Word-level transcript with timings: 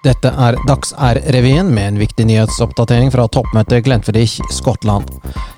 Dette 0.00 0.30
er 0.32 0.56
Dags-R-revyen 0.64 1.68
med 1.74 1.88
en 1.90 1.98
viktig 2.00 2.24
nyhetsoppdatering 2.24 3.10
fra 3.12 3.26
toppmøtet 3.28 3.84
Glenfiddich, 3.84 4.38
Skottland. 4.48 5.10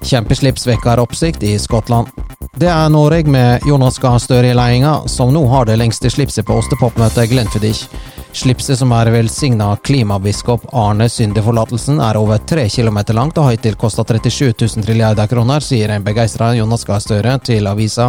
Kjempeslips 0.02 0.66
vekker 0.66 0.98
oppsikt 0.98 1.44
i 1.46 1.52
Skottland. 1.62 2.10
Det 2.58 2.66
er 2.66 2.90
Norge 2.90 3.30
med 3.30 3.62
Jonas 3.70 4.00
Gahr 4.02 4.18
Støre 4.18 4.50
i 4.50 4.56
ledelsen 4.58 5.06
som 5.14 5.30
nå 5.30 5.44
har 5.46 5.70
det 5.70 5.78
lengste 5.78 6.10
slipset 6.10 6.48
på 6.48 6.58
ostepopmøtet 6.58 7.30
Glenfiddich. 7.30 7.84
Slipset 8.32 8.78
som 8.78 8.92
er 8.96 9.10
velsigna 9.12 9.74
klimabiskop 9.84 10.62
Arne 10.72 11.04
Syndeforlatelsen, 11.12 11.98
er 12.00 12.16
over 12.16 12.40
tre 12.48 12.64
kilometer 12.72 13.12
langt 13.12 13.36
og 13.36 13.44
har 13.44 13.58
hittil 13.58 13.76
kosta 13.76 14.06
37 14.08 14.54
000 14.56 14.86
trilliarder 14.86 15.28
kroner, 15.28 15.60
sier 15.60 15.92
en 15.92 16.06
begeistra 16.06 16.48
Jonas 16.56 16.86
Gahr 16.88 17.02
Støre 17.04 17.34
til 17.44 17.68
avisa 17.68 18.06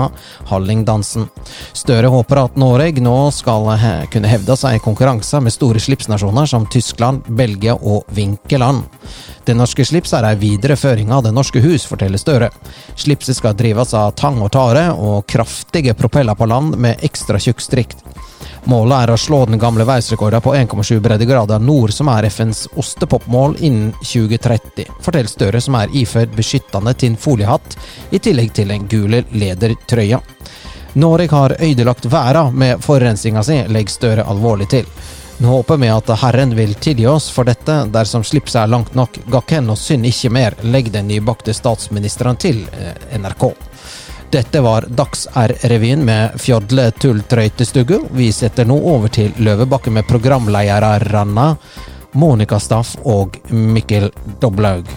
Hallingdansen. 0.48 1.28
Støre 1.76 2.08
håper 2.14 2.40
at 2.46 2.56
Norge 2.56 3.04
nå 3.04 3.18
skal 3.36 3.68
kunne 4.16 4.32
hevde 4.32 4.56
seg 4.58 4.80
i 4.80 4.84
konkurranse 4.86 5.44
med 5.44 5.56
store 5.56 5.84
slipsnasjoner 5.84 6.48
som 6.48 6.70
Tyskland, 6.72 7.28
Belgia 7.28 7.76
og 7.76 8.08
Vinkeland. 8.16 8.88
Det 9.44 9.58
norske 9.60 9.84
slips 9.84 10.16
er 10.16 10.30
ei 10.30 10.38
videreføring 10.40 11.12
av 11.12 11.26
Det 11.28 11.36
norske 11.36 11.60
hus, 11.60 11.84
forteller 11.84 12.22
Støre. 12.22 12.50
Slipset 12.96 13.36
skal 13.36 13.60
drives 13.60 13.92
av 13.92 14.16
tang 14.16 14.40
og 14.40 14.54
tare 14.56 14.88
og 14.96 15.28
kraftige 15.28 15.94
propeller 16.00 16.40
på 16.40 16.48
land 16.48 16.80
med 16.80 17.04
ekstra 17.04 17.44
tjukk 17.44 17.60
strikk. 17.60 17.98
Målet 18.66 18.96
er 18.96 19.12
å 19.12 19.18
slå 19.20 19.42
den 19.46 19.60
gamle 19.60 19.84
verdensrekorden 19.84 20.42
på 20.42 20.54
1,7 20.56 21.00
breddegrader 21.04 21.60
nord, 21.60 21.92
som 21.92 22.08
er 22.08 22.30
FNs 22.30 22.70
ostepopmål, 22.80 23.58
innen 23.60 23.90
2030, 24.00 24.88
forteller 25.04 25.32
Støre, 25.32 25.62
som 25.62 25.76
er 25.76 25.92
iført 26.00 26.32
beskyttende 26.38 26.94
tinnfoliehatt, 26.96 27.76
i 28.16 28.22
tillegg 28.24 28.54
til 28.56 28.72
den 28.72 28.88
gule 28.88 29.26
ledertrøya. 29.36 30.22
Norge 30.94 31.28
har 31.36 31.58
ødelagt 31.60 32.08
verden 32.08 32.56
med 32.56 32.80
forurensninga 32.86 33.44
si, 33.44 33.60
legger 33.68 33.98
Støre 33.98 34.28
alvorlig 34.32 34.70
til. 34.72 34.88
Nå 35.44 35.50
håper 35.58 35.82
vi 35.82 35.90
at 35.92 36.14
Herren 36.22 36.56
vil 36.56 36.76
tilgi 36.80 37.08
oss 37.10 37.28
for 37.34 37.44
dette, 37.50 37.82
dersom 37.92 38.24
slipset 38.24 38.62
er 38.62 38.72
langt 38.72 38.96
nok. 38.96 39.18
Gakken 39.34 39.74
og 39.74 39.80
synd 39.82 40.08
ikke 40.08 40.32
mer, 40.32 40.56
legger 40.64 41.02
den 41.02 41.12
nybakte 41.12 41.52
statsministeren 41.58 42.40
til 42.40 42.64
NRK. 43.18 43.50
Dette 44.34 44.62
var 44.62 44.86
Dags-R-revyen 44.90 46.06
med 46.06 46.42
Fjodle 46.42 46.92
Tull-Trøytestuggu. 46.92 48.00
Vi 48.18 48.32
setter 48.34 48.66
nå 48.66 48.74
over 48.82 49.12
til 49.14 49.30
Løvebakke 49.38 49.94
med 49.94 50.08
programlederne 50.10 51.52
Monica 52.18 52.58
Staff 52.58 52.96
og 53.06 53.38
Mikkel 53.54 54.10
Doblaug. 54.42 54.90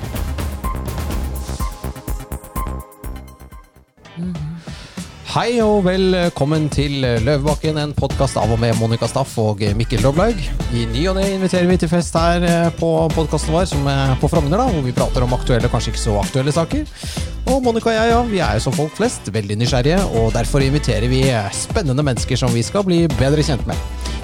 Hei 5.37 5.59
og 5.61 5.83
velkommen 5.85 6.71
til 6.73 7.03
Løvebakken, 7.05 7.77
en 7.77 7.91
podkast 7.93 8.39
av 8.41 8.55
og 8.55 8.57
med 8.63 8.79
Monica 8.81 9.05
Staff 9.05 9.35
og 9.43 9.61
Mikkel 9.77 10.01
Roblaug. 10.01 10.39
I 10.73 10.87
ny 10.89 11.03
og 11.11 11.19
ne 11.19 11.27
inviterer 11.35 11.69
vi 11.69 11.77
til 11.83 11.91
fest 11.93 12.17
her 12.17 12.71
på 12.79 12.89
podkasten 13.13 13.53
vår, 13.53 13.67
som 13.69 13.85
er 13.93 14.15
på 14.17 14.31
Frogner, 14.33 14.57
da, 14.57 14.71
hvor 14.73 14.87
vi 14.87 14.95
prater 14.97 15.27
om 15.27 15.35
aktuelle, 15.37 15.69
kanskje 15.69 15.93
ikke 15.93 16.01
så 16.07 16.15
aktuelle 16.23 16.55
saker. 16.57 16.89
Og 17.53 17.61
Monica 17.67 17.93
og 17.93 17.99
jeg, 17.99 18.15
ja, 18.15 18.23
vi 18.31 18.41
er 18.47 18.57
jo 18.57 18.65
som 18.65 18.79
folk 18.79 18.97
flest 18.97 19.29
veldig 19.35 19.59
nysgjerrige, 19.61 20.01
og 20.17 20.33
derfor 20.39 20.65
inviterer 20.65 21.05
vi 21.13 21.21
spennende 21.53 22.07
mennesker 22.09 22.41
som 22.41 22.57
vi 22.57 22.65
skal 22.65 22.89
bli 22.89 23.03
bedre 23.19 23.45
kjent 23.45 23.69
med. 23.69 23.77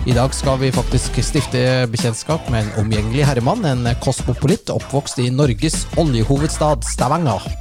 I 0.08 0.16
dag 0.16 0.32
skal 0.32 0.56
vi 0.64 0.72
faktisk 0.72 1.20
stifte 1.20 1.84
bekjentskap 1.92 2.48
med 2.48 2.64
en 2.64 2.86
omgjengelig 2.86 3.28
herremann, 3.28 3.68
en 3.68 3.84
kosmopolitt 4.00 4.72
oppvokst 4.72 5.20
i 5.20 5.28
Norges 5.28 5.82
oljehovedstad 6.00 6.88
Stavanger. 6.88 7.52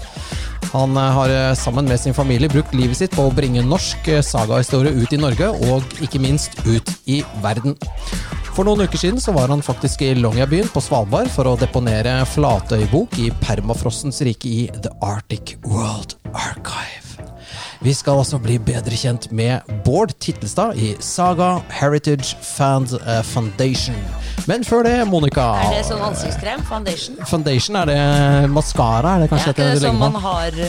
Han 0.72 0.95
har 0.95 1.55
sammen 1.59 1.86
med 1.86 2.00
sin 2.00 2.16
familie 2.16 2.50
brukt 2.50 2.73
livet 2.73 2.97
sitt 3.02 3.16
på 3.16 3.25
å 3.27 3.33
bringe 3.36 3.64
norsk 3.66 4.08
sagahistorie 4.23 4.95
ut 4.95 5.11
i 5.11 5.19
Norge, 5.19 5.50
og 5.67 5.83
ikke 6.00 6.22
minst 6.23 6.55
ut 6.64 6.94
i 7.11 7.19
verden. 7.44 7.75
For 8.52 8.67
noen 8.67 8.83
uker 8.83 8.99
siden 8.99 9.22
så 9.23 9.31
var 9.36 9.52
han 9.52 9.64
faktisk 9.64 10.02
i 10.03 10.14
Longyearbyen 10.19 10.72
på 10.72 10.83
Svalbard 10.83 11.31
for 11.31 11.47
å 11.47 11.58
deponere 11.59 12.17
Flatøybok 12.33 13.16
i 13.23 13.30
permafrostens 13.44 14.20
rike 14.27 14.48
i 14.48 14.65
The 14.83 14.92
Arctic 15.04 15.55
World 15.64 16.17
Archive. 16.36 17.31
Vi 17.81 17.93
skal 17.97 18.19
altså 18.21 18.37
bli 18.37 18.59
bedre 18.61 18.93
kjent 18.93 19.23
med 19.33 19.65
Bård 19.86 20.11
Tittelstad 20.21 20.77
i 20.77 20.92
Saga 21.02 21.55
Heritage 21.73 22.36
Fund 22.45 22.93
Foundation. 23.31 23.97
Men 24.45 24.61
før 24.65 24.86
det, 24.86 24.93
Monica 25.09 25.47
Er 25.64 25.73
det 25.80 25.87
sånn 25.89 26.03
ansiktskrem? 26.05 26.61
Foundation? 26.69 27.17
Foundation, 27.25 27.80
er 27.81 27.89
det 27.89 28.53
maskara? 28.53 29.15
Er 29.15 29.23
det 29.25 29.31
Er 29.31 29.33
kanskje 29.33 29.55
ikke 29.55 29.69
det 29.73 29.81
som 29.81 29.97
man 30.02 30.21
har 30.21 30.61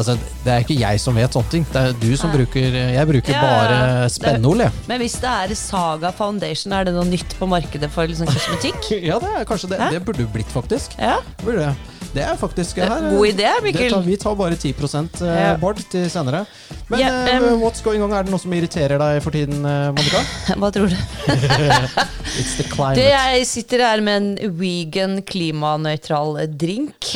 Altså, 0.00 0.14
det 0.44 0.52
er 0.54 0.62
ikke 0.62 0.78
jeg 0.78 1.00
som 1.02 1.16
vet 1.18 1.34
sånne 1.34 1.50
ting. 1.52 1.64
Det 1.74 1.80
er 1.90 1.96
du 2.00 2.08
som 2.16 2.30
Nei. 2.30 2.38
bruker 2.38 2.76
Jeg 2.78 3.08
bruker 3.10 3.34
Ja, 3.34 3.40
bare 3.42 3.78
ja. 3.82 4.08
spenneord, 4.14 4.62
jeg. 4.62 4.72
Men 4.88 5.02
hvis 5.02 5.18
det 5.20 5.32
er 5.50 5.54
Saga 5.58 6.14
Foundation, 6.16 6.72
er 6.72 6.86
det 6.88 6.94
noe 6.94 7.04
nytt 7.10 7.34
på 7.36 7.50
markedet 7.50 7.90
for 7.92 8.06
liksom 8.08 8.30
kosmetikk? 8.30 8.92
Ja, 9.10 9.18
det 9.20 9.34
er 9.42 9.48
kanskje 9.48 9.74
det. 9.74 9.82
Hæ? 9.82 9.90
Det 9.98 10.04
burde 10.06 10.30
blitt, 10.32 10.54
faktisk. 10.54 10.94
Ja, 11.02 11.18
Burde 11.42 11.74
det. 12.14 12.24
Er 12.26 12.36
faktisk 12.40 12.80
det 12.80 12.88
her. 12.90 13.08
God 13.12 13.26
idé, 13.28 13.48
Mikkel. 13.64 13.90
tar, 13.92 14.04
vi 14.06 14.16
tar 14.20 14.36
bare 14.38 14.56
10 14.56 14.74
eh, 14.74 15.26
Ja. 15.26 15.56
Bård 15.60 15.82
til 15.90 16.10
senere. 16.10 16.44
Men 16.90 17.00
yeah, 17.00 17.52
um, 17.52 17.60
what's 17.62 17.82
going 17.84 18.02
on? 18.02 18.12
Er 18.12 18.26
det 18.26 18.32
noe 18.32 18.42
som 18.42 18.52
irriterer 18.54 18.98
deg 18.98 19.20
for 19.22 19.34
tiden, 19.34 19.60
eh, 19.62 19.90
Monica? 19.94 20.22
Hva 20.60 20.70
tror 20.74 20.90
du? 20.90 20.96
It's 22.40 22.56
the 22.58 22.66
climate. 22.66 22.98
Det 22.98 23.10
jeg 23.10 23.46
sitter 23.46 23.82
her 23.84 24.02
med 24.02 24.16
en 24.20 24.56
vegan 24.58 25.20
klimanøytral 25.26 26.38
drink. 26.58 27.12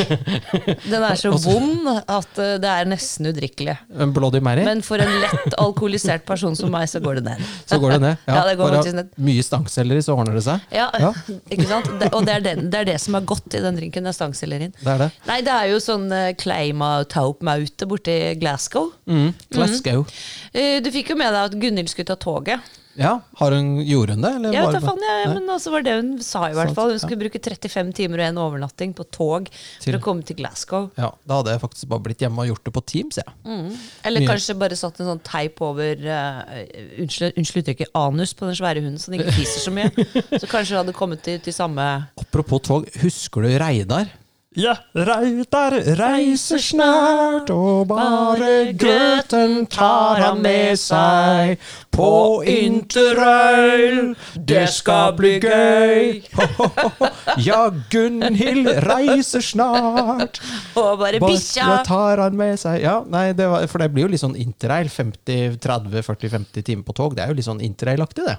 Den 0.85 1.03
er 1.03 1.19
så 1.23 1.33
vond 1.35 1.91
at 1.91 2.41
eh, 2.43 2.55
det 2.63 2.71
er 2.71 2.91
nesten 2.91 3.31
udrikkelig. 3.31 3.77
En 3.99 4.15
Bloody 4.15 4.43
Mary? 4.45 4.65
Men 4.67 4.83
for 4.87 5.03
en 5.03 5.11
lett 5.23 5.59
alkoholisert 5.59 6.27
person 6.29 6.55
som 6.59 6.71
meg, 6.75 6.87
så 6.91 7.03
går 7.03 7.19
det 7.21 7.27
ned. 7.33 7.45
så 7.67 7.79
går 7.83 7.97
det 7.97 8.01
ned. 8.07 8.25
Ja, 8.31 8.45
det 8.49 8.57
går 8.61 8.79
bare. 8.79 9.07
Mye 9.27 9.43
stangselleri, 9.47 10.03
så 10.07 10.15
ordner 10.15 10.39
det 10.39 10.47
seg. 10.47 10.63
Ja, 10.75 10.91
Ja. 11.03 11.11
ikke 11.51 11.67
sant? 11.69 11.91
Det, 12.01 12.13
og 12.15 12.27
det 12.27 12.39
er, 12.39 12.45
den, 12.45 12.69
det 12.71 12.85
er 12.85 12.91
det 12.95 12.99
som 13.03 13.19
er 13.19 13.27
godt 13.27 13.55
i 13.59 13.63
den 13.65 13.79
drinken. 13.79 14.07
Det 14.07 14.15
er 14.15 14.19
stangceller 14.23 14.69
inn. 14.69 14.75
Det 14.85 14.93
er 14.95 15.03
det. 15.07 15.11
Nei, 15.31 15.41
det 15.47 15.57
er 15.57 15.73
jo 15.73 15.81
sånn 15.83 16.07
uh, 16.13 16.31
Kleima-taup-maute 16.41 17.89
borti 17.91 18.17
Glasgow. 18.41 18.93
Mm. 19.09 19.29
Glasgow. 19.55 20.05
Mm. 20.05 20.57
Eh, 20.61 20.79
du 20.85 20.91
fikk 20.95 21.15
jo 21.15 21.21
med 21.21 21.33
deg 21.35 21.51
at 21.51 21.61
Gunhild 21.61 21.93
skulle 21.93 22.13
ta 22.13 22.19
toget. 22.21 22.73
Ja, 22.95 23.17
har 23.41 23.51
hun, 23.51 23.81
gjorde 23.83 24.15
hun 24.15 24.23
det? 24.23 24.31
Eller 24.39 24.53
Ja, 24.55 24.65
var 24.69 24.77
det 24.77 24.81
faen 24.85 25.01
ja, 25.03 25.15
ja, 25.25 25.31
men 25.35 25.49
altså 25.51 25.73
var 25.75 25.83
det 25.83 25.97
hun 25.97 26.13
sa 26.23 26.45
i 26.47 26.55
hvert 26.55 26.71
Sant, 26.71 26.77
fall. 26.79 26.93
Hun 26.93 27.01
ja. 27.01 27.03
skulle 27.03 27.25
bruke 27.25 27.41
35 27.43 27.91
timer 27.99 28.23
og 28.23 28.27
en 28.29 28.39
overnatting 28.45 28.93
på 28.95 29.07
tog 29.11 29.49
Til- 29.51 29.89
for 29.89 29.99
å 29.99 30.03
komme 30.05 30.23
til 30.23 30.39
Glasgow. 30.39 30.91
Ja, 30.95 31.11
Da 31.27 31.41
hadde 31.41 31.57
jeg 31.57 31.63
faktisk 31.65 31.89
bare 31.91 32.05
blitt 32.07 32.23
hjemme 32.23 32.45
og 32.45 32.53
gjort 32.53 32.65
det 32.71 32.75
på 32.77 32.85
Teams, 32.87 33.19
jeg. 33.19 33.27
Eller 34.05 34.23
Mye. 34.23 34.31
kanskje 34.31 34.55
bare 34.63 34.79
satt 34.79 35.01
en 35.03 35.11
sånn 35.11 35.23
teip 35.27 35.59
over 35.67 35.99
uh, 36.07 36.45
Unnskyld 37.03 37.35
unnskyld 37.35 37.65
uttrykket 37.65 37.91
anus 37.99 38.35
på 38.39 38.47
den 38.47 38.55
svære 38.63 38.85
hunden, 38.85 39.03
så 39.03 39.11
den 39.11 39.25
ikke 39.25 39.39
fiser 39.43 39.67
så 39.67 39.75
mye. 39.75 39.91
Så 40.45 40.47
kanskje 40.47 40.77
hun 40.77 40.85
hadde 40.85 40.95
kommet 40.95 41.23
til, 41.27 41.41
til 41.43 41.55
samme 41.55 41.83
Apropos 42.21 42.63
tog, 42.63 42.87
husker 43.03 43.43
du 43.43 43.59
Reidar? 43.59 44.07
Ja, 44.55 44.77
Reidar 44.95 45.75
reiser 45.99 46.61
snart, 46.63 47.49
og 47.51 47.89
bare 47.91 48.71
grøten 48.79 49.65
tar 49.67 50.21
han 50.23 50.39
med 50.45 50.79
seg 50.79 51.57
på 51.95 52.11
interrail. 52.47 54.13
Det 54.39 54.63
skal 54.71 55.17
bli 55.19 55.33
gøy. 55.43 56.23
Ja, 57.43 57.65
Gunhild 57.91 58.71
reiser 58.87 59.43
snart. 59.43 60.39
Og 60.79 61.01
bare 61.03 61.19
Bare 61.19 61.35
bikkja! 61.35 61.83
tar 61.87 62.23
han 62.23 62.39
med 62.39 62.59
seg 62.63 62.83
Ja, 62.85 63.01
nei, 63.11 63.33
det 63.35 63.51
var, 63.51 63.67
for 63.71 63.83
det 63.83 63.91
blir 63.95 64.07
jo 64.07 64.15
litt 64.15 64.23
sånn 64.23 64.39
interrail. 64.39 64.87
50-30-40-50 64.87 66.63
timer 66.63 66.87
på 66.87 66.95
tog. 66.95 67.19
Det 67.19 67.27
er 67.27 67.35
jo 67.35 67.41
litt 67.43 67.51
sånn 67.51 67.63
interrail-aktig, 67.65 68.27
det. 68.31 68.39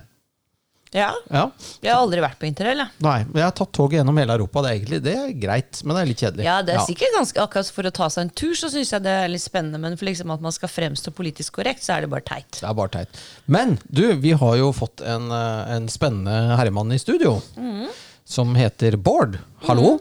Ja, 0.96 1.10
Ja. 1.28 1.50
jeg 1.84 1.92
har 1.92 2.00
aldri 2.00 2.22
vært 2.24 2.40
på 2.40 2.48
interrail. 2.48 2.78
jeg. 2.86 2.90
Nei, 3.04 3.18
men 3.28 3.42
jeg 3.42 3.44
har 3.50 3.56
tatt 3.58 3.72
toget 3.76 3.98
gjennom 4.00 4.18
hele 4.22 4.38
Europa. 4.38 4.62
Det 4.64 4.70
er 4.72 4.78
egentlig 4.80 5.00
det 5.04 5.16
er 5.20 5.34
greit, 5.44 5.82
men 5.84 5.96
det 5.98 6.02
er 6.02 6.10
litt 6.12 6.22
kjedelig. 6.24 6.46
Ja, 6.48 6.56
det 6.64 6.76
er 6.78 6.86
sikkert 6.88 7.18
ganske 7.18 7.42
akkurat 7.44 7.72
For 7.76 7.84
å 7.90 7.92
ta 7.92 8.08
seg 8.14 8.22
en 8.24 8.30
tur 8.30 8.54
så 8.56 8.70
syns 8.72 8.94
jeg 8.96 9.04
det 9.04 9.12
er 9.26 9.28
litt 9.34 9.44
spennende, 9.44 9.80
men 9.84 9.98
for 10.00 10.06
liksom 10.08 10.32
at 10.32 10.42
man 10.42 10.56
skal 10.56 10.72
fremstå 10.72 11.12
politisk 11.18 11.60
korrekt, 11.60 11.84
så 11.84 11.98
er 11.98 12.06
det 12.06 12.10
bare 12.16 12.24
teit. 12.24 12.50
Det 12.62 12.64
er 12.70 12.74
bare 12.80 12.94
teit. 12.96 13.10
Men 13.48 13.78
du, 13.92 14.06
vi 14.24 14.32
har 14.32 14.56
jo 14.58 14.72
fått 14.72 15.02
en, 15.04 15.28
eh, 15.36 15.76
en 15.76 15.88
spennende 15.92 16.56
herremann 16.56 16.92
i 16.96 16.98
studio. 17.02 17.42
Mm. 17.60 17.90
Som 18.26 18.56
heter 18.56 18.96
Bård. 18.98 19.38
Hallo? 19.68 20.00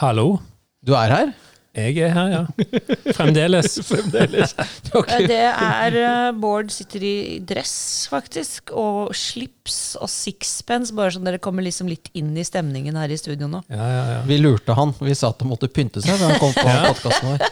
Hallo. 0.00 0.40
Du 0.84 0.94
er 0.96 1.10
her? 1.12 1.32
Jeg 1.72 1.96
er 2.04 2.10
her, 2.12 2.28
ja. 2.34 2.40
Fremdeles. 3.16 3.78
Fremdeles. 3.88 4.50
Ok. 4.92 5.08
Eh, 5.08 5.22
Det 5.30 5.38
er 5.48 5.94
eh, 6.02 6.32
Bård 6.36 6.68
sitter 6.74 7.00
i 7.08 7.12
dress, 7.48 7.72
faktisk, 8.12 8.74
og 8.76 9.14
slips 9.16 9.78
og 9.96 10.10
sixpence, 10.12 10.92
bare 10.92 11.14
så 11.14 11.22
dere 11.24 11.40
kommer 11.40 11.64
liksom 11.64 11.88
litt 11.88 12.10
inn 12.18 12.34
i 12.36 12.44
stemningen 12.44 12.98
her 13.00 13.08
i 13.08 13.16
studio 13.16 13.48
nå. 13.48 13.62
Ja, 13.72 13.86
ja, 13.88 14.02
ja. 14.16 14.18
Vi 14.28 14.36
lurte 14.42 14.76
han. 14.76 14.92
Vi 15.00 15.14
sa 15.16 15.30
at 15.32 15.40
han 15.40 15.48
måtte 15.48 15.70
pynte 15.72 16.02
seg 16.04 16.20
da 16.20 16.28
han 16.34 16.40
kom 16.42 16.52
på 16.52 16.66
podkasten 16.90 17.30
vår. 17.32 17.46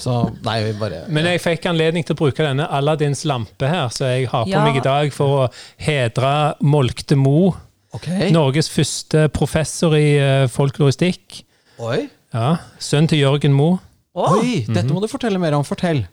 Så 0.00 0.14
nei, 0.46 0.54
vi 0.64 0.72
bare 0.80 1.02
Men 1.12 1.26
jeg 1.28 1.42
fikk 1.44 1.66
anledning 1.68 2.04
til 2.06 2.14
å 2.16 2.20
bruke 2.22 2.44
denne 2.46 2.64
Aladdins 2.72 3.26
lampe 3.28 3.68
her, 3.68 3.90
så 3.92 4.08
jeg 4.14 4.28
har 4.32 4.46
på 4.46 4.54
Ja. 4.54 4.62
meg 4.64 4.78
i 4.80 4.84
dag 4.86 5.12
for 5.12 5.42
å 5.42 5.50
hedre 5.84 6.32
Molkte 6.64 7.18
Mo. 7.18 7.50
okay. 7.92 8.30
Norges 8.32 8.70
første 8.72 9.26
professor 9.34 9.98
i 9.98 10.14
eh, 10.16 10.46
folkloristikk. 10.48 11.42
Oi. 11.82 12.06
Ja, 12.30 12.60
Sønn 12.78 13.08
til 13.10 13.24
Jørgen 13.24 13.54
Mo. 13.56 13.74
Å, 14.14 14.26
Oi, 14.38 14.62
dette 14.68 14.94
må 14.94 15.02
du 15.02 15.08
fortelle 15.10 15.40
mer 15.42 15.56
om. 15.56 15.66
Fortell. 15.66 16.04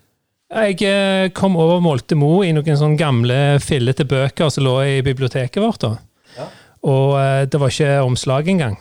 Jeg 0.48 0.80
eh, 0.88 1.28
kom 1.36 1.58
over 1.60 1.82
Molte 1.84 2.16
Mo 2.18 2.40
i 2.46 2.54
noen 2.56 2.80
sånne 2.80 2.98
gamle, 2.98 3.38
fillete 3.62 4.06
bøker 4.08 4.50
som 4.54 4.66
lå 4.66 4.78
i 4.86 4.96
biblioteket 5.06 5.62
vårt. 5.62 5.84
da. 5.84 6.48
Og 6.88 7.18
eh, 7.20 7.44
det 7.50 7.62
var 7.62 7.74
ikke 7.74 7.92
omslag 8.06 8.50
engang. 8.54 8.78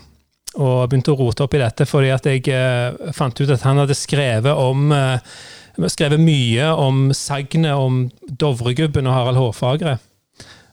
Og 0.56 0.70
jeg 0.70 0.92
begynte 0.92 1.12
å 1.12 1.18
rote 1.18 1.44
opp 1.44 1.56
i 1.56 1.60
dette 1.60 1.84
fordi 1.88 2.12
at 2.14 2.28
jeg 2.30 2.46
eh, 2.54 3.12
fant 3.16 3.36
ut 3.36 3.52
at 3.52 3.66
han 3.66 3.82
hadde 3.82 3.98
skrevet 3.98 4.56
om 4.56 4.94
skrevet 5.92 6.22
mye 6.22 6.70
om 6.80 7.10
sagnet 7.12 7.76
om 7.76 8.06
Dovregubben 8.24 9.10
og 9.10 9.12
Harald 9.12 9.40
Hårfagre. 9.42 9.98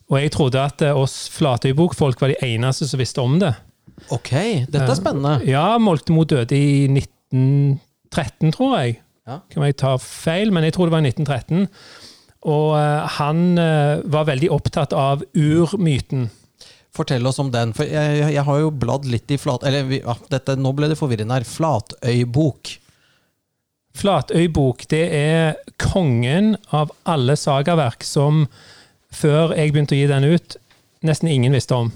Og 0.07 0.15
jeg 0.21 0.31
trodde 0.31 0.63
at 0.63 0.83
oss 0.93 1.25
Flatøybok-folk 1.33 2.21
var 2.21 2.31
de 2.31 2.39
eneste 2.53 2.87
som 2.87 3.01
visste 3.01 3.23
om 3.23 3.35
det. 3.41 3.51
Ok, 4.13 4.31
dette 4.67 4.85
er 4.89 4.99
spennende. 4.99 5.37
Ja, 5.47 5.77
Moltemo 5.81 6.25
døde 6.27 6.57
i 6.57 6.87
1913, 6.91 8.53
tror 8.55 8.77
jeg. 8.79 8.99
Ja. 9.27 9.39
Kan 9.51 9.63
jeg 9.63 9.77
ta 9.79 9.95
feil, 10.01 10.51
men 10.53 10.65
jeg 10.67 10.75
tror 10.75 10.89
det 10.89 10.95
var 10.95 11.03
i 11.05 11.11
1913. 11.11 11.67
Og 12.51 12.73
eh, 12.75 13.17
han 13.17 13.43
eh, 13.61 14.03
var 14.11 14.27
veldig 14.27 14.51
opptatt 14.51 14.95
av 14.97 15.23
urmyten. 15.31 16.27
Fortell 16.93 17.25
oss 17.25 17.39
om 17.41 17.49
den, 17.53 17.71
for 17.73 17.89
jeg, 17.89 18.19
jeg, 18.35 18.43
har 18.45 18.59
jo 18.61 18.73
bladd 18.75 19.07
litt 19.09 19.31
i 19.33 19.39
flat... 19.41 19.63
Eller 19.65 19.87
ja, 19.95 20.13
dette, 20.29 20.57
nå 20.59 20.75
ble 20.77 20.91
det 20.91 20.99
forvirrende 20.99 21.39
her. 21.39 21.47
Flatøybok. 21.47 22.75
Flatøybok, 23.97 24.85
det 24.91 25.03
er 25.15 25.73
kongen 25.81 26.53
av 26.73 26.91
alle 27.09 27.37
sagaverk 27.39 28.05
som 28.05 28.45
før 29.13 29.53
jeg 29.55 29.73
begynte 29.73 29.95
å 29.95 29.99
gi 29.99 30.09
den 30.09 30.25
ut, 30.33 30.57
nesten 31.05 31.29
ingen 31.29 31.53
visste 31.53 31.77
om. 31.77 31.91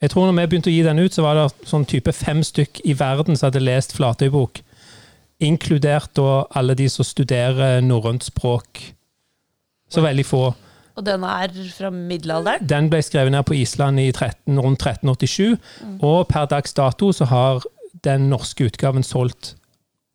Jeg 0.00 0.10
tror 0.10 0.26
når 0.26 0.38
vi 0.38 0.46
begynte 0.48 0.70
å 0.70 0.72
gi 0.72 0.84
den 0.86 1.02
ut, 1.02 1.12
så 1.12 1.24
var 1.26 1.36
det 1.36 1.68
sånn 1.68 1.84
type 1.88 2.12
fem 2.16 2.40
stykk 2.46 2.80
i 2.88 2.94
verden 2.96 3.36
som 3.36 3.50
hadde 3.50 3.60
lest 3.60 3.92
Flatøybok. 3.98 4.62
Inkludert 5.44 6.14
da 6.16 6.46
alle 6.56 6.76
de 6.76 6.86
som 6.88 7.04
studerer 7.04 7.84
norrønt 7.84 8.24
språk. 8.24 8.80
Så 9.92 10.04
veldig 10.04 10.24
få. 10.24 10.42
Og 10.96 11.04
den 11.04 11.24
er 11.24 11.52
fra 11.74 11.90
middelalderen. 11.92 12.64
Den 12.68 12.88
ble 12.92 13.02
skrevet 13.04 13.32
ned 13.34 13.44
på 13.48 13.56
Island 13.60 14.00
i 14.00 14.10
13, 14.12 14.58
rundt 14.60 14.84
1387, 14.86 15.58
og 16.00 16.28
per 16.28 16.48
dags 16.50 16.74
dato 16.76 17.12
så 17.16 17.28
har 17.30 17.64
den 18.04 18.28
norske 18.32 18.68
utgaven 18.70 19.04
solgt 19.04 19.54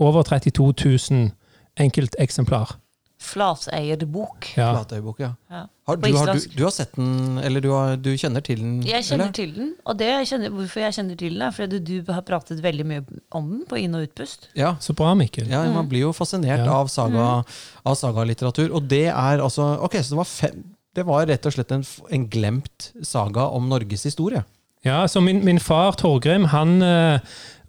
over 0.01 0.25
32 0.25 0.73
000 1.11 1.29
enkelteksemplar. 1.77 2.77
Flateierbok. 3.25 4.47
Ja. 4.57 4.69
Flatøybok, 4.75 5.19
ja. 5.23 5.31
Ja. 5.51 5.63
Har, 5.87 5.99
du, 6.01 6.07
har, 6.17 6.31
du, 6.33 6.45
du 6.55 6.63
har 6.63 6.71
sett 6.73 6.95
den, 6.97 7.37
eller 7.45 7.61
du, 7.61 7.67
har, 7.73 7.95
du 8.01 8.09
kjenner 8.17 8.41
til 8.45 8.61
den? 8.61 8.77
Jeg 8.87 9.05
kjenner 9.05 9.27
eller? 9.27 9.35
til 9.37 9.51
den, 9.53 9.73
og 9.85 9.97
det 9.99 10.07
jeg 10.09 10.29
kjenner, 10.31 10.53
hvorfor 10.55 10.81
jeg 10.81 10.95
kjenner 10.97 11.19
til 11.19 11.35
den, 11.35 11.43
er 11.45 11.53
fordi 11.55 11.79
du 11.85 12.11
har 12.13 12.23
pratet 12.25 12.63
veldig 12.63 12.85
mye 12.89 13.03
om 13.37 13.51
den 13.51 13.65
på 13.69 13.77
inn- 13.81 13.97
og 13.97 14.07
utpust. 14.07 14.49
Ja, 14.57 14.75
Så 14.81 14.95
bra, 14.97 15.13
Mikkel. 15.17 15.47
ja, 15.51 15.61
man 15.73 15.89
blir 15.91 16.07
jo 16.07 16.13
fascinert 16.17 16.63
Ja. 16.65 16.71
av, 16.79 16.89
saga, 16.89 17.43
av 17.85 17.95
sagalitteratur. 17.99 18.71
Og 18.73 18.89
det 18.89 19.07
er 19.11 19.43
altså 19.43 19.75
Ok, 19.85 19.99
så 20.01 20.15
det 20.15 20.21
var, 20.23 20.29
fem, 20.31 20.63
det 20.95 21.05
var 21.05 21.27
rett 21.29 21.45
og 21.45 21.53
slett 21.53 21.71
en, 21.75 21.85
en 22.09 22.27
glemt 22.29 22.91
saga 23.03 23.49
om 23.53 23.69
Norges 23.69 24.03
historie. 24.09 24.43
Ja, 24.85 25.03
så 25.07 25.21
min, 25.21 25.43
min 25.45 25.59
far 25.59 25.95
Torgrim 25.97 26.45
han 26.51 26.81
uh, 26.81 27.19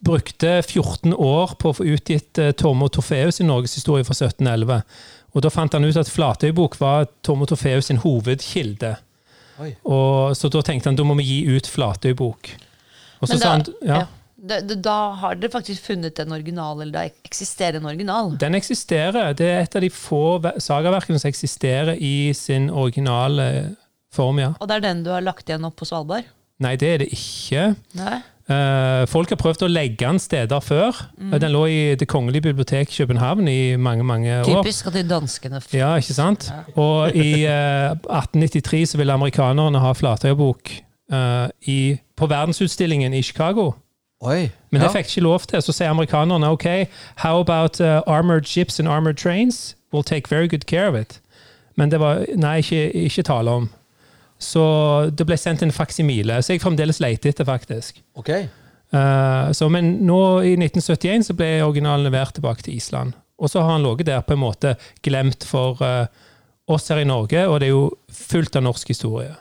brukte 0.05 0.63
14 0.63 1.15
år 1.17 1.55
på 1.61 1.71
å 1.73 1.77
få 1.79 1.87
utgitt 1.89 2.37
uh, 2.41 2.51
Tormod 2.53 2.93
Torfeus 2.93 3.39
sin 3.41 3.49
norgeshistorie 3.49 4.05
fra 4.05 4.13
1711. 4.17 4.83
Og 5.37 5.43
Da 5.45 5.51
fant 5.53 5.75
han 5.77 5.85
ut 5.85 5.97
at 6.01 6.09
Flatøybok 6.09 6.79
var 6.81 7.07
Tormod 7.27 7.51
Torfeus 7.53 7.91
sin 7.91 7.99
hovedkilde. 8.01 8.95
Og 9.85 10.35
Så 10.37 10.49
da 10.53 10.63
tenkte 10.65 10.89
han 10.91 10.97
da 10.99 11.05
må 11.05 11.17
vi 11.21 11.27
gi 11.29 11.57
ut 11.57 11.69
Flatøybok. 11.69 12.51
Og 13.21 13.29
så 13.29 13.35
Men 13.35 13.41
sa 13.41 13.45
da, 13.45 13.51
han 13.51 13.67
ja, 13.85 13.99
ja. 14.01 14.07
Da, 14.47 14.59
da, 14.61 14.75
da 14.85 14.95
har 15.19 15.39
dere 15.41 15.51
faktisk 15.51 15.87
funnet 15.89 16.19
en 16.23 16.33
original, 16.37 16.81
eller 16.85 16.93
da 16.93 17.05
eksisterer 17.25 17.79
en 17.81 17.87
original. 17.89 18.35
Den 18.39 18.55
eksisterer. 18.55 19.33
Det 19.35 19.47
er 19.49 19.63
et 19.65 19.77
av 19.77 19.83
de 19.83 19.89
få 19.91 20.39
ve- 20.45 20.53
sagaverkene 20.61 21.19
som 21.19 21.31
eksisterer 21.33 21.97
i 21.99 22.33
sin 22.37 22.69
originale 22.71 23.47
form, 24.13 24.39
ja. 24.45 24.51
Og 24.61 24.69
det 24.69 24.77
er 24.77 24.85
den 24.85 25.01
du 25.07 25.11
har 25.11 25.25
lagt 25.25 25.49
igjen 25.49 25.65
opp 25.67 25.77
på 25.81 25.89
Svalbard? 25.89 26.29
Nei, 26.63 26.75
det 26.81 26.89
er 26.93 26.99
det 27.03 27.09
ikke. 27.17 27.65
Nei? 27.99 28.21
Eh, 28.47 29.07
folk 29.11 29.33
har 29.33 29.39
prøvd 29.41 29.65
å 29.67 29.69
legge 29.71 30.05
den 30.05 30.21
steder 30.23 30.61
før. 30.63 30.95
Mm. 31.19 31.33
Den 31.43 31.51
lå 31.51 31.65
i 31.67 31.79
Det 31.99 32.07
kongelige 32.09 32.43
bibliotek 32.43 32.93
København 32.95 33.49
i 33.49 33.77
mange 33.77 34.05
mange 34.05 34.41
år. 34.41 34.63
Typisk 34.63 34.87
at 34.87 34.95
de 34.95 35.03
danskene 35.09 35.61
Ja, 35.75 35.97
ikke 35.97 36.15
sant? 36.15 36.53
Og 36.77 37.11
i 37.17 37.45
eh, 37.51 37.91
1893 37.91 38.87
så 38.89 38.97
ville 38.99 39.13
amerikanerne 39.13 39.79
ha 39.83 39.93
Flatøybok 39.93 40.71
eh, 41.13 41.49
i- 41.67 41.99
på 42.17 42.27
verdensutstillingen 42.27 43.13
i 43.15 43.23
Chicago. 43.23 43.73
Oi. 44.21 44.49
Men 44.71 44.81
det 44.81 44.89
ja. 44.89 44.93
fikk 44.93 45.11
ikke 45.11 45.21
lov 45.21 45.41
til. 45.41 45.63
Så 45.63 45.73
sier 45.73 45.91
amerikanerne 45.91 46.49
OK, 46.49 46.67
how 47.17 47.41
about 47.41 47.81
uh, 47.81 48.01
armored 48.07 48.47
ships 48.47 48.81
and 48.81 48.89
armored 48.89 49.17
trains? 49.17 49.77
We'll 49.93 50.05
take 50.05 50.31
very 50.31 50.49
good 50.49 50.67
care 50.67 50.89
of 50.89 50.95
it. 50.95 51.21
Men 51.77 51.91
det 51.91 52.01
var 52.01 52.25
nei, 52.37 52.57
ikke, 52.59 52.93
ikke 52.93 53.23
tale 53.23 53.51
om. 53.51 53.69
Så 54.39 54.63
det 55.17 55.25
ble 55.29 55.39
sendt 55.41 55.65
en 55.65 55.73
faksimile, 55.73 56.39
så 56.45 56.55
jeg 56.55 56.63
fremdeles 56.63 57.01
leter 57.01 57.33
etter, 57.33 57.49
faktisk. 57.49 58.03
Ok. 58.19 58.33
Uh, 58.95 59.53
så, 59.57 59.69
men 59.73 59.97
nå 60.07 60.21
i 60.47 60.55
1971 60.59 61.31
så 61.31 61.37
ble 61.37 61.49
originalen 61.65 62.07
levert 62.07 62.37
tilbake 62.37 62.67
til 62.67 62.77
Island. 62.77 63.17
Og 63.41 63.51
så 63.53 63.65
har 63.65 63.75
han 63.77 63.85
ligget 63.85 64.11
der 64.11 64.23
på 64.25 64.37
en 64.37 64.43
måte 64.45 64.77
glemt 65.05 65.45
for 65.49 65.81
uh, 65.83 66.07
oss 66.69 66.89
her 66.93 67.03
i 67.03 67.09
Norge, 67.09 67.47
og 67.49 67.61
det 67.61 67.71
er 67.71 67.75
jo 67.75 67.89
fullt 68.13 68.57
av 68.59 68.65
norsk 68.69 68.93
historie. 68.93 69.35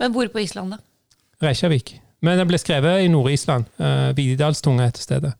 Men 0.00 0.14
hvor 0.14 0.28
på 0.32 0.42
Island, 0.44 0.76
da? 0.76 0.82
Reykjavik. 1.42 1.96
Men 2.24 2.40
den 2.40 2.48
ble 2.48 2.58
skrevet 2.60 3.04
i 3.04 3.10
Nord-Island. 3.12 3.68
Uh, 3.80 4.10
Vididalstunga 4.16 4.88
heter 4.88 5.04
stedet. 5.04 5.34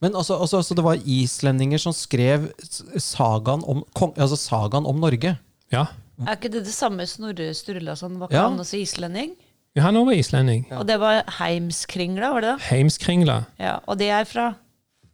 Men 0.00 0.16
altså, 0.16 0.38
altså, 0.40 0.62
altså, 0.62 0.76
det 0.76 0.84
var 0.84 1.02
islendinger 1.04 1.80
som 1.80 1.92
skrev 1.96 2.48
sagaen 2.96 3.64
om, 3.68 3.82
kong, 3.96 4.14
altså 4.16 4.38
sagaen 4.40 4.88
om 4.88 5.00
Norge? 5.02 5.34
Ja. 5.72 5.84
Er 6.26 6.36
ikke 6.36 6.50
det 6.52 6.64
det 6.66 6.74
samme 6.74 7.06
Snorre 7.08 7.52
Sturlason? 7.56 8.18
Var 8.20 8.28
ikke 8.28 8.36
Ja. 8.40 8.48
han 8.48 8.58
også 8.60 8.80
islending? 8.80 9.36
ja 9.76 9.82
han 9.86 9.94
var 9.94 10.12
islending. 10.12 10.66
Og 10.72 10.86
det 10.88 10.98
var 11.00 11.22
Heimskringla, 11.38 12.32
var 12.34 12.40
det 12.40 12.50
det? 12.56 12.66
Heimskringla. 12.70 13.44
Ja, 13.58 13.78
og 13.86 13.98
det 13.98 14.10
er 14.10 14.24
fra 14.24 14.54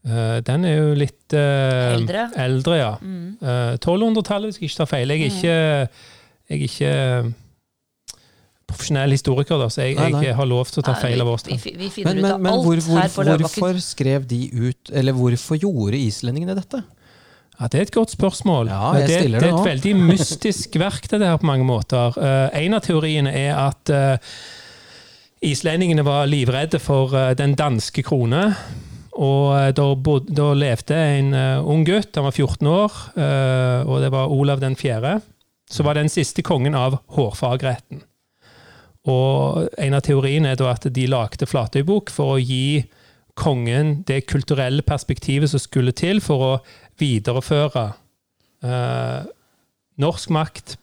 Uh, 0.07 0.39
den 0.47 0.63
er 0.65 0.77
jo 0.77 0.91
litt 0.95 1.35
uh, 1.35 1.97
Eldre. 1.97 2.29
Mm. 2.31 2.35
eldre, 2.39 2.75
ja. 2.79 2.93
Eh, 3.43 3.73
1200-tallet, 3.75 4.53
hvis 4.53 4.61
jeg 4.61 4.69
ikke 4.71 4.77
tar 4.79 4.87
feil. 4.87 5.11
Jeg 5.11 5.19
er 5.19 5.33
ikke, 5.33 5.57
jeg 6.47 6.61
er 6.61 6.63
ikke 6.69 6.93
profesjonell 8.67 9.15
historiker, 9.15 9.59
da, 9.59 9.67
så 9.71 9.83
jeg, 9.87 9.97
Nei, 9.99 10.09
nei. 10.15 10.21
jeg 10.29 10.37
har 10.39 10.47
lov 10.47 10.71
til 10.71 10.83
å 10.83 10.87
ta 10.87 10.95
Nei, 10.95 11.03
feil 11.05 11.23
av 11.23 11.29
vi, 11.29 11.35
årstall. 11.35 11.59
Men, 12.07 12.21
men, 12.23 12.37
men 12.47 12.63
hvor, 12.63 12.81
hvor, 12.87 13.33
hvorfor 13.43 13.79
skrev 13.83 14.27
de 14.31 14.41
ut 14.55 14.91
Eller 14.95 15.15
hvorfor 15.17 15.59
gjorde 15.63 15.99
islendingene 15.99 16.57
dette? 16.59 16.83
Ja, 17.57 17.69
Det 17.73 17.79
er 17.79 17.87
et 17.87 17.95
godt 17.95 18.13
spørsmål. 18.13 18.69
Ja, 18.69 18.93
det, 18.93 19.09
det 19.09 19.41
det 19.41 19.49
er 19.49 19.55
et 19.55 19.69
veldig 19.71 19.95
mystisk 19.97 20.77
verk, 20.87 21.09
det 21.11 21.23
her 21.25 21.39
på 21.41 21.49
mange 21.49 21.65
måter. 21.65 22.17
Uh, 22.17 22.49
en 22.53 22.77
av 22.77 22.85
teoriene 22.85 23.33
er 23.33 23.57
at 23.57 23.93
uh, 23.93 24.35
islendingene 25.41 26.05
var 26.05 26.29
livredde 26.29 26.81
for 26.83 27.15
uh, 27.17 27.33
den 27.39 27.57
danske 27.57 28.05
krone. 28.05 28.51
Og 29.17 29.73
da, 29.73 29.85
bod, 29.97 30.29
da 30.29 30.51
levde 30.53 30.93
en 31.17 31.31
ung 31.65 31.87
gutt, 31.89 32.19
han 32.19 32.27
var 32.27 32.35
14 32.37 32.67
år, 32.69 32.97
og 33.89 34.03
det 34.03 34.11
var 34.13 34.29
Olav 34.29 34.61
den 34.61 34.77
4., 34.77 35.15
Så 35.71 35.83
var 35.83 35.95
den 35.95 36.09
siste 36.13 36.43
kongen 36.43 36.75
av 36.75 36.99
hårfagretten. 37.17 38.03
Og 39.09 39.69
en 39.79 39.95
av 39.95 40.03
teoriene 40.05 40.53
er 40.53 40.61
da 40.61 40.69
at 40.75 40.85
de 40.93 41.07
lagde 41.09 41.47
Flatøybok 41.47 42.11
for 42.11 42.35
å 42.35 42.39
gi 42.39 42.85
kongen 43.37 44.03
det 44.09 44.27
kulturelle 44.27 44.83
perspektivet 44.83 45.51
som 45.53 45.61
skulle 45.61 45.93
til 45.97 46.21
for 46.25 46.45
å 46.45 46.53
videreføre 47.01 47.87
eh, 48.65 49.25
norsk 50.03 50.31
makt 50.37 50.77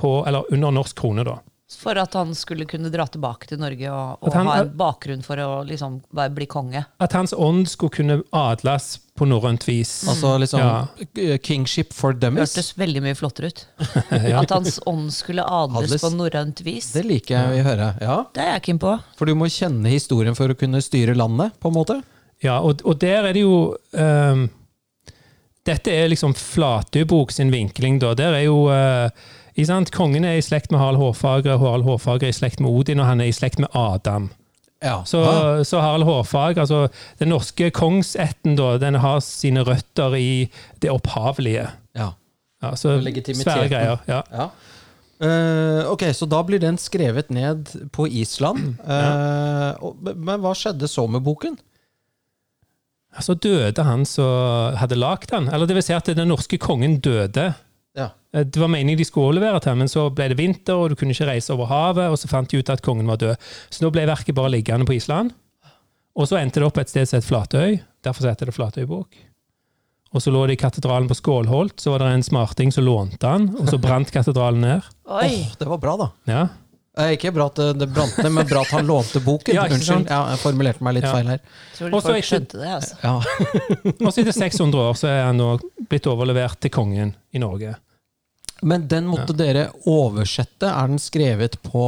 på, 0.00 0.14
eller 0.26 0.48
under 0.52 0.70
norsk 0.80 0.96
krone, 0.96 1.24
da. 1.26 1.38
For 1.70 1.94
at 2.02 2.16
han 2.18 2.32
skulle 2.34 2.64
kunne 2.66 2.88
dra 2.90 3.04
tilbake 3.06 3.46
til 3.46 3.60
Norge 3.62 3.86
og, 3.94 4.24
og 4.26 4.34
han- 4.34 4.46
ha 4.48 4.54
en 4.64 4.72
bakgrunn 4.74 5.20
for 5.22 5.38
å 5.38 5.60
liksom 5.64 6.00
bare 6.10 6.32
bli 6.34 6.48
konge. 6.50 6.80
At 6.98 7.12
hans 7.14 7.30
ånd 7.32 7.68
skulle 7.70 7.94
kunne 7.94 8.16
adles 8.34 8.96
på 9.14 9.28
norrønt 9.28 9.62
vis. 9.68 9.92
Altså 10.10 10.32
liksom 10.42 10.58
Ja. 10.58 11.36
Kingship 11.38 11.92
for 11.94 12.12
dummies? 12.12 12.56
Hørtes 12.56 12.72
veldig 12.76 13.02
mye 13.04 13.14
flottere 13.14 13.52
ut. 13.52 13.62
Ja. 14.32 14.40
At 14.42 14.50
hans 14.50 14.80
ånd 14.84 15.12
skulle 15.14 15.44
adles 15.46 15.92
Adles. 15.92 16.02
på 16.02 16.10
norrønt 16.16 16.60
vis. 16.66 16.90
Det 16.96 17.04
liker 17.06 17.36
jeg 17.38 17.62
å 17.62 17.68
høre. 17.68 17.90
Ja, 18.02 18.18
Det 18.34 18.42
er 18.42 18.52
jeg 18.58 18.62
keen 18.66 18.78
på. 18.82 18.96
For 19.16 19.26
du 19.30 19.36
må 19.38 19.46
kjenne 19.46 19.92
historien 19.94 20.34
for 20.34 20.48
å 20.50 20.58
kunne 20.58 20.82
styre 20.82 21.14
landet, 21.14 21.54
på 21.60 21.68
en 21.70 21.74
måte? 21.78 22.02
Ja, 22.42 22.58
og, 22.66 22.82
og 22.84 22.98
der 22.98 23.28
er 23.30 23.32
det 23.36 23.42
jo 23.46 23.76
ehm, 23.94 24.48
Dette 25.68 25.92
er 25.92 26.08
liksom 26.08 26.32
Flatøybok 26.38 27.32
sin 27.34 27.52
vinkling, 27.52 27.98
da. 28.00 28.14
Der 28.16 28.36
er 28.38 28.46
jo 28.46 28.64
eh, 28.72 29.10
ikke 29.54 29.68
sant? 29.68 29.92
Kongen 29.94 30.24
er 30.24 30.38
i 30.38 30.44
slekt 30.44 30.72
med 30.72 30.80
Harald 30.80 31.00
Hårfagre, 31.00 31.58
Harald 31.60 31.84
Hårfagre 31.84 32.30
er 32.30 32.34
i 32.34 32.38
slekt 32.38 32.62
med 32.64 32.70
Odin, 32.72 33.02
og 33.02 33.10
han 33.10 33.20
er 33.20 33.28
i 33.28 33.36
slekt 33.36 33.60
med 33.60 33.68
Adam. 33.76 34.30
Ja. 34.80 35.02
Så, 35.04 35.20
Ah, 35.20 35.60
så 35.68 35.82
Harald 35.84 36.08
Hårfagre, 36.08 36.64
altså 36.64 36.86
den 37.20 37.28
norske 37.34 37.68
kongsetten, 37.76 38.56
da, 38.56 38.78
den 38.80 38.96
har 39.02 39.20
sine 39.20 39.64
røtter 39.68 40.16
i 40.16 40.48
det 40.80 40.90
opphavelige. 40.90 41.68
ja. 41.96 42.12
Ja, 42.60 42.74
så 42.76 42.98
svære 43.00 43.68
greier. 43.72 44.02
Ja. 44.04 44.20
ja. 44.28 44.50
Uh, 45.20 45.90
ok, 45.92 46.02
så 46.16 46.26
da 46.28 46.42
blir 46.44 46.60
den 46.60 46.76
skrevet 46.80 47.30
ned 47.32 47.68
på 47.92 48.06
Island. 48.08 48.74
Eh, 48.84 49.70
og, 49.84 50.00
men 50.16 50.40
hva 50.40 50.52
skjedde 50.56 50.88
så 50.88 51.06
med 51.08 51.24
boken? 51.24 51.56
Så 53.18 53.34
døde 53.34 53.82
han 53.82 54.04
som 54.06 54.76
hadde 54.78 54.94
lagd 54.98 55.32
den. 55.32 55.48
Eller 55.50 55.66
det 55.66 55.74
vil 55.80 55.82
si 55.82 55.92
at 55.96 56.06
den 56.14 56.28
norske 56.30 56.58
kongen 56.62 57.00
døde. 57.02 57.48
Ja. 57.98 58.10
Eh, 58.32 58.44
Det 58.46 58.60
var 58.62 58.68
meningen 58.70 58.98
de 58.98 59.04
skulle 59.04 59.32
overlevere 59.32 59.60
til, 59.60 59.74
men 59.80 59.88
så 59.90 60.04
ble 60.14 60.28
det 60.30 60.38
vinter, 60.38 60.74
og 60.78 60.90
du 60.90 60.94
kunne 60.94 61.10
ikke 61.16 61.26
reise 61.26 61.50
over 61.52 61.66
havet, 61.66 62.06
og 62.10 62.16
så 62.18 62.28
fant 62.30 62.48
de 62.50 62.58
ut 62.62 62.70
at 62.70 62.82
kongen 62.86 63.06
var 63.10 63.16
død. 63.18 63.34
Så 63.70 63.82
nå 63.82 63.90
ble 63.90 64.06
verket 64.06 64.34
bare 64.38 64.52
liggende 64.54 64.86
på 64.86 64.94
Island. 64.94 65.32
Og 66.16 66.28
så 66.30 66.38
endte 66.38 66.60
det 66.60 66.66
opp 66.68 66.78
et 66.78 66.88
sted 66.90 67.06
som 67.08 67.18
het 67.18 67.26
Flatøy. 67.26 67.80
Derfor 68.04 68.28
heter 68.30 68.46
det 68.46 68.54
Flatøybok. 68.54 69.18
Og 70.12 70.22
så 70.22 70.30
lå 70.34 70.46
det 70.46 70.56
i 70.56 70.62
katedralen 70.62 71.06
på 71.06 71.14
Skålholt, 71.14 71.76
så 71.78 71.92
var 71.92 72.02
det 72.02 72.08
en 72.14 72.22
smarting 72.26 72.72
som 72.74 72.82
lånte 72.84 73.18
den, 73.22 73.44
og 73.60 73.68
så 73.70 73.78
brant 73.78 74.10
katedralen 74.10 74.60
ned. 74.64 74.88
Oi! 75.06 75.28
Oh, 75.46 75.52
det 75.58 75.68
var 75.70 75.78
bra, 75.78 75.96
da. 76.00 76.08
Ja. 76.26 76.40
Eh, 76.98 77.12
ikke 77.14 77.30
bra 77.32 77.46
at 77.46 77.54
det, 77.54 77.68
det 77.78 77.86
brant 77.94 78.16
ned, 78.18 78.32
men 78.34 78.46
bra 78.50 78.60
at 78.64 78.72
han 78.74 78.86
lånte 78.88 79.20
boken. 79.22 79.54
Ja. 79.60 79.66
Unnskyld, 79.70 80.08
ja, 80.10 80.22
jeg 80.32 80.40
formulerte 80.42 80.82
meg 80.82 80.94
litt 80.98 81.04
Ja. 81.06 81.12
feil 81.14 81.28
her. 81.30 81.40
Tror 81.76 81.94
Og 81.94 82.02
så 82.02 82.06
folk 82.08 82.16
ikke- 82.18 82.30
skjønte 82.30 82.58
det, 82.58 82.72
altså. 82.78 82.96
Ja. 83.04 83.14
Og 84.06 84.10
så 84.12 84.20
etter 84.24 84.32
600 84.34 84.82
år 84.88 84.98
så 84.98 85.06
er 85.08 85.22
han 85.28 85.38
nå 85.38 85.52
blitt 85.88 86.06
overlevert 86.10 86.58
til 86.60 86.70
kongen 86.74 87.14
i 87.32 87.38
Norge. 87.38 87.76
Men 88.62 88.88
den 88.90 89.06
måtte 89.08 89.32
dere 89.38 89.70
oversette. 89.88 90.66
Er 90.68 90.90
den 90.90 90.98
skrevet 91.00 91.56
på 91.62 91.84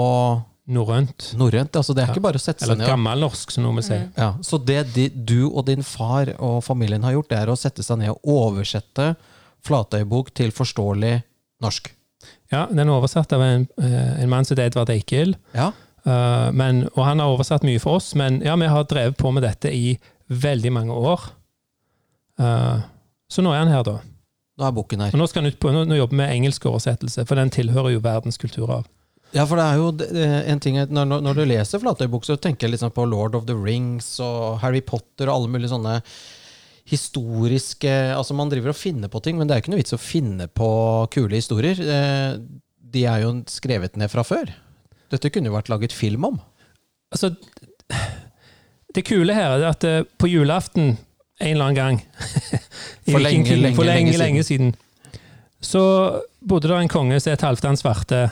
Norrønt. 0.72 1.32
norrønt? 1.36 1.74
Altså, 1.76 1.92
det 1.92 2.04
er 2.04 2.06
Ja. 2.06 2.12
ikke 2.14 2.22
bare 2.22 2.38
å 2.38 2.40
sette 2.40 2.62
seg 2.62 2.70
Eller 2.70 2.78
ned 2.78 2.86
og 2.86 2.92
gammelnorsk, 2.94 3.50
som 3.50 3.64
noen 3.64 3.74
vil 3.82 3.82
si. 3.90 3.98
ja, 4.16 4.30
Så 4.40 4.64
det 4.64 4.94
de, 4.94 5.08
du 5.10 5.50
og 5.50 5.66
din 5.66 5.82
far 5.82 6.30
og 6.38 6.62
familien 6.64 7.02
har 7.02 7.12
gjort, 7.12 7.28
det 7.28 7.38
er 7.42 7.50
å 7.52 7.58
sette 7.58 7.82
seg 7.82 7.98
ned 7.98 8.08
og 8.14 8.20
oversette 8.24 9.16
Flatøybok 9.66 10.32
til 10.34 10.50
forståelig 10.50 11.22
norsk. 11.60 11.90
Ja, 12.52 12.66
Den 12.68 12.84
er 12.88 12.92
oversatt 12.92 13.32
av 13.32 13.40
en, 13.42 13.66
eh, 13.80 14.20
en 14.22 14.28
mann 14.28 14.44
som 14.44 14.54
heter 14.56 14.66
Edvard 14.70 14.90
Eikil. 14.92 15.34
Ja. 15.56 15.70
Eh, 16.04 16.50
men, 16.52 16.82
og 16.96 17.04
han 17.06 17.18
har 17.22 17.32
oversatt 17.32 17.62
mye 17.64 17.80
for 17.80 17.96
oss, 17.96 18.14
men 18.18 18.40
ja, 18.44 18.54
vi 18.60 18.66
har 18.68 18.84
drevet 18.84 19.16
på 19.16 19.32
med 19.32 19.42
dette 19.46 19.72
i 19.72 19.94
veldig 20.28 20.72
mange 20.72 20.92
år. 20.92 21.20
Eh, 22.40 22.80
så 23.32 23.42
nå 23.44 23.52
er 23.54 23.62
han 23.64 23.72
her, 23.72 23.82
da. 23.86 23.98
Nå 24.60 24.66
er 24.68 24.74
boken 24.76 25.00
her. 25.06 25.14
Og 25.16 25.22
nå 25.22 25.28
skal 25.30 25.42
han 25.46 25.52
ut 25.52 25.60
på, 25.62 25.72
nå, 25.72 25.84
nå 25.88 25.96
jobber 25.96 26.12
vi 26.16 26.20
med 26.22 26.34
engelsk 26.34 26.66
oversettelse, 26.68 27.24
for 27.28 27.40
den 27.40 27.50
tilhører 27.54 27.94
jo 27.94 28.02
verdens 28.04 28.36
kulturarv. 28.40 28.84
Ja, 29.32 29.46
for 29.48 29.56
det 29.56 29.64
er 29.64 29.78
jo 29.80 29.86
en 30.52 30.60
ting 30.60 30.76
når, 30.76 31.06
når- 31.08 31.34
du 31.38 31.46
leser 31.48 31.80
Flatøybok, 31.80 32.26
så 32.28 32.36
tenker 32.36 32.66
jeg 32.68 32.74
liksom 32.74 32.90
på 32.92 33.06
Lord 33.08 33.34
of 33.34 33.46
the 33.48 33.54
Rings 33.56 34.18
og 34.20 34.58
Harry 34.60 34.82
Potter 34.84 35.30
og 35.30 35.38
alle 35.38 35.48
mulige 35.54 35.70
sånne 35.72 36.02
historiske 36.88 37.90
Altså, 38.16 38.34
man 38.34 38.50
driver 38.50 38.72
og 38.72 38.78
finner 38.78 39.08
på 39.12 39.20
ting, 39.22 39.38
men 39.38 39.46
det 39.48 39.54
er 39.54 39.60
jo 39.60 39.64
ikke 39.66 39.74
noe 39.74 39.82
vits 39.82 39.96
å 39.96 40.00
finne 40.02 40.48
på 40.50 40.68
kule 41.14 41.38
historier. 41.38 41.78
Eh, 41.78 42.40
De 42.92 43.04
er 43.08 43.22
jo 43.22 43.36
skrevet 43.48 43.96
ned 43.96 44.10
fra 44.12 44.24
før. 44.26 44.50
Dette 45.12 45.30
kunne 45.32 45.48
jo 45.48 45.56
vært 45.56 45.70
laget 45.72 45.94
film 45.94 46.26
om. 46.28 46.40
Altså, 47.12 47.32
det 48.94 49.04
kule 49.08 49.34
her 49.36 49.56
er 49.58 49.68
at 49.70 49.84
eh, 49.88 50.02
på 50.18 50.28
julaften 50.28 50.96
en 51.42 51.48
eller 51.56 51.64
annen 51.64 51.78
gang 51.78 51.96
For 53.10 53.18
lenge, 53.18 53.42
vikingtiden, 53.42 53.62
lenge, 53.62 53.76
for 53.76 53.88
lenge, 53.88 54.16
lenge 54.20 54.42
siden. 54.46 54.74
siden, 54.74 55.20
så 55.62 55.82
bodde 56.48 56.68
det 56.68 56.76
en 56.76 56.90
konge 56.90 57.20
som 57.20 57.32
het 57.32 57.44
Halvdan 57.46 57.78
Svarte 57.78 58.22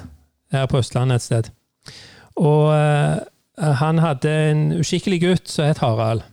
her 0.52 0.66
på 0.71 0.78
Østlandet 0.83 1.21
et 1.21 1.26
sted. 1.26 1.50
Og 2.38 2.71
uh, 2.75 3.19
han 3.80 4.00
hadde 4.02 4.30
en 4.50 4.62
uskikkelig 4.80 5.21
gutt 5.23 5.50
som 5.50 5.69
het 5.69 5.83
Harald. 5.83 6.25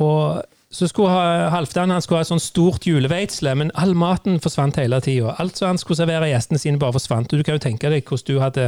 Og 0.00 0.42
så 0.74 0.88
skulle 0.90 1.12
ha, 1.14 1.48
Halvdan 1.54 1.92
han 1.94 2.02
skulle 2.02 2.18
ha 2.22 2.26
et 2.26 2.30
sånt 2.32 2.42
stort 2.42 2.86
juleveitsle, 2.88 3.52
men 3.60 3.70
all 3.78 3.94
maten 3.98 4.40
forsvant 4.42 4.76
hele 4.80 4.98
tida. 5.04 5.36
Alt 5.38 5.60
som 5.60 5.70
han 5.70 5.78
skulle 5.80 6.00
servere 6.02 6.30
gjestene 6.32 6.58
sine, 6.60 6.80
bare 6.82 6.96
forsvant. 6.96 7.30
Og 7.32 7.38
du 7.40 7.46
kan 7.46 7.58
jo 7.58 7.62
tenke 7.62 7.92
deg 7.92 8.02
hvordan 8.08 8.26
du 8.32 8.40
hadde 8.42 8.66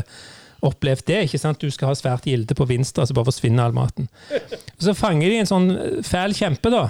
opplevd 0.66 1.04
det. 1.10 1.18
ikke 1.26 1.40
sant? 1.42 1.60
Du 1.60 1.70
skal 1.74 1.90
ha 1.90 1.96
svært 1.98 2.24
gilde 2.30 2.54
på 2.56 2.66
Vinstra, 2.70 3.04
så 3.06 3.14
bare 3.16 3.28
forsvinner 3.28 3.66
all 3.66 3.74
maten. 3.76 4.06
Og 4.32 4.86
så 4.86 4.94
fanger 4.96 5.28
de 5.34 5.42
en 5.42 5.50
sånn 5.50 5.68
fæl 6.06 6.34
kjempe, 6.38 6.70
da. 6.72 6.86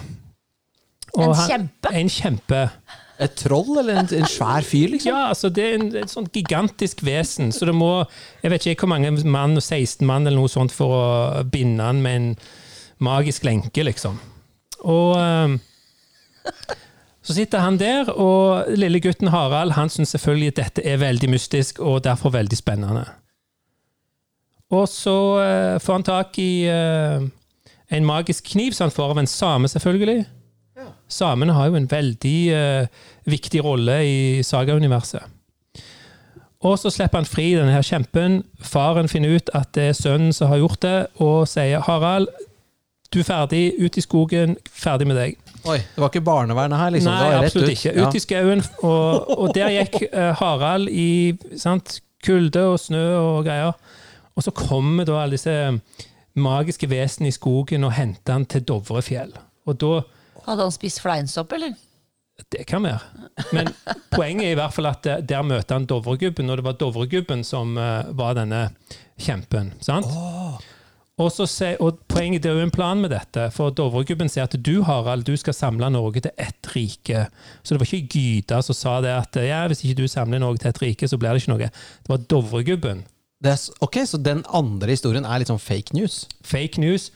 Og 1.17 1.25
En 1.25 1.35
han- 1.35 1.49
kjempe? 1.51 1.93
En 1.97 2.09
kjempe. 2.13 2.63
Et 3.19 3.35
troll, 3.41 3.79
eller 3.81 4.03
en, 4.03 4.09
en 4.13 4.27
svær 4.29 4.61
fyr, 4.69 4.91
liksom? 4.93 5.09
Ja, 5.09 5.29
altså 5.33 5.49
det 5.49 5.65
er 5.65 5.75
en, 5.79 5.87
et 5.97 6.13
sånt 6.13 6.35
gigantisk 6.37 7.01
vesen, 7.07 7.49
så 7.57 7.65
det 7.65 7.73
må 7.75 8.05
Jeg 8.43 8.51
vet 8.53 8.67
ikke 8.69 8.85
hvor 8.85 8.93
mange 8.93 9.11
mann, 9.25 9.57
16 9.57 10.05
mann 10.07 10.27
eller 10.27 10.37
noe 10.37 10.53
sånt, 10.53 10.75
for 10.77 10.93
å 10.93 11.45
binde 11.49 11.81
han 11.83 12.03
med 12.05 12.17
en 12.21 12.29
magisk 13.01 13.45
lenke, 13.49 13.83
liksom. 13.89 14.19
Og 14.85 15.17
eh, 15.21 15.57
så 17.27 17.35
sitter 17.35 17.65
han 17.65 17.79
der, 17.79 18.11
og 18.11 18.69
lille 18.79 19.01
gutten 19.03 19.33
Harald 19.35 19.75
han 19.75 19.91
syns 19.91 20.15
selvfølgelig 20.15 20.53
at 20.53 20.61
dette 20.61 20.85
er 20.87 21.01
veldig 21.03 21.31
mystisk 21.31 21.81
og 21.81 22.05
derfor 22.05 22.31
veldig 22.37 22.59
spennende. 22.59 23.07
Og 24.71 24.89
så 24.91 25.19
eh, 25.43 25.81
får 25.83 25.93
han 25.93 26.07
tak 26.07 26.39
i 26.43 26.67
eh, 26.71 27.27
en 27.91 28.07
magisk 28.07 28.53
kniv 28.53 28.75
som 28.75 28.87
han 28.87 28.95
får 28.95 29.15
av 29.15 29.23
en 29.23 29.31
same, 29.31 29.69
selvfølgelig. 29.69 30.25
Samene 31.09 31.55
har 31.55 31.71
jo 31.71 31.79
en 31.79 31.87
veldig 31.91 32.39
uh, 32.51 32.87
viktig 33.31 33.63
rolle 33.65 34.01
i 34.03 34.43
sagauniverset. 34.43 35.23
Og 36.67 36.79
så 36.81 36.91
slipper 36.91 37.21
han 37.21 37.29
fri 37.29 37.53
denne 37.55 37.75
her 37.75 37.85
kjempen. 37.87 38.41
Faren 38.59 39.11
finner 39.11 39.37
ut 39.39 39.53
at 39.55 39.71
det 39.77 39.91
er 39.91 39.99
sønnen 39.99 40.35
som 40.35 40.51
har 40.51 40.59
gjort 40.63 40.83
det, 40.83 40.99
og 41.23 41.47
sier 41.49 41.85
'Harald, 41.85 42.27
du 43.13 43.21
er 43.21 43.27
ferdig. 43.29 43.63
Ut 43.79 43.97
i 43.97 44.05
skogen. 44.05 44.57
Ferdig 44.73 45.07
med 45.07 45.17
deg'. 45.17 45.37
Oi, 45.67 45.79
det 45.79 45.99
var 46.03 46.11
ikke 46.11 46.25
barnevernet 46.27 46.79
her, 46.79 46.91
liksom? 46.95 47.13
Nei, 47.13 47.23
det 47.23 47.27
var 47.27 47.43
rett 47.43 47.51
absolutt 47.51 47.69
ut. 47.69 47.77
ikke. 47.77 47.93
Ja. 47.97 48.09
Ut 48.09 48.15
i 48.15 48.23
skauen. 48.23 48.65
Og, 48.83 49.39
og 49.39 49.55
der 49.55 49.73
gikk 49.75 49.97
uh, 50.13 50.33
Harald 50.39 50.89
i 50.89 51.37
sant, 51.59 52.01
kulde 52.27 52.63
og 52.73 52.79
snø 52.81 53.05
og 53.19 53.45
greier. 53.47 53.73
Og 54.37 54.45
så 54.45 54.53
kommer 54.55 55.05
da 55.09 55.23
alle 55.23 55.39
disse 55.39 55.57
magiske 56.37 56.89
vesenene 56.91 57.33
i 57.33 57.35
skogen 57.35 57.85
og 57.89 57.93
henter 57.97 58.37
han 58.37 58.47
til 58.47 58.65
Dovrefjell. 58.69 59.33
Og 59.67 59.81
da 59.81 60.01
Hadde 60.47 60.63
han 60.63 60.71
spist 60.71 61.01
fleinsopp, 61.03 61.53
eller? 61.57 61.73
Det 62.53 62.67
kan 62.69 62.85
være. 62.85 63.01
Men 63.57 63.71
poenget 64.13 64.47
er 64.47 64.53
i 64.53 64.59
hvert 64.61 64.75
fall 64.77 64.87
at 64.91 65.07
eh, 65.11 65.23
der 65.25 65.43
møter 65.43 65.75
han 65.75 65.87
Dovregubben, 65.89 66.51
og 66.51 66.61
det 66.61 66.65
var 66.65 66.77
Dovregubben 66.79 67.43
som 67.45 67.73
uh, 67.81 68.05
var 68.15 68.37
denne 68.39 68.69
kjempen. 69.19 69.73
sant? 69.81 70.07
Og, 71.17 71.31
så 71.33 71.47
se, 71.49 71.71
og 71.81 72.03
poenget 72.13 72.45
det 72.45 72.51
er 72.51 72.59
jo 72.59 72.67
en 72.67 72.73
plan 72.75 73.01
med 73.01 73.09
dette, 73.15 73.47
for 73.55 73.73
Dovregubben 73.73 74.29
sier 74.29 74.45
at 74.45 74.57
du 74.61 74.83
Harald, 74.85 75.25
du 75.25 75.33
skal 75.41 75.57
samle 75.57 75.89
Norge 75.95 76.21
til 76.27 76.35
ett 76.37 76.69
rike. 76.75 77.23
Så 77.63 77.73
det 77.73 77.81
var 77.81 77.89
ikke 77.89 78.19
Gyda 78.19 78.59
som 78.67 78.77
sa 78.77 78.99
det 79.01 79.15
at 79.15 79.39
ja, 79.41 79.63
hvis 79.71 79.81
ikke 79.81 80.03
du 80.03 80.11
samler 80.13 80.43
Norge 80.45 80.61
til 80.61 80.75
ett 80.75 80.83
rike, 80.83 81.09
så 81.09 81.17
blir 81.17 81.33
det 81.33 81.41
ikke 81.41 81.55
noe. 81.55 81.71
Det 81.71 82.13
var 82.13 82.27
Dovregubben. 82.29 83.07
Det 83.41 83.55
er, 83.55 83.65
ok, 83.81 83.97
så 84.05 84.21
den 84.21 84.45
andre 84.53 84.93
historien 84.93 85.25
er 85.25 85.41
litt 85.41 85.49
sånn 85.49 85.61
fake 85.61 85.97
news? 85.97 86.27
Fake 86.45 86.81
news. 86.85 87.09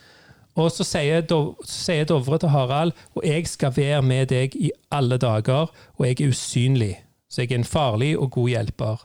Og 0.56 0.72
så 0.72 0.84
sier, 0.84 1.20
Dov, 1.28 1.54
sier 1.68 2.08
Dovre 2.08 2.40
til 2.40 2.52
Harald 2.52 2.96
og 3.14 3.24
jeg 3.24 3.46
skal 3.52 3.76
være 3.76 4.00
med 4.04 4.32
deg 4.32 4.56
i 4.56 4.72
alle 4.92 5.20
dager, 5.20 5.68
og 5.96 6.06
jeg 6.06 6.18
er 6.18 6.32
usynlig. 6.32 6.94
Så 7.30 7.44
jeg 7.44 7.52
er 7.52 7.60
en 7.60 7.68
farlig 7.68 8.14
og 8.18 8.32
god 8.34 8.48
hjelper. 8.56 9.04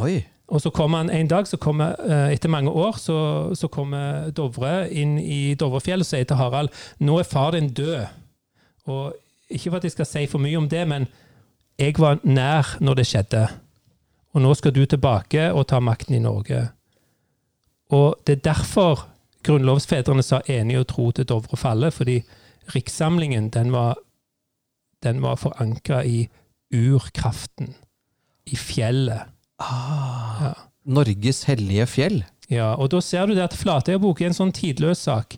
Oi. 0.00 0.20
Og 0.50 0.60
så 0.60 0.70
kommer 0.74 1.04
han 1.04 1.10
en 1.14 1.28
dag, 1.30 1.46
kommer, 1.62 1.94
eh, 2.02 2.32
etter 2.34 2.50
mange 2.50 2.70
år, 2.70 2.98
så, 2.98 3.54
så 3.54 3.68
kommer 3.70 4.30
Dovre 4.34 4.90
inn 4.90 5.18
i 5.18 5.54
Dovrefjell 5.54 6.02
og 6.02 6.08
sier 6.08 6.26
til 6.26 6.40
Harald 6.40 6.74
nå 6.98 7.20
er 7.20 7.28
far 7.28 7.54
din 7.54 7.70
død. 7.70 8.08
Og 8.90 9.14
ikke 9.50 9.70
for 9.70 9.78
at 9.78 9.86
jeg 9.86 9.94
skal 9.94 10.08
si 10.10 10.24
for 10.26 10.42
mye 10.42 10.58
om 10.58 10.68
det, 10.68 10.82
men 10.88 11.06
jeg 11.78 11.94
var 11.98 12.18
nær 12.26 12.74
når 12.82 12.98
det 12.98 13.06
skjedde. 13.06 13.46
Og 14.34 14.42
nå 14.42 14.52
skal 14.58 14.74
du 14.74 14.84
tilbake 14.86 15.48
og 15.54 15.68
ta 15.70 15.80
makten 15.80 16.18
i 16.18 16.22
Norge. 16.22 16.66
Og 17.94 18.18
det 18.26 18.38
er 18.38 18.46
derfor 18.50 19.06
grunnlovsfedrene 19.46 20.22
sa 20.22 20.42
enig 20.50 20.78
og 20.82 20.88
tro 20.90 21.10
til 21.14 21.26
Dovre 21.30 21.58
falle, 21.58 21.90
fordi 21.94 22.20
rikssamlingen 22.74 23.50
den 23.54 23.72
var, 23.72 23.98
den 25.02 25.22
var 25.22 25.38
forankra 25.38 26.02
i 26.04 26.26
urkraften. 26.74 27.74
I 28.46 28.56
fjellet. 28.56 29.30
Ja. 29.60 30.54
Norges 30.90 31.44
hellige 31.44 31.86
fjell. 31.86 32.22
Ja, 32.50 32.72
og 32.80 32.88
da 32.90 33.00
ser 33.04 33.28
du 33.30 33.34
det 33.36 33.44
at 33.44 33.54
Flatøybok 33.54 34.22
er 34.24 34.30
en 34.30 34.36
sånn 34.36 34.52
tidløs 34.56 35.04
sak. 35.06 35.36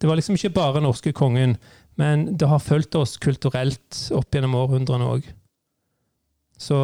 Det 0.00 0.08
var 0.08 0.16
liksom 0.18 0.34
ikke 0.38 0.50
bare 0.56 0.80
norske 0.82 1.12
kongen, 1.14 1.56
men 1.98 2.24
det 2.38 2.48
har 2.50 2.62
fulgt 2.62 2.96
oss 2.98 3.16
kulturelt 3.22 3.98
opp 4.16 4.30
gjennom 4.34 4.56
århundrene 4.58 5.06
òg. 5.12 5.28
Så, 6.58 6.78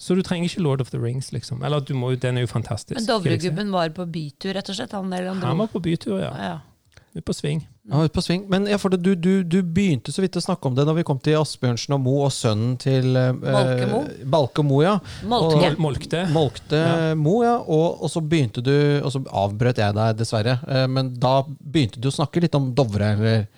så 0.00 0.16
du 0.16 0.22
trenger 0.24 0.48
ikke 0.48 0.62
Lord 0.64 0.80
of 0.84 0.90
the 0.94 1.00
Rings, 1.00 1.32
liksom. 1.34 1.62
Eller 1.66 1.80
du 1.84 1.92
må, 1.98 2.12
jo- 2.14 2.20
den 2.22 2.38
er 2.40 2.46
jo 2.46 2.50
fantastisk. 2.52 2.96
Men 2.96 3.08
Dovregubben 3.08 3.72
var 3.74 3.90
på 3.96 4.06
bytur, 4.08 4.54
rett 4.56 4.70
og 4.72 4.78
slett? 4.78 4.92
Han, 4.96 5.12
eller 5.12 5.34
han, 5.34 5.42
Han 5.44 5.58
var 5.64 5.68
på 5.72 5.82
bytur, 5.84 6.18
ja. 6.22 6.32
ja. 6.40 7.00
Ut 7.16 7.24
på 7.26 7.34
sving. 7.36 7.64
Ja, 7.90 8.04
ut 8.06 8.12
på 8.14 8.22
sving. 8.22 8.44
Men 8.52 8.68
ja, 8.70 8.78
for 8.78 8.92
det, 8.94 9.00
du, 9.02 9.16
du, 9.18 9.42
du 9.42 9.56
begynte 9.66 10.12
så 10.14 10.22
vidt 10.22 10.36
å 10.38 10.42
snakke 10.44 10.70
om 10.70 10.76
det 10.78 10.84
da 10.86 10.94
vi 10.94 11.02
kom 11.06 11.18
til 11.22 11.40
Asbjørnsen 11.40 11.96
og 11.96 12.02
Mo 12.04 12.16
og 12.22 12.30
sønnen 12.34 12.76
til 12.78 13.16
eh, 13.18 13.32
Balkemo. 13.34 14.02
Balkemo, 14.30 14.82
ja. 14.84 14.92
Molke. 15.26 15.72
Og, 15.72 15.80
Molkte. 15.82 16.20
Molkte 16.30 16.82
Ja. 16.84 16.92
Mo, 17.18 17.40
ja. 17.42 17.56
Og, 17.66 18.04
og 18.04 18.12
så 18.12 18.22
begynte 18.22 18.62
du 18.62 18.72
Og 19.02 19.10
så 19.14 19.22
avbrøt 19.26 19.80
jeg 19.82 19.96
deg, 19.96 20.18
dessverre. 20.20 20.58
Eh, 20.70 20.86
Men 20.86 21.10
da 21.18 21.40
begynte 21.48 21.98
du 21.98 22.08
å 22.12 22.14
snakke 22.14 22.42
litt 22.44 22.54
om 22.58 22.70
Dovre. 22.78 23.10
Eller, 23.16 23.48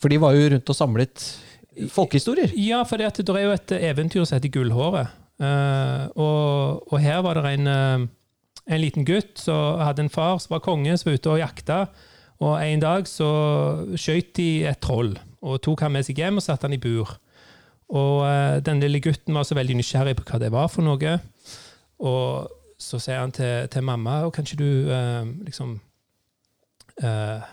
for 0.00 0.12
de 0.12 0.20
var 0.20 0.36
jo 0.36 0.50
rundt 0.52 0.72
og 0.74 0.76
samlet 0.76 1.24
folkehistorier. 1.88 2.52
Ja, 2.60 2.82
for 2.84 3.00
det, 3.00 3.14
det 3.16 3.32
er 3.36 3.46
jo 3.46 3.56
et 3.56 3.74
eventyr 3.80 4.24
som 4.26 4.36
heter 4.36 4.52
Gullhåret. 4.52 5.16
Eh, 5.40 6.04
og, 6.20 6.84
og 6.92 7.00
her 7.00 7.22
var 7.24 7.40
det 7.40 7.54
en, 7.54 7.70
eh, 7.72 8.06
en 8.76 8.82
liten 8.82 9.06
gutt 9.08 9.40
som 9.40 9.80
hadde 9.80 10.04
en 10.04 10.12
far 10.12 10.36
som 10.42 10.52
var 10.58 10.64
konge, 10.66 10.98
som 11.00 11.08
var 11.08 11.16
ute 11.20 11.32
og 11.32 11.40
jakta. 11.40 11.78
Og 12.40 12.54
en 12.56 12.80
dag 12.82 13.08
så 13.08 13.30
skjøt 14.00 14.32
de 14.38 14.48
et 14.70 14.80
troll 14.80 15.12
og 15.40 15.60
tok 15.64 15.84
han 15.84 15.92
med 15.92 16.06
seg 16.06 16.20
hjem 16.20 16.40
og 16.40 16.44
satte 16.44 16.68
han 16.68 16.76
i 16.76 16.80
bur. 16.80 17.12
Og 17.90 18.24
eh, 18.26 18.58
den 18.64 18.80
lille 18.82 19.00
gutten 19.02 19.36
var 19.36 19.46
så 19.48 19.56
veldig 19.58 19.76
nysgjerrig 19.80 20.16
på 20.18 20.26
hva 20.28 20.40
det 20.40 20.50
var 20.54 20.68
for 20.72 20.86
noe. 20.86 21.16
Og 22.00 22.50
så 22.80 23.00
sier 23.02 23.20
han 23.20 23.32
til, 23.36 23.68
til 23.72 23.84
mamma 23.84 24.22
og 24.26 24.34
kan 24.36 24.46
ikke 24.46 24.60
du 24.60 24.92
eh, 24.92 25.32
liksom 25.48 25.74
eh, 27.04 27.48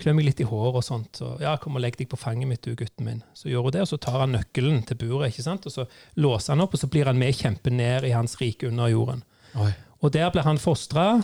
klø 0.00 0.14
meg 0.16 0.28
litt 0.28 0.42
i 0.42 0.48
håret 0.48 0.80
og 0.80 0.86
sånt. 0.86 1.20
Og, 1.24 1.42
ja, 1.44 1.56
kom 1.60 1.78
og 1.78 1.84
legg 1.84 1.98
deg 2.00 2.10
på 2.10 2.18
fanget 2.20 2.50
mitt, 2.50 2.64
du, 2.64 2.74
gutten 2.78 3.08
min. 3.08 3.22
Så 3.36 3.50
gjør 3.50 3.68
hun 3.68 3.76
det, 3.76 3.84
og 3.84 3.92
så 3.92 4.00
tar 4.00 4.20
han 4.24 4.34
nøkkelen 4.34 4.82
til 4.88 5.00
buret, 5.04 5.32
ikke 5.32 5.46
sant? 5.46 5.68
og 5.68 5.74
så 5.74 5.86
låser 6.20 6.54
han 6.54 6.64
opp, 6.64 6.76
og 6.76 6.82
så 6.82 6.90
blir 6.90 7.10
han 7.10 7.20
med 7.20 7.36
kjempen 7.36 7.78
ned 7.80 8.08
i 8.08 8.14
hans 8.16 8.36
rike 8.40 8.68
under 8.70 8.92
jorden. 8.92 9.24
Oi. 9.60 9.70
Og 10.04 10.12
der 10.14 10.32
blir 10.34 10.46
han 10.46 10.60
fostra. 10.60 11.22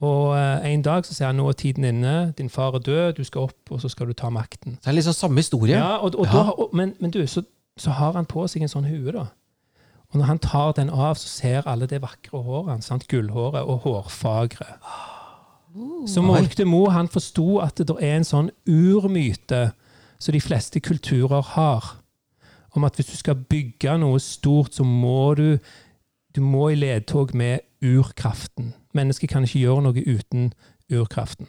Og 0.00 0.36
eh, 0.38 0.68
en 0.72 0.82
dag 0.82 1.06
så 1.06 1.14
sier 1.14 1.32
han 1.32 1.40
nå 1.40 1.48
er 1.50 1.56
tiden 1.58 1.84
inne, 1.84 2.32
din 2.38 2.50
far 2.50 2.76
er 2.78 2.84
død, 2.86 3.12
du 3.18 3.24
skal 3.26 3.48
opp, 3.48 3.72
og 3.74 3.80
så 3.82 3.90
skal 3.90 4.06
du 4.06 4.14
ta 4.14 4.30
makten. 4.30 4.76
Det 4.78 4.92
er 4.92 4.94
liksom 4.94 5.16
samme 5.16 5.42
historie. 5.42 5.74
Ja, 5.74 5.96
og, 5.96 6.14
og 6.14 6.26
Ja. 6.26 6.32
Da, 6.32 6.54
og, 6.54 6.70
men, 6.72 6.94
men 7.00 7.10
du, 7.10 7.26
så, 7.26 7.42
så 7.76 7.90
har 7.90 8.12
han 8.14 8.26
på 8.26 8.46
seg 8.46 8.62
en 8.62 8.70
sånn 8.70 8.86
hue, 8.86 9.12
da. 9.12 9.26
Og 10.08 10.20
når 10.20 10.24
han 10.30 10.38
tar 10.38 10.72
den 10.78 10.90
av, 10.90 11.18
så 11.20 11.28
ser 11.28 11.66
alle 11.68 11.86
det 11.86 12.00
vakre 12.02 12.38
håret 12.40 12.70
hans. 12.70 13.06
Gullhåret 13.08 13.66
og 13.66 13.82
hårfagre. 13.84 14.70
Så 16.08 16.22
Molkte 16.24 16.64
Moe 16.64 16.90
han 16.94 17.10
forsto 17.12 17.58
at 17.60 17.76
det 17.76 17.96
er 18.00 18.16
en 18.16 18.24
sånn 18.24 18.48
urmyte 18.66 19.72
som 20.18 20.32
de 20.32 20.40
fleste 20.40 20.80
kulturer 20.80 21.42
har, 21.54 21.98
om 22.74 22.86
at 22.86 22.96
hvis 22.96 23.10
du 23.12 23.16
skal 23.18 23.36
bygge 23.50 23.98
noe 24.00 24.18
stort, 24.22 24.74
så 24.74 24.86
må 24.86 25.34
du 25.34 25.58
du 26.36 26.42
må 26.44 26.68
i 26.70 26.76
ledtog 26.78 27.32
med 27.34 27.64
urkraften. 27.82 28.72
Mennesket 28.98 29.30
kan 29.32 29.46
ikke 29.46 29.62
gjøre 29.62 29.86
noe 29.86 30.04
uten 30.18 30.50
urkraften. 30.92 31.48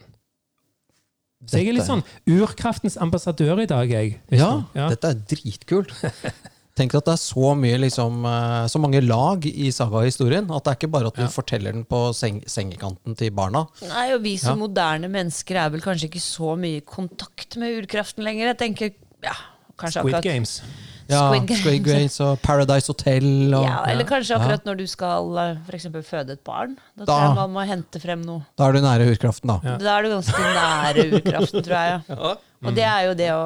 Så 1.48 1.62
jeg 1.62 1.70
er 1.72 1.78
litt 1.78 1.88
sånn 1.88 2.02
urkraftens 2.28 2.98
ambassadør 3.00 3.62
i 3.64 3.68
dag, 3.70 3.88
jeg. 3.90 4.18
Ja, 4.36 4.50
ja. 4.76 4.90
dette 4.92 5.14
er 5.14 5.20
dritkult. 5.32 5.94
Tenk 6.80 6.94
at 6.96 7.08
det 7.10 7.14
er 7.16 7.20
så 7.20 7.54
mye 7.60 7.78
liksom, 7.82 8.22
eh, 8.28 8.66
så 8.72 8.80
mange 8.80 9.00
lag 9.04 9.44
i 9.48 9.68
sagahistorien. 9.76 10.46
At 10.56 10.64
det 10.68 10.72
er 10.72 10.78
ikke 10.80 10.92
bare 10.94 11.10
at 11.12 11.18
du 11.20 11.24
Ja. 11.26 11.32
forteller 11.32 11.76
den 11.76 11.84
på 11.88 12.00
seng 12.16 12.42
sengekanten 12.48 13.18
til 13.20 13.32
barna. 13.36 13.66
Nei, 13.84 14.06
og 14.16 14.22
vi 14.24 14.38
som 14.40 14.56
Ja. 14.60 14.68
moderne 14.68 15.10
mennesker 15.12 15.60
er 15.60 15.70
vel 15.74 15.82
kanskje 15.84 16.08
ikke 16.12 16.24
så 16.24 16.56
mye 16.60 16.78
i 16.80 16.86
kontakt 16.88 17.58
med 17.60 17.82
urkraften 17.84 18.24
lenger. 18.24 18.54
Jeg 18.54 18.58
tenker, 18.64 18.94
ja, 19.24 19.36
kanskje 19.78 20.04
Squid 20.04 20.14
akkurat 20.20 20.24
Games. 20.24 20.62
Ja, 21.10 21.24
Squid 21.32 21.48
Games. 21.50 21.62
Squid 21.64 21.84
Games 21.88 22.16
og 22.22 22.36
Paradise 22.46 22.88
Hotel. 22.92 23.26
Og, 23.58 23.64
Ja, 23.66 23.80
eller 23.90 24.06
kanskje 24.10 24.36
akkurat 24.38 24.68
når 24.70 24.78
du 24.78 24.86
skal 24.92 25.32
eh, 25.42 25.56
for 25.66 25.78
eksempel 25.80 26.04
føde 26.06 26.36
et 26.38 26.44
barn. 26.46 26.76
Da, 26.96 27.06
Da- 27.06 27.08
tror 27.10 27.24
jeg 27.26 27.36
man 27.40 27.56
må 27.58 27.66
hente 27.70 28.02
frem 28.04 28.22
noe. 28.28 28.44
Da 28.60 28.68
er 28.70 28.78
du 28.78 28.80
nære 28.86 29.10
urkraften, 29.16 29.50
da. 29.50 29.58
Ja. 29.66 29.78
Da 29.82 29.98
er 29.98 30.06
du 30.06 30.10
ganske 30.14 30.46
nære 30.60 31.08
urkraften, 31.18 31.64
tror 31.66 31.76
jeg. 31.80 32.04
Ja. 32.14 32.36
Og 32.70 32.76
det 32.76 32.86
er 32.86 33.02
jo 33.10 33.18
det 33.18 33.32
å, 33.34 33.44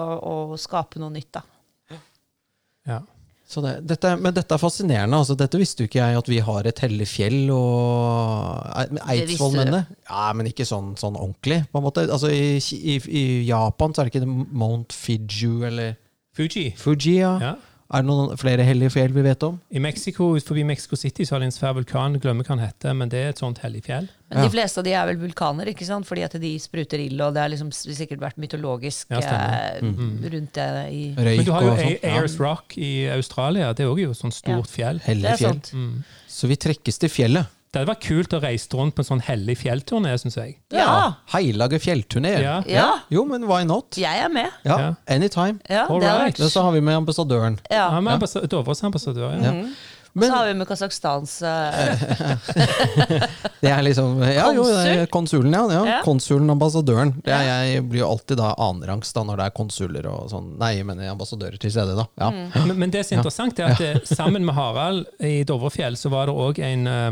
å 0.53 0.59
skape 0.59 0.99
noe 0.99 1.13
nytt, 1.15 1.31
da. 1.39 1.43
Ja. 2.87 2.99
Så 3.53 3.61
det, 3.61 3.73
dette, 3.85 4.15
men 4.17 4.33
dette 4.33 4.55
er 4.55 4.59
fascinerende. 4.59 5.15
Altså, 5.21 5.35
dette 5.37 5.59
visste 5.61 5.83
jo 5.83 5.87
ikke 5.87 5.99
jeg, 6.01 6.17
at 6.17 6.29
vi 6.31 6.39
har 6.41 6.65
et 6.67 6.79
hellig 6.81 7.05
fjell 7.07 7.51
og 7.53 8.97
Eidsvollmennene. 9.13 9.83
Ja, 10.09 10.31
men 10.33 10.49
ikke 10.49 10.65
sånn, 10.67 10.93
sånn 10.99 11.15
ordentlig, 11.19 11.59
på 11.71 11.79
en 11.79 11.85
måte. 11.85 12.05
Altså, 12.09 12.31
i, 12.33 12.57
i, 12.57 12.95
I 12.97 13.23
Japan 13.47 13.93
så 13.93 14.01
er 14.03 14.09
det 14.09 14.15
ikke 14.15 14.27
Mount 14.57 14.95
Fiju 14.97 15.61
eller 15.69 15.93
Fuji. 16.33 16.73
Fuji. 16.77 17.19
Ja. 17.19 17.37
Ja. 17.41 17.53
Er 17.93 18.01
det 18.01 18.07
noen 18.09 18.31
flere 18.41 18.63
hellige 18.65 18.89
fjell 18.95 19.11
vi 19.13 19.21
vet 19.21 19.43
om? 19.45 19.59
I 19.69 19.81
Mexico, 19.83 20.31
forbi 20.41 20.63
Mexico 20.65 20.97
City 20.97 21.27
så 21.27 21.35
har 21.35 21.43
de 21.43 21.49
en 21.51 21.53
svær 21.53 21.75
vulkan, 21.77 22.15
glemmer 22.21 22.47
hva 22.47 22.55
den 22.55 22.63
heter, 22.63 22.95
men 22.97 23.11
det 23.11 23.19
er 23.19 23.33
et 23.35 23.41
sånt 23.41 23.59
hellig 23.61 23.83
fjell. 23.85 24.07
Men 24.31 24.39
Ja. 24.39 24.45
de 24.47 24.53
fleste 24.55 24.81
av 24.81 24.87
de 24.87 24.93
er 24.97 25.05
vel 25.11 25.19
vulkaner, 25.21 25.69
ikke 25.69 25.85
sant? 25.85 26.07
fordi 26.07 26.23
at 26.25 26.33
de 26.41 26.57
spruter 26.57 26.97
ild, 26.97 27.21
og 27.21 27.35
det 27.35 27.43
har 27.43 27.49
liksom 27.53 27.69
sikkert 27.71 28.19
vært 28.19 28.37
mytologisk 28.41 29.11
Ja, 29.11 29.19
mm 29.81 29.93
-hmm. 29.93 30.33
rundt 30.33 30.53
det 30.53 30.69
i 30.89 31.13
Røyk 31.17 31.37
Men 31.37 31.45
du 31.45 31.51
har 31.51 31.61
jo? 31.61 31.75
Ja. 31.75 32.17
Ayers 32.17 32.39
Rock 32.39 32.77
i 32.77 33.05
Australia, 33.09 33.73
det 33.73 33.81
er 33.81 33.89
også 33.89 34.01
jo 34.01 34.09
et 34.09 34.17
sånt 34.17 34.33
stort 34.33 34.67
fjell. 34.67 34.97
Det 34.97 35.05
Hellig 35.05 35.37
fjell. 35.37 35.61
Mm. 35.73 36.03
Så 36.27 36.47
vi 36.47 36.55
trekkes 36.55 36.97
til 36.97 37.09
fjellet. 37.09 37.45
Det 37.73 37.81
hadde 37.81 37.89
vært 37.89 38.03
kult 38.05 38.33
å 38.37 38.39
reise 38.43 38.77
rundt 38.77 38.93
på 38.93 39.01
en 39.01 39.07
sånn 39.07 39.21
hellig 39.25 39.55
fjellturné, 39.63 40.11
syns 40.21 40.35
jeg. 40.37 40.51
Ja! 40.75 41.15
Heilage 41.33 41.79
fjellturné. 41.81 42.35
Ja. 42.43 42.59
Ja, 42.69 42.83
Jo, 43.09 43.23
men 43.25 43.47
why 43.49 43.63
not? 43.65 43.97
jeg 43.97 44.19
er 44.21 44.29
med. 44.29 44.51
Ja, 44.61 44.77
Ja. 44.79 44.91
Anytime. 45.09 45.57
Ja, 45.67 45.87
All 45.89 45.99
det 45.99 46.11
hadde 46.11 46.27
right. 46.27 46.37
Så 46.53 46.61
har 46.61 46.71
vi 46.75 46.81
med 46.85 46.95
ambassadøren. 47.01 47.57
ja. 47.71 47.87
Ja, 47.89 47.99
med 47.99 48.21
Dovres 48.51 48.83
ambassadør, 48.85 49.33
ja. 49.41 49.41
Ja. 49.49 49.65
Så 50.13 50.19
Men 50.21 50.29
har 50.29 50.45
vi 50.45 50.53
med 50.53 50.67
Kasakhstans 50.69 51.41
eh, 51.41 51.97
det 53.63 53.71
er 53.71 53.81
liksom 53.81 54.19
Ja, 54.21 54.51
jo, 54.53 54.63
det 54.69 54.91
er 54.93 55.07
konsulen, 55.09 55.55
ja. 55.57 55.63
ja. 55.73 55.81
Ja. 55.89 55.99
Konsulen, 56.05 56.49
ambassadøren. 56.53 57.15
Det 57.25 57.33
er, 57.33 57.47
jeg 57.71 57.83
blir 57.89 58.03
jo 58.03 58.11
alltid 58.13 58.37
da 58.37 58.51
annenrangs 58.61 59.09
når 59.17 59.39
det 59.41 59.47
er 59.49 59.55
konsuler 59.57 60.05
og 60.11 60.29
sånn. 60.29 60.51
Nei, 60.61 60.75
jeg 60.77 60.85
mener 60.85 61.09
ambassadører 61.13 61.57
til 61.57 61.73
stede, 61.73 61.95
da. 61.97 62.05
Ja. 62.21 62.29
Men, 62.67 62.77
men 62.83 62.93
det 62.93 63.01
som 63.07 63.15
er 63.17 63.23
interessant, 63.23 63.57
er 63.59 63.73
at 63.73 63.81
eh, 63.81 64.01
sammen 64.05 64.45
med 64.45 64.53
Harald 64.57 65.07
i 65.23 65.39
Dovrefjell, 65.49 65.97
så 65.97 66.13
var 66.13 66.29
det 66.29 66.37
òg 66.45 66.61
en, 66.61 66.85
eh, 66.93 67.11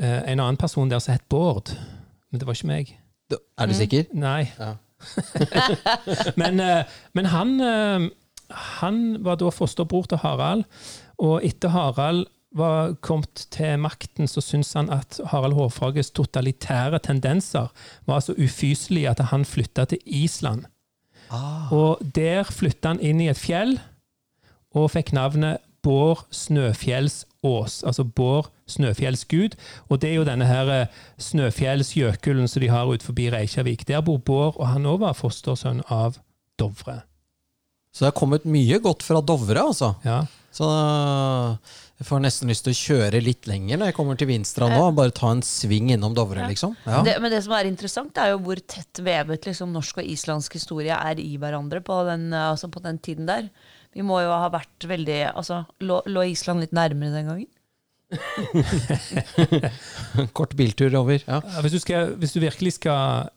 en 0.00 0.40
annen 0.40 0.58
person 0.58 0.90
der 0.90 0.98
som 0.98 1.14
het 1.14 1.28
Bård. 1.30 1.70
Men 2.30 2.40
det 2.40 2.48
var 2.48 2.56
ikke 2.56 2.66
meg. 2.66 2.88
Er 3.58 3.70
du 3.70 3.74
sikker? 3.76 4.08
Nei. 4.12 4.48
Ja. 4.58 4.74
men, 6.40 6.60
eh, 6.60 6.84
men 7.14 7.28
han, 7.30 7.56
eh, 7.60 8.06
han 8.80 9.00
var 9.24 9.38
da 9.40 9.50
fosterbror 9.54 10.08
til 10.10 10.22
Harald, 10.24 10.64
og 11.22 11.44
etter 11.46 11.72
Harald 11.74 12.26
var 12.54 12.94
kommet 13.02 13.46
til 13.54 13.80
makten, 13.82 14.28
så 14.30 14.42
syntes 14.44 14.74
han 14.78 14.90
at 14.94 15.18
Harald 15.32 15.56
Hårfagres 15.58 16.12
totalitære 16.14 17.00
tendenser 17.02 17.72
var 18.06 18.22
så 18.22 18.34
ufyselige 18.38 19.10
at 19.10 19.22
han 19.32 19.46
flytta 19.46 19.88
til 19.90 19.98
Island. 20.06 20.68
Ah. 21.30 21.72
Og 21.74 22.02
der 22.14 22.46
flytta 22.46 22.94
han 22.94 23.02
inn 23.02 23.22
i 23.24 23.30
et 23.32 23.40
fjell, 23.40 23.78
og 24.74 24.92
fikk 24.94 25.14
navnet 25.14 25.62
Bård 25.84 26.24
Snøfjellsås, 27.44 27.84
altså 27.84 28.04
Bård 28.04 28.50
Snøfjellsgud. 28.66 29.56
Og 29.90 30.00
det 30.00 30.10
er 30.10 30.14
jo 30.18 30.24
denne 30.24 30.46
her 30.48 30.70
eh, 30.72 30.86
Snøfjellsjøkulen 31.18 32.48
som 32.48 32.62
de 32.62 32.70
har 32.72 32.88
ut 32.88 33.02
forbi 33.02 33.30
Reykjavik. 33.30 33.86
Der 33.86 34.02
bor 34.02 34.18
Bård, 34.18 34.56
og 34.56 34.68
han 34.68 34.86
òg 34.86 35.02
var 35.04 35.14
fostersønn 35.14 35.82
av 35.90 36.18
Dovre. 36.58 37.02
Så 37.92 38.02
det 38.04 38.10
har 38.10 38.18
kommet 38.18 38.44
mye 38.44 38.80
godt 38.82 39.04
fra 39.06 39.20
Dovre, 39.20 39.60
altså. 39.60 39.94
Ja. 40.04 40.24
Så 40.54 40.66
jeg 41.98 42.06
får 42.06 42.20
nesten 42.22 42.50
lyst 42.50 42.64
til 42.66 42.74
å 42.74 42.78
kjøre 42.78 43.20
litt 43.22 43.46
lenger 43.46 43.78
når 43.78 43.90
jeg 43.90 43.96
kommer 43.96 44.18
til 44.18 44.28
Vinstra 44.30 44.68
nå. 44.70 44.80
Bare 44.94 45.14
ta 45.14 45.30
en 45.34 45.42
sving 45.46 45.92
innom 45.94 46.14
Dovre, 46.14 46.46
liksom. 46.50 46.74
Ja. 46.86 47.02
det, 47.06 47.18
Men 47.22 47.34
det 47.34 47.42
som 47.44 47.54
er 47.58 47.68
interessant, 47.70 48.18
er 48.18 48.32
jo 48.32 48.40
hvor 48.46 48.58
tett 48.58 49.02
vevet 49.02 49.46
liksom, 49.50 49.74
norsk 49.74 50.02
og 50.02 50.10
islandsk 50.10 50.58
historie 50.58 50.94
er 50.94 51.22
i 51.22 51.36
hverandre 51.38 51.82
på 51.84 52.00
den, 52.08 52.32
eh, 52.32 52.50
altså 52.54 52.70
på 52.72 52.82
den 52.82 52.98
tiden 53.02 53.30
der. 53.30 53.50
Vi 53.94 54.04
må 54.06 54.20
jo 54.24 54.32
ha 54.34 54.48
vært 54.52 54.86
veldig 54.90 55.20
altså, 55.32 55.62
lå, 55.86 56.00
lå 56.10 56.24
Island 56.32 56.64
litt 56.64 56.74
nærmere 56.74 57.14
den 57.14 57.30
gangen? 57.30 57.50
Kort 60.38 60.54
biltur 60.58 60.94
over. 60.98 61.22
Ja. 61.26 61.40
Hvis 61.64 61.76
du, 61.76 61.80
skal, 61.82 62.14
hvis 62.20 62.34
du 62.34 62.40
virkelig 62.42 62.76
skal 62.78 63.30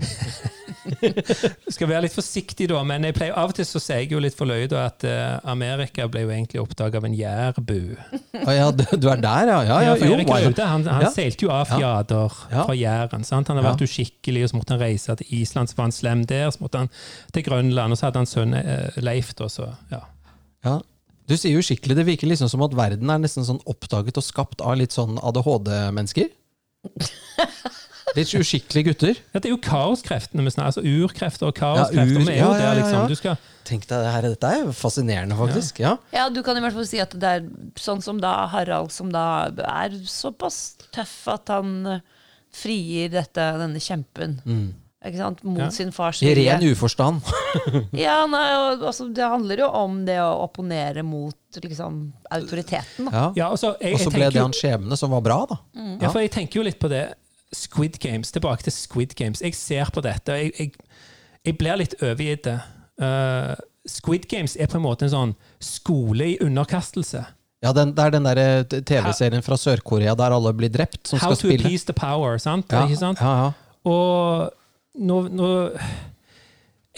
skal 1.74 1.88
være 1.90 2.02
litt 2.06 2.14
forsiktig, 2.14 2.66
da, 2.70 2.80
men 2.86 3.04
jeg 3.06 3.14
pleier, 3.16 3.34
av 3.38 3.52
og 3.52 3.56
til 3.58 3.66
så 3.68 3.80
sier 3.82 4.02
jeg 4.02 4.12
jo 4.14 4.20
litt 4.22 4.36
forløyd 4.38 4.72
at 4.78 5.04
uh, 5.06 5.38
Amerika 5.52 6.06
ble 6.10 6.22
jo 6.24 6.32
egentlig 6.34 6.60
oppdaga 6.62 7.00
av 7.00 7.06
en 7.08 7.16
jærbu. 7.16 7.78
Ah, 8.40 8.52
ja, 8.56 8.68
du, 8.74 8.84
du 8.96 9.08
er 9.12 9.20
der, 9.22 9.50
ja? 9.52 9.58
Ja, 9.68 9.78
ja, 9.90 9.94
for 10.00 10.08
jo, 10.08 10.16
Erik? 10.18 10.30
Raude 10.32 10.68
han, 10.72 10.86
han 10.88 11.04
Ja. 11.06 11.10
seilte 11.14 11.46
jo 11.46 11.52
av 11.54 11.68
fjader 11.70 12.38
Ja. 12.52 12.64
fra 12.68 12.76
Jæren. 12.76 13.24
sant? 13.28 13.48
Han 13.52 13.60
har 13.60 13.64
Ja. 13.68 13.74
vært 13.74 13.86
uskikkelig, 13.88 14.44
og 14.46 14.52
så 14.54 14.60
måtte 14.60 14.76
han 14.76 14.82
reise 14.84 15.16
til 15.20 15.34
Island, 15.40 15.68
så 15.70 15.76
var 15.78 15.88
han 15.90 15.96
slem 15.96 16.24
der. 16.26 16.48
Så 16.50 16.62
måtte 16.64 16.78
han 16.84 16.90
til 17.32 17.42
Grønland, 17.46 17.92
og 17.92 17.98
så 18.00 18.08
hadde 18.08 18.22
han 18.24 18.30
sønnen 18.30 18.64
uh, 18.64 19.00
Leif, 19.04 19.34
da, 19.38 19.48
så 19.52 19.68
ja. 19.92 20.02
Ja. 20.64 20.78
Du 21.30 21.36
sier 21.38 21.54
jo 21.54 21.62
skikkelig, 21.62 21.94
det 22.00 22.06
virker 22.08 22.26
liksom 22.26 22.48
som 22.50 22.62
at 22.66 22.72
verden 22.74 23.08
er 23.12 23.20
nesten 23.22 23.44
sånn 23.46 23.60
oppdaget 23.70 24.16
og 24.18 24.24
skapt 24.26 24.60
av 24.66 24.74
litt 24.80 24.90
sånn 24.96 25.14
ADHD-mennesker. 25.22 26.32
Litt 28.16 28.32
uskikkelige 28.34 28.84
gutter. 28.90 29.14
ja. 29.34 29.38
Det 29.40 29.46
er 29.46 29.54
jo 29.54 29.58
kaoskreftene 29.62 30.42
vi 30.42 30.50
snakker 30.50 30.72
altså 30.72 30.82
urkrefter 30.82 31.46
og 31.46 31.54
Ja, 31.54 31.60
kaoskrefter. 31.60 32.16
ur- 32.20 32.26
vi 32.26 32.32
er 32.32 32.40
jo 32.40 32.48
ja, 32.50 32.52
ja, 32.52 32.58
der, 32.58 32.64
ja, 32.64 32.74
liksom. 32.82 33.08
Du 33.08 33.14
skal, 33.14 33.38
Tenk 33.64 33.86
deg 33.86 34.02
det 34.02 34.10
her, 34.12 34.22
dette 34.22 34.48
er 34.50 34.72
fascinerende, 34.74 35.36
faktisk. 35.38 35.78
Ja. 35.78 35.92
Ja, 36.12 36.28
du 36.28 36.42
kan 36.42 36.56
i 36.56 36.60
hvert 36.64 36.72
fall 36.74 36.86
si 36.86 36.98
at 36.98 37.10
det 37.14 37.22
er 37.22 37.44
sånn 37.78 38.02
som 38.02 38.18
da 38.18 38.46
Harald, 38.50 38.90
som 38.90 39.12
da 39.12 39.46
er 39.46 39.90
såpass 40.10 40.76
tøff 40.92 41.28
at 41.28 41.48
han 41.48 42.00
frigir 42.50 43.06
frier 43.06 43.10
dette, 43.12 43.44
denne 43.60 43.78
kjempen. 43.78 44.40
Ikke 45.06 45.16
sant? 45.16 45.44
Mot 45.44 45.58
Ja. 45.60 45.68
sin 45.70 45.92
fars 45.92 46.20
Mm. 46.20 46.26
I 46.28 46.34
ren 46.34 46.60
uforstand. 46.74 47.22
Ja, 47.94 48.26
nei, 48.26 48.76
altså, 48.82 49.06
det 49.14 49.22
handler 49.22 49.56
jo 49.62 49.68
om 49.70 50.04
det 50.04 50.18
å 50.18 50.42
opponere 50.42 51.04
mot 51.04 51.34
liksom, 51.62 52.12
autoriteten. 52.30 53.06
Da. 53.06 53.10
Ja. 53.12 53.32
ja, 53.36 53.50
altså, 53.50 53.76
jeg, 53.80 53.94
Og 53.94 54.00
så 54.00 54.10
ble 54.10 54.26
det 54.30 54.34
jo- 54.34 54.42
hans 54.48 54.58
skjebne 54.60 54.98
som 54.98 55.10
var 55.10 55.20
bra, 55.20 55.46
da. 55.48 55.56
Ja, 56.00 56.10
for 56.10 56.18
jeg 56.20 56.32
tenker 56.32 56.56
jo 56.58 56.62
litt 56.66 56.80
på 56.80 56.88
det. 56.90 57.14
Squid 57.52 57.98
Games, 58.02 58.30
tilbake 58.32 58.62
til 58.66 58.72
Squid 58.72 59.14
Games. 59.18 59.40
Jeg 59.42 59.54
ser 59.58 59.90
på 59.94 60.02
dette, 60.04 60.32
og 60.32 60.38
jeg, 60.38 60.52
jeg, 60.58 60.72
jeg 61.46 61.58
blir 61.58 61.80
litt 61.80 61.96
overgitt. 62.02 62.46
Uh, 63.00 63.54
Squid 63.88 64.28
Games 64.30 64.54
er 64.60 64.70
på 64.70 64.78
en 64.78 64.84
måte 64.84 65.06
en 65.08 65.12
sånn 65.14 65.34
skole 65.64 66.34
i 66.34 66.38
underkastelse. 66.44 67.24
Ja, 67.60 67.72
den, 67.76 67.90
Det 67.96 68.04
er 68.06 68.14
den 68.14 68.24
der 68.28 68.62
TV-serien 68.88 69.42
fra 69.44 69.56
Sør-Korea 69.60 70.14
der 70.16 70.32
alle 70.32 70.52
blir 70.56 70.70
drept, 70.72 71.02
som 71.10 71.18
How 71.20 71.34
skal 71.34 71.36
to 71.42 71.48
spille. 71.50 71.66
appease 71.66 71.84
the 71.90 71.96
power, 71.96 72.38
sant? 72.40 72.70
Ja, 72.72 72.86
Ikke 72.86 73.00
sant? 73.02 73.20
ja, 73.20 73.34
ja. 73.44 73.50
Og 73.90 74.50
nå, 75.00 75.16
nå 75.32 75.48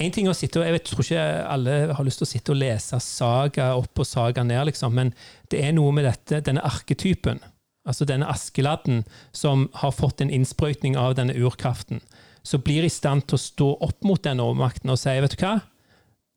En 0.03 0.11
ting 0.11 0.27
å 0.27 0.33
sitte 0.35 0.59
og, 0.59 0.65
Jeg 0.67 0.75
vet, 0.75 0.87
tror 0.89 1.05
ikke 1.05 1.25
alle 1.53 1.75
har 1.95 2.07
lyst 2.07 2.23
til 2.23 2.27
å 2.27 2.31
sitte 2.31 2.55
og 2.55 2.59
lese 2.63 2.99
saga 3.05 3.73
opp 3.79 4.01
og 4.03 4.07
saga 4.09 4.43
ned, 4.47 4.65
liksom, 4.71 4.95
men 4.97 5.11
det 5.53 5.61
er 5.67 5.75
noe 5.77 5.93
med 5.95 6.07
dette, 6.09 6.41
denne 6.47 6.63
arketypen, 6.65 7.43
altså 7.89 8.07
denne 8.09 8.29
Askeladden, 8.31 9.03
som 9.33 9.69
har 9.81 9.95
fått 9.95 10.23
en 10.23 10.31
innsprøytning 10.33 10.97
av 10.99 11.17
denne 11.19 11.35
urkraften, 11.39 12.03
så 12.43 12.59
blir 12.59 12.87
i 12.87 12.91
stand 12.91 13.27
til 13.29 13.39
å 13.39 13.43
stå 13.43 13.69
opp 13.87 14.03
mot 14.07 14.23
den 14.23 14.43
overmakten 14.43 14.91
og 14.91 14.99
si 15.01 15.15
vet 15.23 15.37
du 15.37 15.45
hva, 15.45 15.61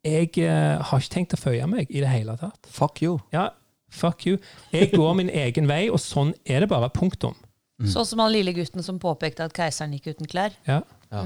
jeg 0.06 0.30
uh, 0.38 0.82
har 0.86 1.02
ikke 1.02 1.14
tenkt 1.16 1.34
å 1.34 1.42
føye 1.42 1.66
meg 1.70 1.90
i 1.90 2.04
det 2.04 2.12
hele 2.12 2.36
tatt. 2.38 2.68
Fuck 2.70 3.02
you. 3.02 3.18
Ja, 3.34 3.50
fuck 3.90 4.28
you. 4.30 4.38
Jeg 4.70 4.92
går 4.94 5.16
min 5.18 5.32
egen 5.34 5.66
vei, 5.70 5.88
og 5.90 5.98
sånn 6.04 6.36
er 6.46 6.62
det 6.62 6.70
bare. 6.70 6.92
Punktum. 6.94 7.34
Sånn 7.90 8.06
som 8.08 8.22
han 8.22 8.32
lille 8.32 8.54
gutten 8.56 8.86
som 8.86 9.02
påpekte 9.02 9.48
at 9.50 9.56
keiseren 9.58 9.96
gikk 9.98 10.14
uten 10.14 10.30
klær. 10.30 10.54
Ja. 10.70 10.84
Ja. 11.10 11.24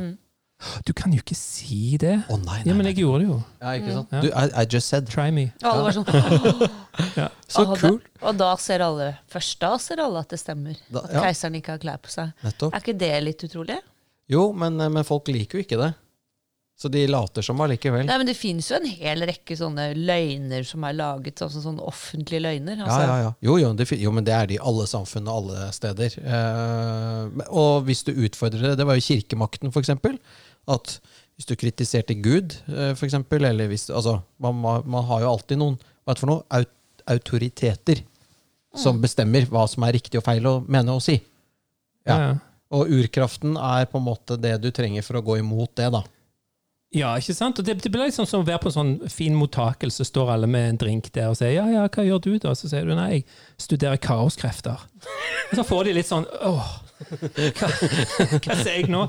Du 0.83 0.91
kan 0.91 1.13
jo 1.15 1.21
ikke 1.23 1.37
si 1.39 1.95
det. 2.01 2.17
Å 2.27 2.35
nei, 2.41 2.57
nei, 2.59 2.67
Ja, 2.67 2.73
men 2.75 2.89
jeg 2.89 2.97
gjorde 2.99 3.19
det 3.23 3.27
jo. 3.29 3.37
Ja, 3.61 3.75
ikke 3.79 3.93
sant? 3.95 4.09
Mm. 4.11 4.25
Du, 4.25 4.27
I, 4.33 4.43
I 4.63 4.65
just 4.67 4.91
said. 4.91 5.07
Try 5.07 5.29
me. 5.31 5.45
Og 5.63 5.69
alle 5.71 5.85
var 5.87 5.95
sånn 5.95 6.09
Så 7.53 7.63
og 7.63 7.77
cool. 7.79 8.01
Da, 8.03 8.25
og 8.27 8.35
da 8.41 8.49
ser 8.59 8.83
alle 8.83 9.07
Først 9.31 9.55
da 9.63 9.71
ser 9.81 10.01
alle 10.03 10.19
at 10.25 10.35
det 10.35 10.41
stemmer. 10.41 10.75
Da- 10.91 11.05
at 11.07 11.15
keiseren 11.23 11.55
ikke 11.61 11.77
har 11.77 11.81
klær 11.85 12.03
på 12.03 12.11
seg. 12.11 12.35
Nettopp. 12.43 12.75
Er 12.75 12.83
ikke 12.83 12.97
det 13.05 13.13
litt 13.23 13.47
utrolig? 13.47 13.79
Jo, 14.29 14.49
men, 14.53 14.75
eh, 14.83 14.91
men 14.93 15.07
folk 15.07 15.31
liker 15.31 15.59
jo 15.61 15.65
ikke 15.65 15.79
det. 15.79 15.93
Så 16.79 16.87
de 16.87 17.01
later 17.11 17.43
som 17.43 17.59
allikevel. 17.59 18.05
Nei, 18.07 18.17
men 18.21 18.27
Det 18.29 18.37
finnes 18.39 18.69
jo 18.71 18.77
en 18.77 18.85
hel 18.87 19.19
rekke 19.27 19.55
sånne 19.59 19.89
løgner 19.97 20.63
som 20.63 20.85
er 20.87 20.93
laget, 20.95 21.41
altså 21.43 21.59
sånne 21.59 21.83
offentlige 21.83 22.39
løgner. 22.45 22.79
Altså, 22.85 23.01
ja, 23.03 23.17
ja. 23.25 23.31
Jo, 23.43 23.57
jo, 23.59 23.71
det, 23.75 23.87
jo, 23.99 24.13
men 24.15 24.23
det 24.23 24.31
er 24.37 24.47
det 24.47 24.55
i 24.55 24.61
alle 24.63 24.85
samfunn 24.87 25.27
og 25.27 25.41
alle 25.41 25.65
steder. 25.75 26.15
Eh, 26.23 27.43
og 27.51 27.83
hvis 27.89 28.05
du 28.07 28.13
utfordrer 28.13 28.69
det 28.71 28.77
Det 28.79 28.87
var 28.87 28.95
jo 28.95 29.03
kirkemakten, 29.09 29.73
for 29.75 29.83
eksempel. 29.83 30.15
At 30.67 30.97
hvis 31.39 31.47
du 31.47 31.55
kritiserte 31.55 32.17
Gud, 32.19 32.57
f.eks., 32.67 32.99
for 32.99 33.07
eksempel, 33.07 33.45
eller 33.47 33.69
hvis 33.71 33.87
Altså, 33.89 34.19
man, 34.43 34.59
man, 34.59 35.05
har 35.07 35.23
jo 35.23 35.31
alltid 35.31 35.61
noen 35.61 35.79
Hva 36.03 36.15
det 36.15 36.23
for 36.23 36.33
noe? 36.33 36.45
Aut 36.51 36.75
autoriteter. 37.09 38.03
Som 38.77 38.99
bestemmer 39.01 39.47
hva 39.49 39.63
som 39.65 39.81
er 39.87 39.95
riktig 39.95 40.19
og 40.19 40.27
feil 40.27 40.45
å 40.45 40.59
mene 40.61 40.93
og 40.93 41.01
si. 41.01 41.15
Ja. 42.05 42.17
Ja. 42.19 42.27
Og 42.69 42.91
urkraften 42.99 43.55
er 43.57 43.87
på 43.89 43.97
en 43.97 44.05
måte 44.05 44.37
det 44.37 44.59
du 44.61 44.69
trenger 44.69 45.01
for 45.01 45.17
å 45.17 45.23
gå 45.25 45.39
imot 45.39 45.73
det, 45.79 45.87
da. 45.95 46.03
Ja, 46.93 47.11
ikke 47.21 47.35
sant? 47.37 47.59
Og 47.61 47.65
det, 47.65 47.75
det 47.83 47.91
blir 47.93 48.07
liksom 48.07 48.25
som 48.25 48.41
å 48.41 48.47
være 48.47 48.63
på 48.63 48.69
en 48.71 48.75
sånn 48.75 48.93
fin 49.13 49.35
mottakelse, 49.37 50.05
står 50.05 50.31
alle 50.33 50.49
med 50.49 50.71
en 50.71 50.79
drink 50.81 51.11
der 51.13 51.29
og 51.29 51.37
sier 51.37 51.53
ja, 51.53 51.67
ja, 51.69 51.83
hva 51.85 52.05
gjør 52.05 52.21
du 52.25 52.31
da? 52.41 52.55
Så 52.57 52.69
sier 52.71 52.85
du 52.85 52.95
nei, 52.97 53.19
jeg 53.19 53.25
studerer 53.61 54.01
kaoskrefter. 54.01 54.85
Og 55.49 55.59
så 55.59 55.65
får 55.65 55.85
de 55.85 55.97
litt 55.99 56.09
sånn 56.09 56.25
åh, 56.45 56.71
hva, 56.99 57.69
hva 57.69 58.55
sier 58.59 58.75
jeg 58.75 58.89
nå? 58.91 59.05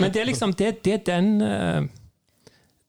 Men 0.00 0.12
det 0.12 0.22
er 0.22 0.28
liksom, 0.28 0.54
det, 0.58 0.72
det 0.84 0.98
er 0.98 1.04
den 1.08 1.30
eh, 1.44 1.82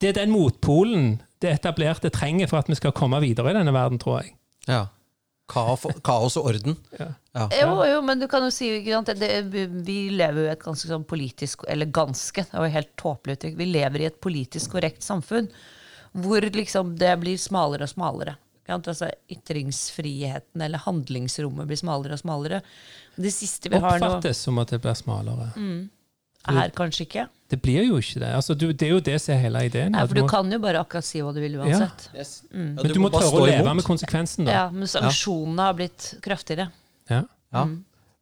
Det 0.02 0.12
er 0.12 0.18
den 0.24 0.34
motpolen 0.34 1.14
det 1.42 1.56
etablerte 1.56 2.12
trenger 2.14 2.50
for 2.50 2.62
at 2.62 2.70
vi 2.70 2.78
skal 2.78 2.94
komme 2.94 3.18
videre 3.24 3.54
i 3.54 3.58
denne 3.58 3.74
verden, 3.74 3.98
tror 4.02 4.22
jeg. 4.22 4.36
Ja. 4.70 4.86
Kaos, 5.52 5.88
kaos 6.06 6.38
og 6.40 6.52
orden. 6.52 6.78
Ja. 7.00 7.08
Ja. 7.34 7.48
Jo, 7.56 7.76
jo, 7.88 8.00
men 8.04 8.20
du 8.20 8.28
kan 8.28 8.44
jo 8.44 8.52
si 8.52 8.68
det, 8.84 9.16
det, 9.20 9.62
Vi 9.88 9.98
lever 10.12 10.42
jo 10.42 10.48
i 10.50 10.52
et 10.52 10.64
ganske 10.64 10.90
sånn 10.90 11.06
politisk 11.08 11.62
Eller 11.72 11.88
ganske, 11.88 12.44
det 12.44 12.60
var 12.60 12.74
helt 12.74 12.92
tåpelig 13.00 13.38
uttrykk. 13.38 13.56
Vi 13.60 13.68
lever 13.72 14.04
i 14.04 14.10
et 14.10 14.20
politisk 14.24 14.76
korrekt 14.76 15.06
samfunn 15.06 15.48
hvor 16.12 16.44
liksom 16.44 16.90
det 17.00 17.14
blir 17.22 17.38
smalere 17.40 17.88
og 17.88 17.92
smalere. 17.94 18.34
Altså, 18.72 19.10
ytringsfriheten 19.30 20.62
eller 20.62 20.78
handlingsrommet 20.86 21.68
blir 21.68 21.80
smalere 21.80 22.14
og 22.16 22.22
smalere. 22.22 22.62
Det 23.18 23.32
siste 23.34 23.70
vi 23.70 23.80
har 23.82 24.00
nå, 24.00 24.06
Oppfattes 24.08 24.38
som 24.46 24.60
at 24.62 24.70
det 24.72 24.80
blir 24.84 24.96
smalere. 24.96 25.50
er 26.48 26.70
kanskje 26.78 27.06
ikke. 27.08 27.26
Det 27.52 27.60
blir 27.62 27.84
jo 27.84 27.98
ikke 28.00 28.20
det. 28.22 28.30
Altså, 28.38 28.56
du, 28.56 28.72
det 28.72 28.88
er 28.88 28.94
jo 28.96 29.00
det 29.04 29.18
som 29.22 29.34
er 29.36 29.42
hele 29.44 29.66
ideen. 29.68 29.92
Nei, 29.92 30.06
for 30.08 30.16
du 30.16 30.22
må- 30.24 30.30
kan 30.30 30.52
jo 30.52 30.60
bare 30.60 30.80
akkurat 30.80 31.04
si 31.04 31.20
hva 31.20 31.34
du 31.34 31.42
vil 31.42 31.58
uansett. 31.60 32.10
Ja, 32.16 32.24
men 32.54 32.76
du, 32.94 33.00
må 33.00 33.10
bare 33.12 33.28
tørre 33.28 33.42
å 33.42 33.46
leve 33.50 33.66
imot. 33.66 33.76
med 33.76 33.84
konsekvensen, 33.86 34.46
da. 34.46 34.52
Ja, 34.52 34.70
Men 34.72 34.88
sanksjonene 34.88 35.60
har 35.68 35.74
blitt 35.74 36.14
kraftigere. 36.22 36.72
Ja. 37.10 37.24
Ja. 37.52 37.66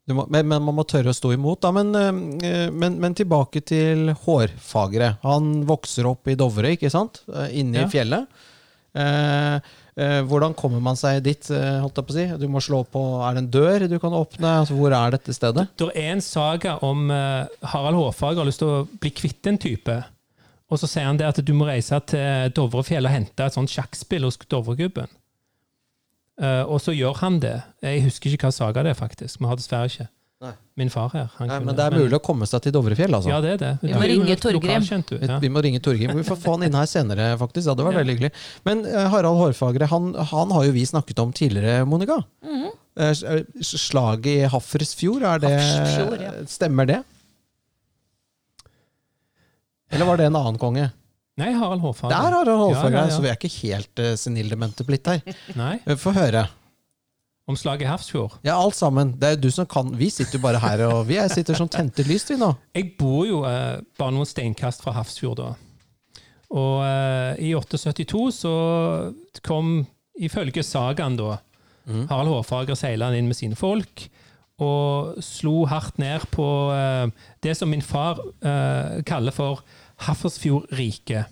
Du 0.09 0.15
må, 0.15 0.25
men, 0.27 0.47
men 0.47 0.63
man 0.65 0.73
må 0.73 0.83
tørre 0.89 1.11
å 1.11 1.13
stå 1.13 1.35
imot. 1.35 1.61
Da. 1.61 1.69
Men, 1.71 1.93
eh, 1.93 2.71
men, 2.71 2.97
men 2.99 3.13
tilbake 3.13 3.61
til 3.63 4.09
hårfagre. 4.25 5.19
Han 5.21 5.65
vokser 5.69 6.07
opp 6.09 6.27
i 6.27 6.33
Dovre, 6.33 6.71
ikke 6.73 6.89
sant? 6.89 7.21
Eh, 7.29 7.59
Inne 7.61 7.83
Ja. 7.83 7.85
i 7.85 7.89
fjellet. 7.93 8.25
Eh, 8.97 9.59
hvordan 10.29 10.53
kommer 10.55 10.79
man 10.83 10.95
seg 10.99 11.21
dit? 11.25 11.49
eh, 11.51 11.79
holdt 11.81 11.97
jeg 11.99 12.07
på 12.07 12.13
å 12.13 12.17
si? 12.17 12.25
Du 12.39 12.47
må 12.51 12.61
slå 12.63 12.83
på 12.87 13.01
Er 13.25 13.35
det 13.35 13.43
en 13.43 13.49
dør 13.51 13.87
du 13.89 13.97
kan 13.99 14.13
åpne? 14.15 14.53
Altså, 14.61 14.77
hvor 14.77 14.93
er 14.95 15.15
dette 15.15 15.33
stedet? 15.35 15.67
Det 15.79 15.89
er 15.95 16.13
en 16.13 16.21
saga 16.23 16.77
om 16.85 17.09
eh, 17.11 17.47
Harald 17.73 17.99
Hårfager 17.99 18.43
har 18.43 18.49
lyst 18.49 18.61
til 18.63 18.71
å 18.71 18.83
bli 19.01 19.11
kvitt 19.11 19.49
en 19.49 19.57
type. 19.59 19.97
Og 20.69 20.77
så 20.77 20.87
sier 20.87 21.07
han 21.09 21.17
det 21.17 21.25
at 21.27 21.41
du 21.41 21.53
må 21.57 21.65
reise 21.65 21.97
til 22.11 22.51
Dovrefjell 22.55 23.09
og 23.09 23.15
hente 23.15 23.47
et 23.47 23.55
sånt 23.57 23.71
sjakkspill 23.73 24.27
hos 24.27 24.37
Dovregubben. 24.45 25.09
Eh, 26.39 26.63
og 26.63 26.79
så 26.83 26.93
gjør 26.95 27.17
han 27.23 27.41
det. 27.43 27.57
Jeg 27.83 28.05
husker 28.05 28.35
ikke 28.35 28.47
hva 28.47 28.55
saga 28.55 28.85
det 28.85 28.93
er, 28.93 28.99
faktisk. 28.99 29.41
Vi 29.41 29.49
har 29.49 29.59
dessverre 29.59 29.89
ikke 29.91 30.07
Nei. 30.39 30.53
min 30.79 30.89
far 30.89 31.09
her. 31.11 31.29
Han 31.35 31.47
Nei, 31.49 31.57
kunne- 31.57 31.65
men 31.65 31.75
det 31.75 31.85
er 31.85 31.95
mulig 31.99 32.15
å 32.15 32.23
komme 32.23 32.47
seg 32.47 32.61
til 32.63 32.71
Dovrefjell, 32.71 33.11
altså. 33.11 33.27
Ja, 33.29 33.41
det 33.43 33.49
er 33.57 33.57
det. 33.57 33.71
Vi 33.81 33.91
må 33.91 34.01
ringe 34.07 34.35
Torgrim. 34.39 34.85
Ja. 35.27 35.39
Vi 35.39 35.49
må 35.51 35.61
ringe 35.61 35.81
Torgrim. 35.83 36.15
Vi 36.15 36.23
får 36.23 36.39
få 36.39 36.55
han 36.55 36.63
inn 36.63 36.77
her 36.79 36.85
senere, 36.87 37.37
faktisk. 37.37 37.67
Det 37.75 37.83
var 37.83 37.91
ja. 37.91 37.99
veldig 37.99 38.15
hyggelig. 38.15 38.31
Men 38.63 38.85
eh, 38.85 39.09
Harald 39.11 39.35
Hårfagre, 39.41 39.89
han, 39.91 40.13
han 40.15 40.51
har 40.55 40.63
jo 40.69 40.71
vi 40.71 40.85
snakket 40.85 41.19
om 41.19 41.33
tidligere, 41.33 41.85
Monica. 41.85 42.23
Mm 42.45 42.69
eh, 42.99 43.13
Slaget 43.61 44.27
i 44.27 44.47
Hafrsfjord, 44.49 45.23
er 45.23 45.43
det, 45.43 45.53
Hafrsfjord, 45.55 46.23
ja. 46.23 46.31
stemmer 46.49 46.89
det? 46.89 47.01
Eller 49.89 50.05
var 50.05 50.19
det 50.19 50.29
en 50.29 50.37
annen 50.37 50.59
konge? 50.61 50.89
Nei, 51.39 51.53
Harald 51.55 51.81
Hårfagre. 51.81 52.11
Der 52.11 52.27
er 52.27 52.35
Harald 52.41 52.61
Hårfagre, 52.65 52.91
Ja, 52.91 53.05
ja, 53.05 53.09
ja. 53.09 53.15
så 53.15 53.23
vi 53.23 53.29
er 53.31 53.37
ikke 53.39 53.51
helt 53.63 54.01
uh, 54.03 54.11
senildemente 54.19 54.85
blitt 54.85 55.07
her. 55.07 55.21
Nei, 55.57 55.79
Få 55.97 56.11
høre. 56.13 56.43
Om 57.49 57.57
slaget 57.57 57.87
i 57.87 57.89
Hafrsfjord. 57.89 58.35
Ja, 58.45 58.59
alt 58.61 58.75
sammen. 58.77 59.15
Det 59.17 59.25
er 59.25 59.31
jo 59.35 59.41
du 59.47 59.51
som 59.55 59.65
kan 59.65 59.87
Vi 59.97 60.11
sitter 60.13 60.37
jo 60.37 60.43
bare 60.43 60.59
her, 60.61 60.83
og 60.85 61.07
vi 61.09 61.15
er- 61.17 61.31
sitter 61.33 61.57
som 61.57 61.67
tente 61.71 62.03
lys, 62.05 62.27
vi 62.29 62.35
nå. 62.37 62.51
Jeg 62.77 62.91
bor 62.99 63.23
jo 63.25 63.39
eh, 63.49 63.79
bare 63.97 64.13
noen 64.13 64.29
steinkast 64.29 64.83
fra 64.85 64.93
Hafrsfjord 64.93 65.37
da. 65.41 65.47
Og 66.53 66.83
eh, 66.85 67.41
i 67.49 67.53
872 67.57 68.21
så 68.43 68.53
kom, 69.45 69.85
ifølge 70.19 70.61
sagaen 70.65 71.17
da, 71.17 71.39
Harald 71.89 72.29
Hårfager 72.29 72.77
seilende 72.77 73.17
inn 73.17 73.25
med 73.31 73.37
sine 73.39 73.57
folk, 73.57 74.03
og 74.61 75.17
slo 75.25 75.63
hardt 75.71 75.97
ned 75.97 76.21
på 76.29 76.45
eh, 76.75 77.07
det 77.41 77.55
som 77.57 77.69
min 77.71 77.81
far 77.81 78.19
eh, 78.45 78.99
kaller 79.09 79.33
for 79.33 79.63
Hafrsfjordriket. 80.05 81.25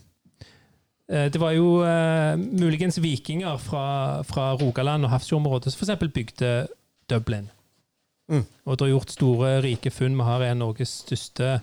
Eh, 1.09 1.27
Det 1.31 1.39
var 1.39 1.53
jo 1.55 1.81
eh, 1.87 2.35
muligens 2.37 2.99
vikinger 3.03 3.57
fra, 3.57 4.21
fra 4.27 4.53
Rogaland 4.59 5.07
og 5.07 5.13
Hafrsfjordområdet 5.13 5.73
som 5.73 5.85
f.eks. 5.85 6.11
bygde 6.13 6.51
Dublin. 7.09 7.49
Mm. 8.27 8.43
Og 8.65 8.77
det 8.77 8.85
er 8.85 8.91
gjort 8.91 9.13
store, 9.15 9.51
rike 9.63 9.91
funn. 9.91 10.17
Vi 10.19 10.27
har 10.27 10.43
en 10.43 10.57
av 10.57 10.61
Norges 10.65 10.97
største 11.05 11.53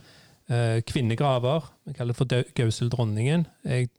eh, 0.49 0.81
kvinnegraver. 0.89 1.69
Vi 1.85 1.97
kaller 1.99 2.17
det 2.17 2.21
for 2.21 2.55
Gausel 2.57 2.89
dronningen. 2.93 3.45
Jeg 3.69 3.91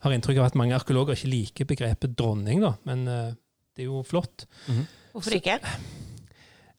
har 0.00 0.16
inntrykk 0.16 0.40
av 0.40 0.48
at 0.48 0.56
mange 0.56 0.74
arkeologer 0.78 1.12
ikke 1.18 1.28
liker 1.34 1.68
begrepet 1.68 2.16
dronning, 2.16 2.62
da, 2.64 2.70
men 2.88 3.04
det 3.04 3.82
er 3.84 3.90
jo 3.90 4.00
flott. 4.00 4.46
Hvorfor 5.12 5.34
ikke? 5.36 5.58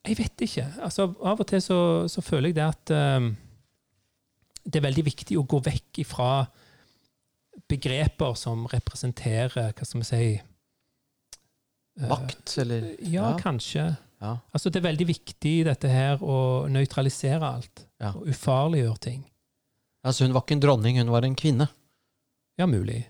Jeg 0.07 0.17
vet 0.17 0.41
ikke. 0.47 0.65
Altså, 0.81 1.05
av 1.21 1.41
og 1.43 1.47
til 1.51 1.61
så, 1.61 1.77
så 2.09 2.23
føler 2.25 2.49
jeg 2.49 2.57
det 2.57 2.65
at 2.65 2.93
eh, 2.97 3.27
det 4.65 4.79
er 4.79 4.87
veldig 4.87 5.05
viktig 5.05 5.37
å 5.37 5.45
gå 5.45 5.59
vekk 5.65 6.01
ifra 6.01 6.31
begreper 7.71 8.37
som 8.39 8.67
representerer 8.71 9.71
Hva 9.71 9.87
skal 9.87 10.01
vi 10.03 10.07
si 10.09 10.23
eh, 10.37 12.07
Makt, 12.09 12.57
eller 12.63 12.91
Ja, 13.07 13.33
kanskje. 13.39 13.93
Ja. 14.21 14.35
Altså, 14.53 14.69
det 14.69 14.81
er 14.81 14.89
veldig 14.91 15.07
viktig 15.09 15.55
dette 15.65 15.89
her 15.89 16.21
å 16.21 16.67
nøytralisere 16.69 17.41
alt. 17.57 17.85
Ja. 18.01 18.13
Og 18.13 18.29
ufarliggjøre 18.29 19.01
ting. 19.01 19.23
Altså, 20.05 20.25
hun 20.25 20.35
var 20.35 20.45
ikke 20.45 20.59
en 20.59 20.65
dronning, 20.65 20.99
hun 21.01 21.13
var 21.13 21.25
en 21.25 21.37
kvinne. 21.37 21.67
Ja, 22.59 22.67
mulig. 22.69 23.03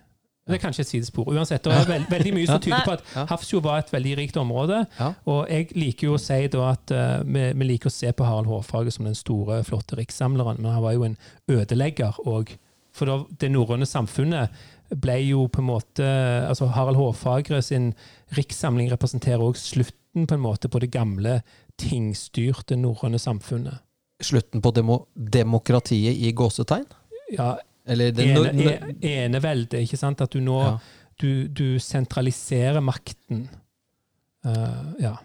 Det 0.47 0.58
er 0.58 0.62
kanskje 0.63 0.82
et 0.82 0.89
sidespor. 0.89 1.30
Uansett, 1.30 1.63
det 1.63 1.74
er 1.76 1.86
veld, 1.88 2.08
veldig 2.10 2.32
mye 2.34 2.47
som 2.50 2.62
tyder 2.63 2.82
på 2.88 2.95
at 2.97 3.04
Ja. 3.13 3.26
Hafrsfjord 3.30 3.63
var 3.63 3.84
et 3.84 3.91
veldig 3.93 4.15
rikt 4.17 4.39
område. 4.41 4.82
Og 5.30 5.45
jeg 5.52 5.69
liker 5.78 6.10
jo 6.10 6.17
å 6.17 6.21
si 6.21 6.39
at 6.47 6.93
uh, 6.95 7.21
vi, 7.28 7.45
vi 7.54 7.67
liker 7.69 7.91
å 7.91 7.93
se 7.93 8.12
på 8.12 8.26
Harald 8.28 8.50
Hårfagre 8.50 8.91
som 8.91 9.06
den 9.08 9.15
store, 9.17 9.62
flotte 9.67 10.00
rikssamleren, 10.00 10.60
men 10.60 10.74
han 10.74 10.84
var 10.84 10.97
jo 10.97 11.06
en 11.08 11.17
ødelegger 11.52 12.19
òg. 12.28 12.56
For 12.95 13.08
da, 13.08 13.17
det 13.39 13.51
norrøne 13.54 13.88
samfunnet 13.88 14.51
ble 15.01 15.15
jo 15.23 15.45
på 15.47 15.62
en 15.62 15.69
måte 15.69 16.08
altså 16.49 16.67
Harald 16.75 16.99
Hårfagre 16.99 17.62
sin 17.63 17.93
rikssamling 18.36 18.89
representerer 18.91 19.43
òg 19.45 19.56
slutten 19.60 20.27
på 20.27 20.36
en 20.36 20.43
måte 20.43 20.67
på 20.71 20.82
det 20.84 20.91
gamle, 20.91 21.38
tingstyrte 21.80 22.75
norrøne 22.80 23.19
samfunnet. 23.21 23.80
Slutten 24.21 24.62
på 24.62 24.73
demo 24.75 25.06
demokratiet 25.15 26.19
i 26.19 26.34
gåsetegn? 26.36 26.86
Ja, 27.38 27.56
Eller 27.88 28.12
det, 28.13 28.27
ene, 29.01 29.39
e- 29.41 29.80
ikke 29.82 29.97
sant? 29.97 30.21
At 30.21 30.32
du 30.36 30.39
nå 30.43 30.60
Ja. 30.62 30.77
du, 31.19 31.47
du 31.47 31.80
sentraliserer 31.80 32.82
makten. 32.82 33.47
Uh, 34.45 34.93
ja. 34.99 35.15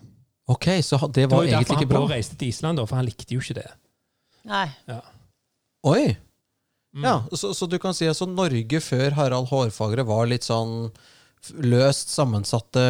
Ok, 0.47 0.65
så 0.83 0.97
det 0.97 1.01
var, 1.03 1.13
Det 1.13 1.31
var 1.31 1.37
var 1.37 1.45
jo 1.45 1.51
var 1.51 1.65
derfor 1.65 2.01
han 2.01 2.11
reiste 2.11 2.37
til 2.37 2.49
Island, 2.49 2.79
da, 2.79 2.85
for 2.87 2.97
han 2.97 3.05
likte 3.05 3.35
jo 3.35 3.41
ikke 3.41 3.59
det. 3.59 3.67
Nei. 4.47 4.69
Oi! 5.83 6.17
Ja, 7.05 7.19
så, 7.33 7.53
så 7.55 7.67
du 7.69 7.77
kan 7.83 7.95
si 7.95 8.07
altså 8.09 8.29
Norge 8.31 8.81
før 8.81 9.17
Harald 9.19 9.51
Hårfagre 9.51 10.05
var 10.09 10.27
litt 10.31 10.47
sånn 10.47 10.89
løst 11.63 12.09
sammensatte 12.11 12.83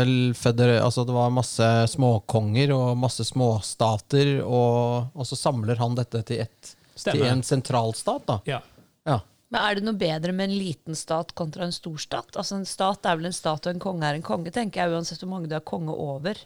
altså 0.80 1.04
Det 1.04 1.12
var 1.12 1.32
masse 1.34 1.66
småkonger 1.92 2.70
og 2.72 2.96
masse 2.96 3.24
småstater, 3.28 4.38
og, 4.44 5.10
og 5.12 5.26
så 5.28 5.36
samler 5.36 5.76
han 5.82 5.96
dette 5.98 6.22
til, 6.28 6.44
et, 6.46 6.74
til 6.96 7.24
en 7.26 7.42
sentralstat, 7.44 8.24
da. 8.30 8.38
Ja. 8.48 8.62
Ja. 9.04 9.20
Men 9.52 9.60
er 9.62 9.76
det 9.78 9.84
noe 9.86 9.98
bedre 9.98 10.32
med 10.32 10.50
en 10.50 10.56
liten 10.58 10.96
stat 10.98 11.34
kontra 11.38 11.66
en 11.66 11.74
stor 11.74 11.98
stat? 12.02 12.32
Altså 12.34 12.56
En 12.58 12.66
stat 12.66 13.04
er 13.06 13.18
vel 13.20 13.28
en 13.28 13.36
stat, 13.36 13.66
og 13.66 13.74
en 13.74 13.82
konge 13.82 14.08
er 14.08 14.16
en 14.18 14.24
konge, 14.26 14.50
tenker 14.54 14.82
jeg, 14.82 14.94
uansett 14.96 15.20
hvor 15.22 15.34
mange 15.34 15.50
du 15.50 15.56
er 15.58 15.66
konge 15.66 15.92
over. 15.92 16.40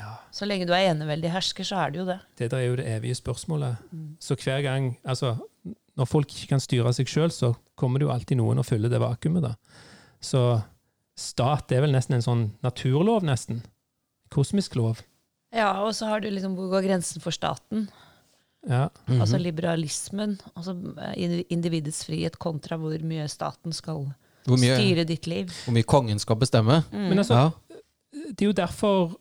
ja. 0.00 0.16
Så 0.34 0.48
lenge 0.48 0.66
du 0.66 0.74
er 0.74 0.90
eneveldig 0.90 1.30
hersker, 1.32 1.64
så 1.64 1.84
er 1.84 1.94
det 1.94 2.02
jo 2.02 2.06
det. 2.10 2.18
Det 2.40 2.50
der 2.50 2.58
er 2.64 2.66
jo 2.66 2.76
det 2.82 2.88
evige 2.98 3.14
spørsmålet. 3.20 3.76
Så 4.20 4.34
hver 4.36 4.60
gang 4.66 4.96
Altså, 5.04 5.36
når 5.98 6.08
folk 6.10 6.30
ikke 6.34 6.48
kan 6.54 6.62
styre 6.62 6.92
seg 6.96 7.06
sjøl, 7.10 7.30
så 7.30 7.52
kommer 7.78 8.00
det 8.02 8.08
jo 8.08 8.12
alltid 8.14 8.38
noen 8.40 8.58
og 8.62 8.66
fyller 8.66 8.90
det 8.92 9.00
vakuumet, 9.02 9.42
da. 9.46 9.54
Så 10.24 10.40
stat 11.18 11.70
er 11.72 11.84
vel 11.84 11.92
nesten 11.94 12.16
en 12.18 12.24
sånn 12.24 12.44
naturlov, 12.64 13.22
nesten. 13.26 13.62
Kosmisk 14.34 14.74
lov. 14.78 15.02
Ja, 15.54 15.84
og 15.84 15.92
så 15.94 16.08
har 16.10 16.20
du 16.24 16.26
liksom 16.32 16.56
hvor 16.58 16.72
går 16.72 16.88
grensen 16.88 17.22
for 17.22 17.30
staten? 17.34 17.86
Ja. 18.66 18.88
Altså 19.20 19.38
liberalismen. 19.38 20.38
Altså 20.56 20.74
eh, 21.14 21.42
individets 21.52 22.02
frihet 22.08 22.38
kontra 22.42 22.78
hvor 22.80 22.96
mye 23.06 23.28
staten 23.30 23.74
skal 23.76 24.06
mye, 24.48 24.74
styre 24.78 25.04
ditt 25.06 25.28
liv. 25.30 25.52
hvor 25.66 25.76
mye 25.76 25.86
kongen 25.86 26.18
skal 26.18 26.36
bestemme. 26.40 26.82
Men 26.90 27.18
altså, 27.20 27.34
Ja. 27.34 27.50
det 28.32 28.42
er 28.42 28.50
jo 28.50 28.52
derfor 28.52 29.20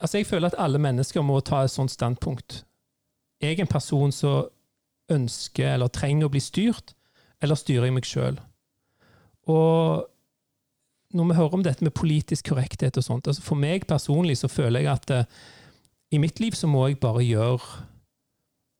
Altså, 0.00 0.18
jeg 0.18 0.26
føler 0.26 0.46
at 0.46 0.54
alle 0.62 0.78
mennesker 0.78 1.22
må 1.26 1.40
ta 1.42 1.64
et 1.64 1.72
sånt 1.72 1.90
standpunkt. 1.90 2.60
Jeg 3.42 3.56
er 3.56 3.60
en 3.64 3.66
person 3.66 4.12
som 4.12 4.44
ønsker 5.12 5.74
eller 5.74 5.92
trenger 5.92 6.28
å 6.28 6.32
bli 6.32 6.42
styrt, 6.42 6.94
eller 7.42 7.58
styrer 7.58 7.88
jeg 7.88 7.96
meg 7.96 8.08
sjøl? 8.08 8.40
Når 9.48 11.28
vi 11.30 11.38
hører 11.38 11.54
om 11.56 11.64
dette 11.64 11.84
med 11.84 11.96
politisk 11.96 12.50
korrekthet 12.50 12.98
og 13.00 13.06
sånt, 13.06 13.30
altså 13.30 13.44
for 13.44 13.60
meg 13.60 13.86
personlig 13.88 14.36
så 14.42 14.50
føler 14.52 14.84
jeg 14.84 14.92
at 14.92 15.14
uh, 15.14 15.38
i 16.12 16.20
mitt 16.20 16.40
liv 16.40 16.56
så 16.56 16.68
må 16.68 16.86
jeg 16.88 17.00
bare 17.00 17.24
gjøre 17.24 17.86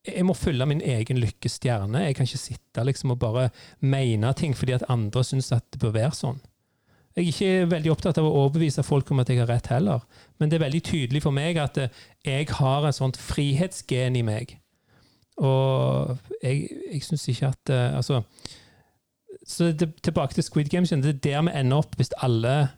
jeg 0.09 0.25
må 0.25 0.33
følge 0.37 0.65
min 0.69 0.81
egen 0.81 1.19
lykkestjerne. 1.21 2.05
Jeg 2.07 2.17
kan 2.17 2.29
ikke 2.29 2.41
sitte 2.41 2.85
liksom 2.87 3.13
og 3.13 3.19
bare 3.21 3.49
mene 3.81 4.31
ting 4.37 4.55
fordi 4.57 4.77
at 4.77 4.87
andre 4.89 5.25
syns 5.27 5.51
at 5.53 5.67
det 5.75 5.83
bør 5.83 5.97
være 5.97 6.15
sånn. 6.17 6.39
Jeg 7.17 7.25
er 7.25 7.33
ikke 7.33 7.71
veldig 7.73 7.91
opptatt 7.91 8.21
av 8.21 8.29
å 8.29 8.45
overbevise 8.45 8.85
folk 8.87 9.11
om 9.11 9.21
at 9.21 9.31
jeg 9.33 9.41
har 9.41 9.51
rett 9.51 9.67
heller, 9.73 10.05
men 10.39 10.51
det 10.51 10.59
er 10.59 10.67
veldig 10.69 10.83
tydelig 10.87 11.23
for 11.25 11.35
meg 11.35 11.59
at 11.59 11.81
eh, 11.83 12.03
jeg 12.25 12.47
har 12.61 12.87
en 12.87 12.95
sånt 12.95 13.19
frihetsgen 13.19 14.17
i 14.17 14.23
meg. 14.23 14.55
Og 15.39 16.17
jeg, 16.43 16.69
jeg 16.93 17.03
syns 17.07 17.29
ikke 17.31 17.53
at 17.53 17.71
eh, 17.71 17.97
Altså 17.97 18.23
Så 19.47 19.71
det, 19.73 19.93
tilbake 20.03 20.35
til 20.35 20.45
Squid 20.45 20.69
Games. 20.69 20.91
Det 20.91 21.15
er 21.15 21.23
der 21.25 21.43
vi 21.47 21.55
ender 21.61 21.77
opp 21.77 21.95
hvis 21.97 22.11
alle 22.23 22.69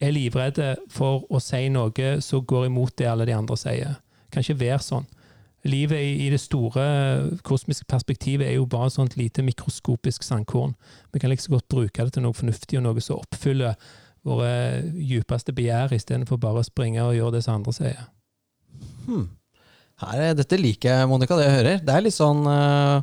er 0.00 0.12
livredde 0.12 0.74
for 0.92 1.24
å 1.30 1.40
si 1.40 1.68
noe 1.72 2.08
som 2.22 2.44
går 2.44 2.68
imot 2.68 2.98
det 2.98 3.08
alle 3.08 3.26
de 3.26 3.34
andre 3.34 3.56
sier. 3.56 3.96
Det 4.26 4.34
kan 4.34 4.44
ikke 4.44 4.60
være 4.60 4.82
sånn. 4.84 5.06
Livet 5.64 5.96
i, 5.96 6.26
i 6.26 6.30
det 6.30 6.40
store 6.42 6.84
kosmiske 7.46 7.86
perspektivet 7.88 8.46
er 8.46 8.58
jo 8.58 8.66
bare 8.68 8.90
et 8.90 8.96
sånt 8.98 9.16
lite 9.16 9.42
mikroskopisk 9.42 10.22
sandkorn. 10.22 10.74
Vi 11.12 11.22
kan 11.22 11.32
liksom 11.32 11.56
godt 11.56 11.70
bruke 11.72 12.04
det 12.04 12.12
til 12.12 12.26
noe 12.26 12.36
fornuftig 12.36 12.78
og 12.78 12.84
noe 12.84 13.04
som 13.04 13.22
oppfyller 13.22 13.78
våre 14.24 14.82
djupeste 14.92 15.54
begjær, 15.56 15.94
istedenfor 15.96 16.40
bare 16.40 16.60
å 16.60 16.66
springe 16.68 17.04
og 17.04 17.16
gjøre 17.16 17.38
det 17.38 17.44
som 17.46 17.58
andre 17.60 17.74
sier. 17.76 18.04
Her, 20.02 20.20
er- 20.30 20.34
dette 20.34 20.56
liker 20.58 20.90
jeg, 20.90 21.08
Monica, 21.08 21.36
det 21.38 21.46
jeg 21.46 21.56
hører. 21.58 21.78
Det 21.86 21.94
er 21.94 22.02
litt 22.04 22.16
sånn 22.16 22.42
uh, 22.48 23.02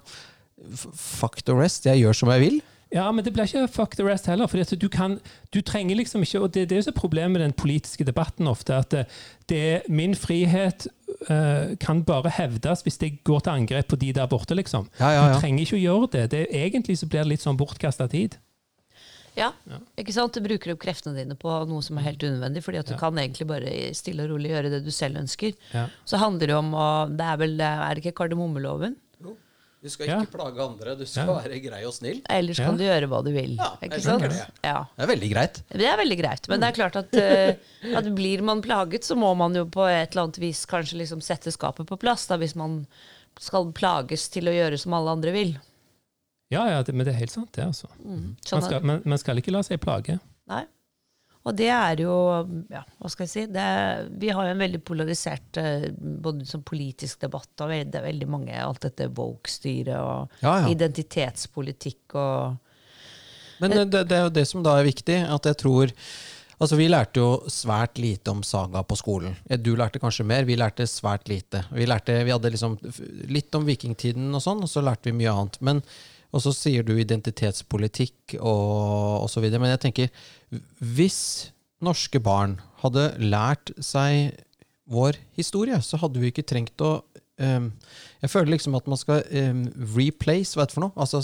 fuck 0.95 1.41
the 1.47 1.55
rest, 1.55 1.85
jeg 1.87 2.01
gjør 2.03 2.13
som 2.17 2.29
jeg 2.33 2.41
vil. 2.45 2.59
Ja, 2.91 3.05
men 3.15 3.23
det 3.23 3.31
blir 3.31 3.47
ikke 3.47 3.69
fuck 3.71 3.93
the 3.95 4.03
rest 4.03 4.25
heller. 4.27 4.51
at 4.51 4.73
du 4.81 4.89
kan, 4.91 5.13
du 5.53 5.61
trenger 5.61 5.95
liksom 5.95 6.23
ikke, 6.25 6.41
og 6.41 6.51
Det, 6.51 6.65
det 6.69 6.75
er 6.75 6.81
jo 6.81 6.89
så 6.89 6.91
problemet 6.91 7.31
med 7.31 7.41
den 7.41 7.53
politiske 7.53 8.03
debatten 8.03 8.47
ofte, 8.51 8.75
at 8.75 8.91
det, 8.91 9.05
det 9.47 9.81
min 9.87 10.13
frihet 10.15 10.87
uh, 11.29 11.77
kan 11.79 12.03
bare 12.03 12.29
hevdes 12.29 12.81
hvis 12.83 12.99
jeg 13.01 13.21
går 13.23 13.39
til 13.39 13.51
angrep 13.51 13.87
på 13.87 13.95
de 13.95 14.11
der 14.13 14.27
borte, 14.27 14.55
liksom. 14.55 14.89
Ja, 14.99 15.09
ja, 15.15 15.33
Du 15.33 15.39
trenger 15.39 15.63
ikke 15.63 15.79
å 15.79 15.85
gjøre 15.85 16.11
det. 16.11 16.31
det 16.31 16.47
egentlig 16.51 16.97
så 16.99 17.07
blir 17.07 17.23
det 17.23 17.29
litt 17.37 17.41
sånn 17.47 17.57
bortkasta 17.57 18.07
tid. 18.11 18.35
Ja, 19.37 19.51
ikke 19.97 20.11
sant? 20.13 20.33
Du 20.33 20.41
bruker 20.43 20.73
opp 20.73 20.79
kreftene 20.83 21.15
dine 21.15 21.35
på 21.39 21.49
noe 21.69 21.81
som 21.81 21.97
er 21.97 22.01
helt 22.09 22.19
unødvendig, 22.23 22.63
fordi 22.65 22.79
at 22.79 22.85
du 22.87 22.93
Ja. 22.93 22.99
kan 22.99 23.15
egentlig 23.15 23.47
bare 23.47 23.93
stille 23.95 24.23
og 24.25 24.29
rolig 24.35 24.51
gjøre 24.51 24.69
det 24.69 24.83
du 24.83 24.91
selv 24.91 25.17
ønsker. 25.17 25.53
Ja. 25.73 25.87
Så 26.05 26.17
handler 26.19 26.47
det 26.47 26.55
om 26.57 26.71
å 26.73 27.07
Det 27.15 27.21
er 27.25 27.37
vel 27.37 27.59
Er 27.61 27.95
det 27.95 28.03
ikke 28.03 28.15
kardemommeloven? 28.27 28.95
Du 29.83 29.89
skal 29.89 30.05
Ja. 30.05 30.19
ikke 30.21 30.37
plage 30.37 30.59
andre, 30.61 30.95
du 30.95 31.05
skal 31.07 31.25
Ja. 31.25 31.39
være 31.41 31.59
grei 31.63 31.83
og 31.87 31.93
snill. 31.93 32.21
Ellers 32.29 32.59
Ja. 32.59 32.65
kan 32.67 32.77
du 32.77 32.83
gjøre 32.83 33.07
hva 33.09 33.23
du 33.25 33.31
vil. 33.31 33.55
Ja, 33.57 33.77
ikke 33.81 33.99
sant? 33.99 34.21
det. 34.21 34.45
Ja. 34.63 34.85
Det 34.95 35.09
er 35.09 35.15
veldig 35.15 35.31
greit. 35.33 35.61
Det 35.69 35.81
er 35.81 35.97
veldig 35.97 36.17
greit, 36.19 36.47
men 36.49 36.59
det 36.59 36.67
er 36.69 36.83
klart 36.83 36.95
at, 36.97 37.15
eh, 37.15 37.55
at 37.97 38.05
blir 38.13 38.43
man 38.43 38.61
plaget, 38.61 39.01
så 39.01 39.15
må 39.17 39.35
man 39.35 39.55
jo 39.55 39.65
på 39.65 39.81
et 39.89 40.11
eller 40.11 40.27
annet 40.27 40.37
vis 40.37 40.67
kanskje 40.67 40.99
liksom 40.99 41.19
sette 41.19 41.49
skapet 41.51 41.87
på 41.87 41.97
plass, 41.97 42.27
da, 42.27 42.37
hvis 42.37 42.55
man 42.55 42.85
skal 43.39 43.71
plages 43.71 44.29
til 44.29 44.43
å 44.43 44.53
gjøre 44.53 44.77
som 44.77 44.93
alle 44.93 45.09
andre 45.09 45.31
vil. 45.31 45.57
Ja, 46.51 46.65
ja, 46.67 46.81
det, 46.83 46.93
men 46.93 47.05
det 47.07 47.13
er 47.15 47.21
helt 47.21 47.31
sant, 47.33 47.51
det, 47.55 47.63
altså. 47.71 47.87
Mm. 48.03 48.35
Man 48.51 48.63
skal, 48.67 48.83
man, 48.83 49.01
man 49.07 49.19
skal 49.21 49.39
ikke 49.39 49.53
la 49.55 49.63
seg 49.63 49.79
plage. 49.83 50.19
nei. 50.51 50.65
Og 51.41 51.55
det 51.57 51.71
er 51.73 51.97
jo 52.03 52.13
ja, 52.69 52.83
Hva 53.01 53.09
skal 53.09 53.23
jeg 53.25 53.31
si? 53.31 53.43
Det 53.49 53.61
er, 53.65 54.03
vi 54.21 54.29
har 54.29 54.45
jo 54.45 54.51
en 54.53 54.59
veldig 54.61 54.81
polarisert 54.85 55.57
eh, 55.57 55.87
både 55.97 56.45
som 56.45 56.61
politisk 56.61 57.23
debatt 57.23 57.63
og 57.65 57.71
det 57.73 57.97
er 57.97 58.05
veldig 58.05 58.27
mange 58.29 58.53
Alt 58.61 58.83
dette 58.85 59.07
woke-styret 59.17 59.95
og 59.97 60.35
Ja, 60.43 60.59
ja. 60.61 60.67
identitetspolitikk 60.69 62.13
og 62.13 62.59
Men 63.63 63.73
det, 63.89 64.03
det 64.11 64.19
er 64.19 64.27
jo 64.27 64.35
det 64.37 64.45
som 64.51 64.61
da 64.61 64.75
er 64.77 64.85
viktig, 64.91 65.17
at 65.33 65.49
jeg 65.49 65.57
tror 65.63 65.95
Altså, 66.61 66.77
Vi 66.77 66.85
lærte 66.91 67.17
jo 67.17 67.29
svært 67.49 67.97
lite 67.97 68.29
om 68.29 68.43
saga 68.45 68.83
på 68.85 68.93
skolen. 68.99 69.33
Eh, 69.49 69.57
Du 69.57 69.71
lærte 69.73 69.97
kanskje 69.97 70.27
mer, 70.29 70.45
vi 70.45 70.53
lærte 70.61 70.85
svært 70.85 71.25
lite. 71.25 71.63
Vi, 71.73 71.87
lærte, 71.89 72.19
vi 72.21 72.29
hadde 72.35 72.51
liksom 72.53 72.75
litt 73.33 73.57
om 73.57 73.65
vikingtiden 73.65 74.29
og 74.37 74.43
sånn, 74.45 74.61
og 74.61 74.69
så 74.69 74.83
lærte 74.85 75.09
vi 75.09 75.15
mye 75.23 75.33
annet. 75.33 75.57
Men, 75.65 75.81
og 76.31 76.43
så 76.43 76.53
sier 76.55 76.85
du 76.87 76.93
identitetspolitikk 76.95 78.37
og, 78.39 79.27
osv. 79.27 79.47
Men 79.51 79.73
jeg 79.73 79.83
tenker, 79.83 80.23
hvis 80.79 81.51
norske 81.83 82.21
barn 82.23 82.59
hadde 82.83 83.09
lært 83.19 83.73
seg 83.83 84.37
vår 84.91 85.19
historie, 85.37 85.77
så 85.83 85.99
hadde 86.01 86.21
vi 86.21 86.31
ikke 86.31 86.47
trengt 86.47 86.81
å 86.83 87.01
um, 87.39 87.69
Jeg 88.21 88.31
føler 88.31 88.53
liksom 88.53 88.75
at 88.77 88.89
man 88.91 88.99
skal 88.99 89.23
um, 89.27 89.65
replace, 89.95 90.55
hva 90.55 90.65
er 90.65 90.71
det 90.71 90.77
for 90.77 90.85
noe? 90.87 90.95
Altså 90.99 91.23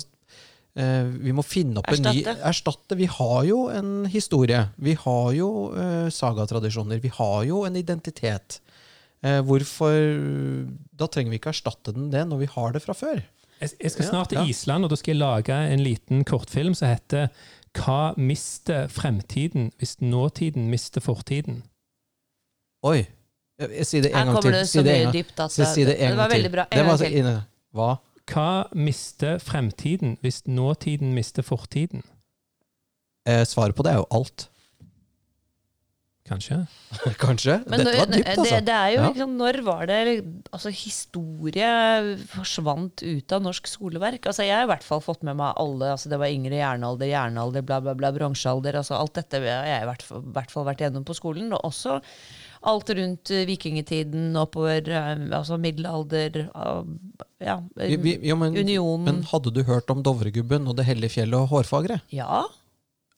Eh, 0.77 1.07
vi 1.25 1.33
må 1.33 1.41
finne 1.45 1.81
opp 1.81 1.89
en 1.89 2.03
ny 2.05 2.21
Erstatte. 2.21 2.41
Erstatte. 2.51 2.97
Vi 2.99 3.07
har 3.09 3.45
jo 3.47 3.63
en 3.73 4.05
historie. 4.13 4.61
Vi 4.77 4.93
har 5.01 5.31
jo 5.33 5.49
uh, 5.73 6.09
sagatradisjoner. 6.13 7.01
Vi 7.01 7.11
har 7.17 7.47
jo 7.49 7.63
en 7.65 7.79
identitet. 7.79 8.59
Uh, 9.25 9.41
hvorfor 9.41 9.95
Da 10.97 11.07
trenger 11.09 11.33
vi 11.33 11.39
ikke 11.41 11.55
erstatte 11.55 11.95
den 11.95 12.11
det 12.13 12.21
når 12.29 12.43
vi 12.43 12.51
har 12.53 12.75
det 12.75 12.83
fra 12.85 12.93
før. 12.97 13.23
Jeg, 13.61 13.69
jeg 13.81 13.91
skal 13.91 14.05
snart 14.05 14.29
til 14.29 14.37
ja. 14.41 14.45
Island, 14.45 14.85
og 14.85 14.91
da 14.93 14.97
skal 14.99 15.15
jeg 15.15 15.21
lage 15.21 15.59
en 15.73 15.83
liten 15.83 16.23
kortfilm 16.27 16.75
som 16.77 16.91
heter 16.91 17.29
Hva 17.77 18.13
mister 18.17 18.87
fremtiden 18.89 19.71
hvis 19.77 19.97
nåtiden 20.01 20.69
mister 20.69 21.01
fortiden? 21.01 21.63
Oi! 22.85 23.05
Sier 23.57 24.03
det 24.05 24.11
en 24.13 24.29
gang 24.29 24.41
til. 24.41 24.53
det 24.53 24.67
Si 24.69 24.83
det 24.85 24.97
en 25.01 25.09
mye 25.09 25.23
gang. 25.23 25.49
Si, 25.49 25.65
si 25.65 25.85
det 25.85 25.97
det 25.97 26.17
var 26.17 26.29
veldig 26.29 26.51
bra. 26.53 26.67
En 26.71 26.91
gang 26.91 26.99
til. 27.01 27.31
Hva? 27.73 27.95
Hva 28.27 28.51
mister 28.75 29.39
fremtiden 29.41 30.17
hvis 30.21 30.43
nåtiden 30.47 31.13
mister 31.15 31.45
fortiden? 31.45 32.03
Eh, 33.27 33.43
svaret 33.45 33.75
på 33.75 33.83
det 33.83 33.95
er 33.95 34.03
jo 34.03 34.07
alt. 34.11 34.49
Kanskje? 36.27 36.57
Kanskje? 37.23 37.55
Men 37.71 37.83
Dette 37.83 37.93
var 37.97 38.09
det, 38.11 38.17
dypt, 38.19 38.31
altså. 38.33 38.55
det, 38.57 38.65
det 38.67 38.75
er 38.77 38.89
jo 38.93 38.99
Ja. 39.01 39.07
liksom, 39.11 39.35
Når 39.39 39.59
var 39.67 39.85
det 39.89 39.99
altså, 40.51 40.71
historie 40.75 41.69
forsvant 42.33 43.03
ut 43.03 43.35
av 43.37 43.45
norsk 43.45 43.69
skoleverk? 43.71 44.27
Altså, 44.27 44.43
jeg 44.47 44.55
har 44.57 44.67
i 44.67 44.71
hvert 44.71 44.83
fall 44.87 45.01
fått 45.05 45.23
med 45.27 45.37
meg 45.39 45.53
alle. 45.59 45.93
Altså, 45.95 46.11
det 46.11 46.19
var 46.21 46.33
yngre 46.33 46.59
jernalder, 46.59 47.07
jernalder, 47.11 47.65
bla, 47.67 47.79
bla, 47.83 47.95
bla, 47.97 48.11
bronsealder. 48.15 48.79
Altså, 48.81 48.97
alt 48.99 49.15
dette 49.19 49.39
har 49.43 49.67
jeg 49.71 49.85
i 49.85 49.89
hvert 49.91 50.05
fall, 50.09 50.27
hvert 50.35 50.53
fall 50.53 50.67
vært 50.67 50.83
gjennom 50.85 51.07
på 51.07 51.15
skolen. 51.17 51.49
Og 51.55 51.65
også 51.71 51.97
alt 52.67 52.89
rundt 52.97 53.31
eh, 53.31 53.45
vikingtiden, 53.47 54.31
oppover 54.39 54.87
eh, 54.89 55.25
altså 55.37 55.59
middelalder 55.61 56.47
ja, 57.37 57.57
Vi, 57.77 57.97
vi, 58.01 58.15
jo, 58.25 58.35
men, 58.39 58.55
Unionen. 58.57 59.05
men 59.05 59.19
hadde 59.29 59.51
du 59.53 59.61
hørt 59.67 59.91
om 59.93 60.01
Dovregubben 60.03 60.65
og 60.67 60.75
Det 60.79 60.87
hellige 60.89 61.19
fjellet 61.19 61.37
og 61.37 61.51
hårfagre? 61.53 62.01
ja. 62.11 62.45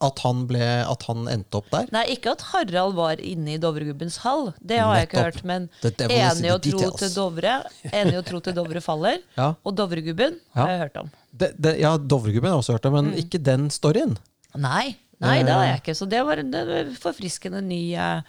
At 0.01 0.19
han, 0.23 0.45
ble, 0.47 0.63
at 0.87 1.01
han 1.09 1.25
endte 1.27 1.57
opp 1.59 1.65
der? 1.73 1.89
Nei, 1.91 2.05
ikke 2.13 2.31
at 2.31 2.43
Harald 2.53 2.93
var 2.95 3.19
inne 3.19 3.57
i 3.57 3.59
Dovregubbens 3.59 4.21
hall. 4.23 4.53
Det 4.63 4.77
har 4.79 4.93
jeg 4.95 5.09
ikke 5.09 5.23
hørt. 5.25 5.41
Men 5.43 5.65
enig 5.83 6.53
å 6.53 6.59
tro 6.63 6.91
til 7.01 7.11
Dovre 7.17 7.55
Enig 7.91 8.15
å 8.15 8.23
tro 8.23 8.39
til 8.45 8.55
Dovre 8.55 8.79
faller. 8.85 9.17
Ja. 9.35 9.49
Og 9.67 9.75
Dovregubben 9.75 10.37
Ja. 10.55 10.61
har 10.61 10.69
jeg 10.71 10.79
hørt 10.85 10.97
om. 11.01 11.09
Det, 11.35 11.49
det, 11.59 11.73
ja, 11.81 11.97
Dovregubben 11.97 12.47
har 12.47 12.55
jeg 12.55 12.63
også 12.63 12.77
hørt 12.77 12.85
om, 12.87 12.93
men 12.93 13.11
Mm. 13.11 13.17
ikke 13.25 13.43
den 13.43 13.67
storyen. 13.69 14.15
Nei, 14.55 14.95
nei, 15.19 15.43
det 15.43 15.51
har 15.51 15.65
jeg 15.67 15.81
ikke. 15.81 15.95
Så 15.99 16.07
det 16.09 16.23
var 16.25 16.37
en 16.39 16.95
forfriskende 16.95 17.61
ny 17.61 17.81
eh, 17.99 18.21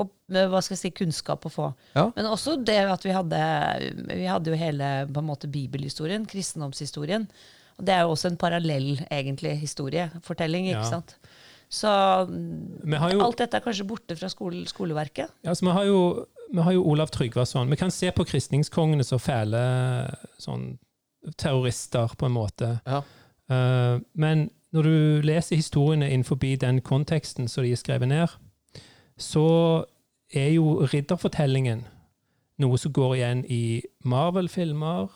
opp, 0.00 0.14
eh, 0.32 0.48
hva 0.48 0.62
skal 0.64 0.76
jeg 0.78 0.80
si, 0.80 0.90
kunnskap 1.04 1.44
å 1.44 1.52
få. 1.52 1.68
Ja. 1.94 2.08
Men 2.16 2.24
også 2.32 2.56
det 2.64 2.78
at 2.88 3.04
vi 3.04 3.12
hadde 3.12 3.38
Vi 4.16 4.24
hadde 4.24 4.48
jo 4.48 4.56
hele 4.56 5.06
på 5.12 5.20
en 5.20 5.28
måte 5.28 5.46
bibelhistorien, 5.52 6.24
kristendomshistorien. 6.26 7.28
Og 7.78 7.86
det 7.86 7.94
er 7.94 8.00
jo 8.02 8.10
også 8.14 8.30
en 8.32 8.36
parallell, 8.36 9.06
egentlig, 9.10 9.58
historiefortelling, 9.60 10.66
ikke 10.68 10.78
Ja. 10.84 10.90
sant. 10.90 11.16
Så 11.70 12.26
Vi 12.84 12.96
har 12.96 13.12
jo, 13.12 13.20
alt 13.22 13.38
dette 13.38 13.56
er 13.56 13.60
kanskje 13.60 13.86
borte 13.86 14.16
fra 14.16 14.28
skole, 14.28 14.64
skoleverket. 14.66 15.28
ja, 15.44 15.50
altså, 15.50 15.64
vi 15.66 15.70
har 15.72 15.84
jo, 15.84 16.26
vi 16.52 16.60
har 16.62 16.72
jo 16.72 16.84
Olav 16.84 17.08
Tryggvason. 17.08 17.70
Vi 17.70 17.76
kan 17.76 17.90
se 17.90 18.10
på 18.10 18.24
kristningskongene 18.24 19.04
som 19.04 19.18
fæle 19.18 20.14
sånn, 20.38 20.78
terrorister, 21.36 22.08
på 22.16 22.26
en 22.26 22.32
måte. 22.32 22.80
Ja. 22.86 23.02
Uh, 23.50 24.00
men 24.14 24.50
når 24.72 24.82
du 24.82 25.20
leser 25.26 25.56
historiene 25.56 26.10
innenfor 26.10 26.36
den 26.60 26.80
konteksten 26.80 27.48
som 27.48 27.64
de 27.64 27.72
er 27.72 27.76
skrevet 27.76 28.08
ned, 28.08 28.28
så 29.18 29.84
er 30.34 30.52
jo 30.54 30.86
ridderfortellingen 30.86 31.84
noe 32.58 32.78
som 32.78 32.92
går 32.92 33.14
igjen 33.14 33.44
i 33.48 33.82
Marvel-filmer. 34.04 35.08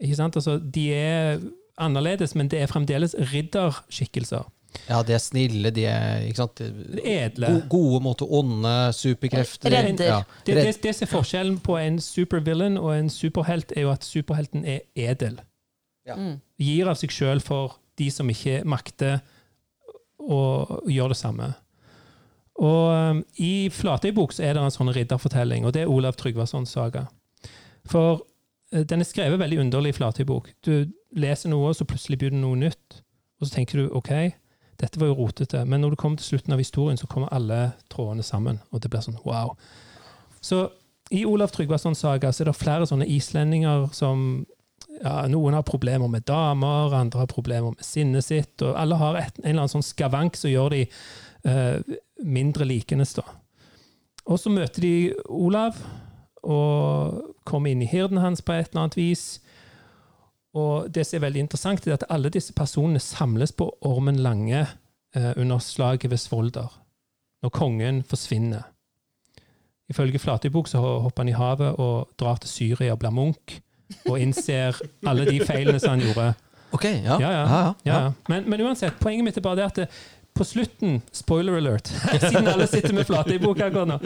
Ikke 0.00 0.18
sant? 0.18 0.36
Altså, 0.36 0.58
de 0.58 0.90
er 0.94 1.40
annerledes, 1.78 2.34
men 2.34 2.50
det 2.52 2.60
er 2.60 2.70
fremdeles 2.70 3.14
ridderskikkelser. 3.32 4.44
ja, 4.88 5.00
de 5.02 5.14
er 5.16 5.20
snille, 5.22 5.70
de 5.72 5.84
er 5.88 6.26
ikke 6.28 6.42
sant? 6.42 6.60
Edle. 7.00 7.46
Go 7.46 7.78
gode 7.78 8.02
mot 8.04 8.22
onde, 8.22 8.92
superkrefter. 8.92 9.72
Redder. 9.72 10.04
Ja. 10.04 10.22
Det, 10.46 10.56
det, 10.56 10.78
det 10.82 10.94
som 10.96 11.06
er 11.06 11.12
forskjellen 11.12 11.58
på 11.64 11.78
en 11.80 12.00
supervillain 12.00 12.76
og 12.80 12.92
en 12.96 13.10
superhelt, 13.10 13.72
er 13.76 13.86
jo 13.86 13.92
at 13.94 14.04
superhelten 14.04 14.64
er 14.64 14.84
edel. 14.94 15.40
Ja. 16.06 16.16
Mm. 16.16 16.36
Gir 16.60 16.90
av 16.92 17.00
seg 17.00 17.14
sjøl 17.14 17.40
for 17.44 17.78
de 17.98 18.10
som 18.12 18.28
ikke 18.30 18.60
makter 18.68 19.22
å 20.20 20.42
gjøre 20.90 21.14
det 21.14 21.20
samme. 21.20 21.50
Og 22.56 22.84
um, 22.92 23.24
I 23.36 23.68
Flatøybok 23.72 24.32
så 24.32 24.46
er 24.46 24.56
det 24.56 24.64
en 24.64 24.72
sånn 24.72 24.92
ridderfortelling, 24.96 25.66
og 25.68 25.74
det 25.76 25.84
er 25.84 25.92
Olav 25.92 26.16
Tryggvasons 26.16 26.72
saga. 26.72 27.06
For 27.88 28.22
den 28.84 29.00
er 29.00 29.08
skrevet 29.08 29.40
veldig 29.40 29.60
underlig 29.62 29.94
i 29.94 29.96
Flatøybok. 29.96 30.50
Du 30.66 30.90
leser 31.16 31.52
noe, 31.52 31.70
og 31.70 31.78
så 31.78 31.86
plutselig 31.88 32.18
begynner 32.20 32.42
noe 32.44 32.58
nytt. 32.66 33.00
Og 33.40 33.46
så 33.46 33.54
tenker 33.56 33.80
du 33.80 33.94
OK, 33.96 34.10
dette 34.80 35.00
var 35.00 35.10
jo 35.10 35.18
rotete. 35.20 35.64
Men 35.64 35.80
når 35.80 35.94
du 35.94 36.00
kommer 36.00 36.20
til 36.20 36.32
slutten 36.32 36.52
av 36.52 36.60
historien, 36.60 36.98
så 37.00 37.08
kommer 37.08 37.32
alle 37.32 37.70
trådene 37.92 38.24
sammen. 38.26 38.60
Og 38.72 38.82
det 38.82 38.90
blir 38.92 39.04
sånn 39.04 39.20
wow. 39.24 39.54
Så 40.44 40.66
i 41.14 41.22
Olav 41.28 41.52
Tryggvasons 41.54 42.02
saga 42.02 42.32
så 42.32 42.42
er 42.42 42.50
det 42.50 42.58
flere 42.58 42.86
sånne 42.88 43.06
islendinger 43.08 43.88
som 43.94 44.44
ja, 44.96 45.26
Noen 45.28 45.54
har 45.54 45.64
problemer 45.66 46.08
med 46.08 46.24
damer, 46.26 46.94
andre 46.96 47.22
har 47.22 47.30
problemer 47.30 47.74
med 47.74 47.84
sinnet 47.84 48.24
sitt. 48.24 48.62
og 48.64 48.76
Alle 48.80 48.98
har 49.00 49.18
et, 49.20 49.40
en 49.42 49.50
eller 49.50 49.66
annen 49.66 49.74
sånn 49.76 49.84
skavank 49.84 50.38
som 50.40 50.50
gjør 50.50 50.72
de 50.72 50.86
uh, 51.46 51.96
mindre 52.24 52.64
likende. 52.68 53.06
Og 54.26 54.40
så 54.40 54.50
møter 54.50 54.82
de 54.82 54.94
Olav 55.28 55.78
og 56.46 57.34
kommer 57.44 57.72
inn 57.72 57.82
i 57.82 57.90
hirden 57.90 58.22
hans 58.22 58.42
på 58.42 58.54
et 58.54 58.70
eller 58.70 58.86
annet 58.86 58.98
vis. 58.98 59.26
Og 60.56 60.88
det 60.92 61.04
som 61.06 61.18
er 61.18 61.26
veldig 61.26 61.44
interessant, 61.44 61.86
er 61.86 61.98
at 61.98 62.06
alle 62.12 62.30
disse 62.32 62.54
personene 62.56 63.02
samles 63.02 63.52
på 63.52 63.68
Ormen 63.84 64.22
Lange 64.24 64.62
eh, 64.62 65.32
under 65.36 65.58
slaget 65.58 66.10
ved 66.10 66.22
Svolder, 66.22 66.70
når 67.42 67.52
kongen 67.52 68.02
forsvinner. 68.08 68.64
Ifølge 69.90 70.18
Flatøybok 70.18 70.68
så 70.68 70.80
hopper 70.80 71.22
han 71.22 71.28
i 71.28 71.36
havet 71.36 71.76
og 71.78 72.08
drar 72.18 72.40
til 72.42 72.50
Syria 72.50 72.94
og 72.94 73.02
blir 73.02 73.14
munk, 73.14 73.58
og 74.08 74.18
innser 74.18 74.74
alle 75.06 75.28
de 75.28 75.38
feilene 75.46 75.78
som 75.78 75.94
han 75.94 76.02
gjorde. 76.08 76.32
Ok, 76.74 76.84
ja. 76.84 77.18
Ja, 77.20 77.30
ja. 77.30 77.74
ja. 77.86 77.98
Men, 78.28 78.48
men 78.50 78.64
uansett, 78.66 78.96
poenget 79.00 79.24
mitt 79.24 79.36
er 79.36 79.44
bare 79.44 79.60
det 79.60 79.66
at 79.68 79.76
det, 79.76 79.86
på 80.36 80.44
slutten 80.44 80.98
Spoiler 81.12 81.56
alert, 81.56 81.88
siden 82.24 82.48
alle 82.50 82.66
sitter 82.66 82.96
med 82.96 83.06
Flatøybok 83.08 83.60
akkurat 83.60 83.92
nå. 83.92 84.00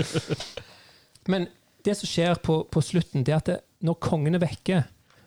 Men 1.31 1.49
det 1.85 1.95
som 1.99 2.09
skjer 2.11 2.35
på, 2.45 2.61
på 2.73 2.83
slutten, 2.85 3.25
det 3.27 3.33
er 3.35 3.41
at 3.43 3.51
det, 3.51 3.59
når 3.87 3.97
kongen 4.03 4.35
er 4.37 4.43
vekke, 4.43 4.83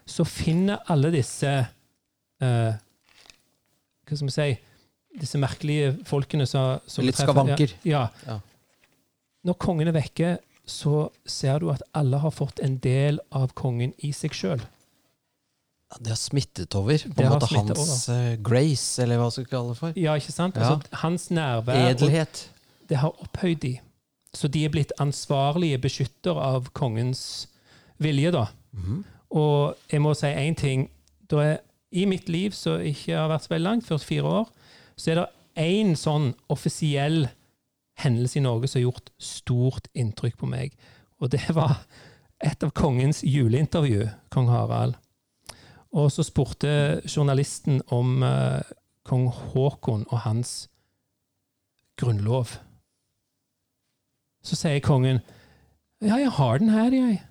så 0.05 0.25
finner 0.27 0.81
alle 0.91 1.09
disse 1.13 1.49
uh, 2.43 2.73
Hva 4.03 4.17
skal 4.19 4.27
vi 4.27 4.33
si 4.35 4.47
Disse 5.21 5.37
merkelige 5.39 5.91
folkene 6.09 6.47
som, 6.49 6.79
som 6.89 7.05
Litt 7.05 7.15
treffer- 7.15 7.29
skavanker. 7.29 7.73
Ja. 7.85 8.07
Ja. 8.25 8.39
Når 9.45 9.57
kongen 9.61 9.91
er 9.91 9.93
vekke, 9.93 10.31
så 10.65 11.09
ser 11.29 11.59
du 11.61 11.67
at 11.69 11.83
alle 11.93 12.17
har 12.23 12.33
fått 12.33 12.59
en 12.65 12.79
del 12.81 13.19
av 13.35 13.51
kongen 13.53 13.93
i 14.01 14.09
seg 14.15 14.33
sjøl. 14.33 14.63
Ja, 14.63 15.99
Det 15.99 16.09
har 16.15 16.17
smittet 16.17 16.73
over. 16.79 16.97
På 17.13 17.21
en 17.21 17.29
måte 17.35 17.49
hans 17.53 18.09
over. 18.09 18.35
grace, 18.41 19.03
eller 19.03 19.21
hva 19.21 19.29
skal 19.29 19.45
vi 19.45 19.51
kalle 19.53 19.75
det 19.75 19.79
for. 19.83 19.99
Ja, 20.01 20.15
ikke 20.17 20.33
sant? 20.33 20.57
Altså, 20.57 20.97
hans 21.03 21.29
nærvær 21.29 21.91
Edelhet. 21.91 22.47
det 22.89 22.97
har 23.03 23.13
opphøyd 23.21 23.59
de. 23.61 23.75
Så 24.33 24.49
de 24.49 24.63
er 24.65 24.73
blitt 24.73 24.93
ansvarlige 25.01 25.77
beskytter 25.83 26.37
av 26.41 26.71
kongens 26.73 27.47
vilje, 28.01 28.31
da. 28.33 28.47
Mm. 28.73 29.03
Og 29.33 29.75
jeg 29.91 30.01
må 30.01 30.13
si 30.17 30.29
én 30.29 30.57
ting. 30.57 30.87
Da 31.29 31.43
er, 31.43 31.61
I 31.93 32.05
mitt 32.09 32.29
liv, 32.29 32.51
som 32.57 32.81
ikke 32.81 33.13
har 33.13 33.29
vært 33.29 33.45
så 33.45 33.53
veldig 33.53 33.67
langt, 33.67 33.87
44 33.87 34.25
år, 34.25 34.49
så 34.97 35.11
er 35.11 35.19
det 35.19 35.27
én 35.61 35.93
sånn 35.97 36.31
offisiell 36.49 37.27
hendelse 38.01 38.39
i 38.39 38.43
Norge 38.43 38.69
som 38.69 38.79
har 38.79 38.87
gjort 38.87 39.13
stort 39.21 39.87
inntrykk 39.93 40.39
på 40.41 40.49
meg. 40.49 40.73
Og 41.21 41.31
det 41.33 41.45
var 41.59 41.83
et 42.43 42.65
av 42.65 42.73
kongens 42.75 43.21
juleintervju, 43.23 44.07
kong 44.33 44.49
Harald. 44.51 44.97
Og 45.93 46.09
så 46.11 46.25
spurte 46.25 47.01
journalisten 47.05 47.83
om 47.93 48.23
uh, 48.25 48.65
kong 49.05 49.27
Haakon 49.29 50.07
og 50.09 50.23
hans 50.25 50.63
grunnlov. 52.01 52.57
Så 54.43 54.57
sier 54.59 54.79
kongen 54.83 55.21
Ja, 56.03 56.17
jeg 56.19 56.29
har 56.35 56.59
den 56.59 56.69
her, 56.73 56.91
jeg. 56.91 57.21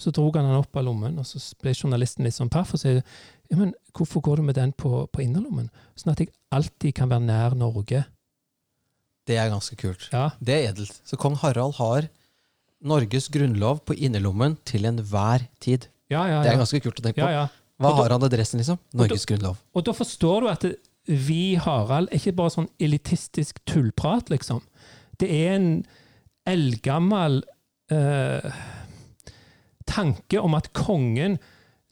Så 0.00 0.10
drog 0.10 0.36
han 0.36 0.46
den 0.48 0.56
opp 0.56 0.74
av 0.76 0.84
lommen, 0.88 1.18
og 1.20 1.26
så 1.28 1.38
ble 1.60 1.74
journalisten 1.76 2.24
litt 2.24 2.34
sånn 2.34 2.50
paff 2.50 2.72
og 2.74 2.80
sier 2.80 3.02
ja, 3.50 3.56
men 3.60 3.74
hvorfor 3.94 4.22
går 4.24 4.40
du 4.40 4.42
med 4.48 4.56
den 4.56 4.72
på, 4.72 5.04
på 5.12 5.20
innerlommen? 5.22 5.68
Sånn 6.00 6.14
at 6.14 6.22
jeg 6.24 6.30
alltid 6.50 6.94
kan 6.96 7.10
være 7.12 7.26
nær 7.28 7.54
Norge. 7.60 8.00
Det 9.28 9.36
er 9.40 9.50
ganske 9.52 9.76
kult. 9.80 10.08
Ja, 10.12 10.30
Det 10.40 10.54
er 10.56 10.70
edelt. 10.72 10.96
Så 11.04 11.16
kong 11.20 11.36
Harald 11.42 11.76
har 11.78 12.08
Norges 12.84 13.28
grunnlov 13.32 13.82
på 13.88 13.94
innerlommen 13.96 14.56
til 14.68 14.84
enhver 14.88 15.46
tid. 15.60 15.86
ja, 16.10 16.24
ja. 16.28 16.42
Det 16.42 16.52
er 16.52 16.58
ganske 16.60 16.80
kult 16.84 17.00
å 17.00 17.04
tenke 17.04 17.20
på. 17.20 17.28
Hva 17.80 17.90
da- 17.90 17.94
har 18.02 18.10
han 18.16 18.22
adressen, 18.22 18.58
liksom? 18.60 18.78
Norges 18.94 19.24
grunnlov. 19.26 19.56
Og 19.74 19.84
da 19.84 19.92
forstår 19.92 20.40
du 20.40 20.48
at 20.48 20.60
det, 20.60 20.74
vi, 21.06 21.54
Harald, 21.56 22.08
er 22.10 22.16
ikke 22.18 22.34
bare 22.36 22.50
sånn 22.50 22.68
elitistisk 22.80 23.60
tullprat, 23.66 24.30
liksom. 24.32 24.62
Det 25.20 25.28
er 25.30 25.54
en 25.56 25.86
eldgammel 26.46 27.42
eh, 27.92 28.52
tanke 29.86 30.40
om 30.40 30.54
at 30.58 30.72
kongen 30.76 31.38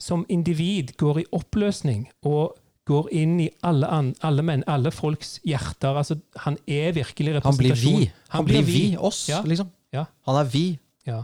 som 0.01 0.25
individ 0.29 0.95
går 0.99 1.21
i 1.23 1.25
oppløsning 1.35 2.07
og 2.27 2.57
går 2.89 3.07
inn 3.15 3.37
i 3.39 3.47
alle, 3.63 3.87
alle, 4.27 4.43
menn, 4.43 4.63
alle 4.67 4.91
folks 4.91 5.37
hjerter. 5.47 5.95
Altså, 5.95 6.17
han 6.43 6.57
er 6.67 6.91
virkelig 6.97 7.37
representasjon. 7.37 7.53
Han 7.53 7.95
blir 7.95 8.01
vi. 8.03 8.09
Han 8.33 8.45
blir 8.49 8.65
vi, 8.67 8.81
oss, 8.97 9.29
Ja. 9.29 9.41
liksom. 9.47 9.69
Ja, 9.93 10.05
Han 10.25 10.35
er 10.41 10.49
vi. 10.49 10.79
ja. 11.05 11.23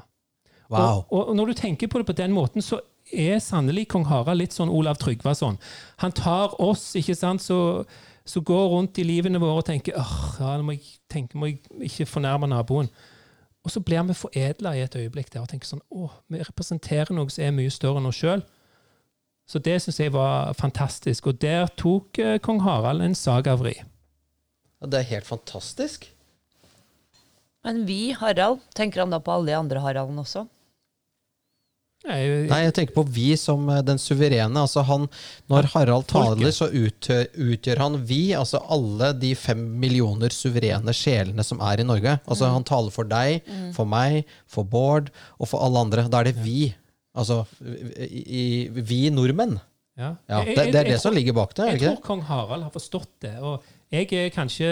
Wow. 0.69 1.03
Og, 1.09 1.29
og 1.29 1.35
når 1.35 1.45
du 1.49 1.53
tenker 1.57 1.87
på 1.89 1.97
det 1.97 2.05
på 2.05 2.13
den 2.13 2.31
måten, 2.31 2.61
så 2.61 2.77
er 3.11 3.39
sannelig 3.41 3.87
kong 3.89 4.03
Harald 4.05 4.37
litt 4.37 4.53
sånn 4.53 4.69
Olav 4.69 4.99
Tryggvason. 5.01 5.57
Han 5.97 6.11
tar 6.13 6.53
oss, 6.61 6.91
ikke 6.95 7.15
sant, 7.17 7.41
så, 7.41 7.83
så 8.23 8.41
går 8.45 8.67
rundt 8.69 8.99
i 9.01 9.03
livene 9.03 9.41
våre 9.41 9.63
og 9.63 9.65
tenker 9.65 9.97
åh, 9.97 10.11
ja, 10.39 10.51
nå 10.61 10.67
må 10.67 10.75
jeg, 10.77 10.85
tenke, 11.09 11.33
må 11.41 11.49
jeg 11.49 11.57
ikke 11.89 12.05
fornærme 12.05 12.47
naboen. 12.53 12.91
Og 13.65 13.73
så 13.73 13.81
blir 13.83 14.05
vi 14.07 14.15
foredla 14.15 14.73
i 14.75 14.83
et 14.85 14.95
øyeblikk 14.95 15.33
der 15.33 15.43
og 15.43 15.49
tenker 15.51 15.67
sånn 15.67 15.83
åh, 15.91 16.13
vi 16.31 16.39
representerer 16.39 17.11
noe 17.15 17.31
som 17.33 17.43
er 17.43 17.55
mye 17.55 17.73
større 17.73 17.99
enn 17.99 18.09
oss 18.09 18.21
sjøl. 18.21 18.45
Så 19.49 19.59
det 19.65 19.79
syns 19.81 19.99
jeg 19.99 20.13
var 20.13 20.53
fantastisk. 20.57 21.27
Og 21.31 21.41
der 21.41 21.67
tok 21.79 22.19
eh, 22.21 22.37
kong 22.43 22.61
Harald 22.63 23.01
en 23.03 23.17
sagavri. 23.17 23.75
Ja, 24.79 24.87
det 24.87 25.01
er 25.01 25.11
helt 25.15 25.27
fantastisk. 25.27 26.05
Men 27.65 27.83
vi, 27.89 28.13
Harald, 28.15 28.61
tenker 28.77 29.03
han 29.03 29.11
da 29.11 29.19
på 29.19 29.33
alle 29.33 29.51
de 29.51 29.57
andre 29.57 29.81
Haraldene 29.83 30.23
også? 30.23 30.45
Nei, 32.07 32.61
jeg 32.63 32.73
tenker 32.77 32.95
på 32.95 33.03
vi 33.11 33.33
som 33.35 33.65
eh, 33.69 33.81
den 33.83 33.99
suverene. 33.99 34.61
Altså 34.61 34.85
han, 34.87 35.07
når 35.51 35.67
Harald 35.73 36.07
taler, 36.07 36.51
så 36.55 36.69
utgjør, 36.71 37.25
utgjør 37.51 37.81
han 37.83 37.97
vi, 38.07 38.21
altså 38.39 38.61
alle 38.71 39.11
de 39.19 39.33
fem 39.35 39.59
millioner 39.81 40.31
suverene 40.31 40.95
sjelene 40.95 41.43
som 41.43 41.59
er 41.59 41.83
i 41.83 41.87
Norge. 41.87 42.15
Altså 42.23 42.47
Han 42.53 42.63
taler 42.63 42.95
for 42.95 43.09
deg, 43.09 43.43
for 43.75 43.89
meg, 43.89 44.23
for 44.47 44.63
Bård 44.63 45.11
og 45.37 45.51
for 45.51 45.59
alle 45.65 45.83
andre. 45.83 46.07
Da 46.07 46.23
er 46.23 46.31
det 46.31 46.37
vi. 46.39 46.69
Altså 47.19 47.41
i, 47.59 48.23
i, 48.23 48.45
vi 48.71 49.01
nordmenn. 49.11 49.57
ja. 49.99 50.13
Ja, 50.29 50.43
det, 50.47 50.69
det 50.71 50.79
er 50.79 50.93
det 50.93 51.01
som 51.03 51.11
ligger 51.13 51.35
bak 51.35 51.51
det. 51.57 51.67
Jeg 51.73 51.83
tror 51.83 52.01
kong 52.05 52.21
Harald 52.31 52.63
har 52.63 52.71
forstått 52.71 53.11
det. 53.27 53.35
Og 53.43 53.65
jeg 53.91 54.07
er 54.15 54.31
kanskje 54.31 54.71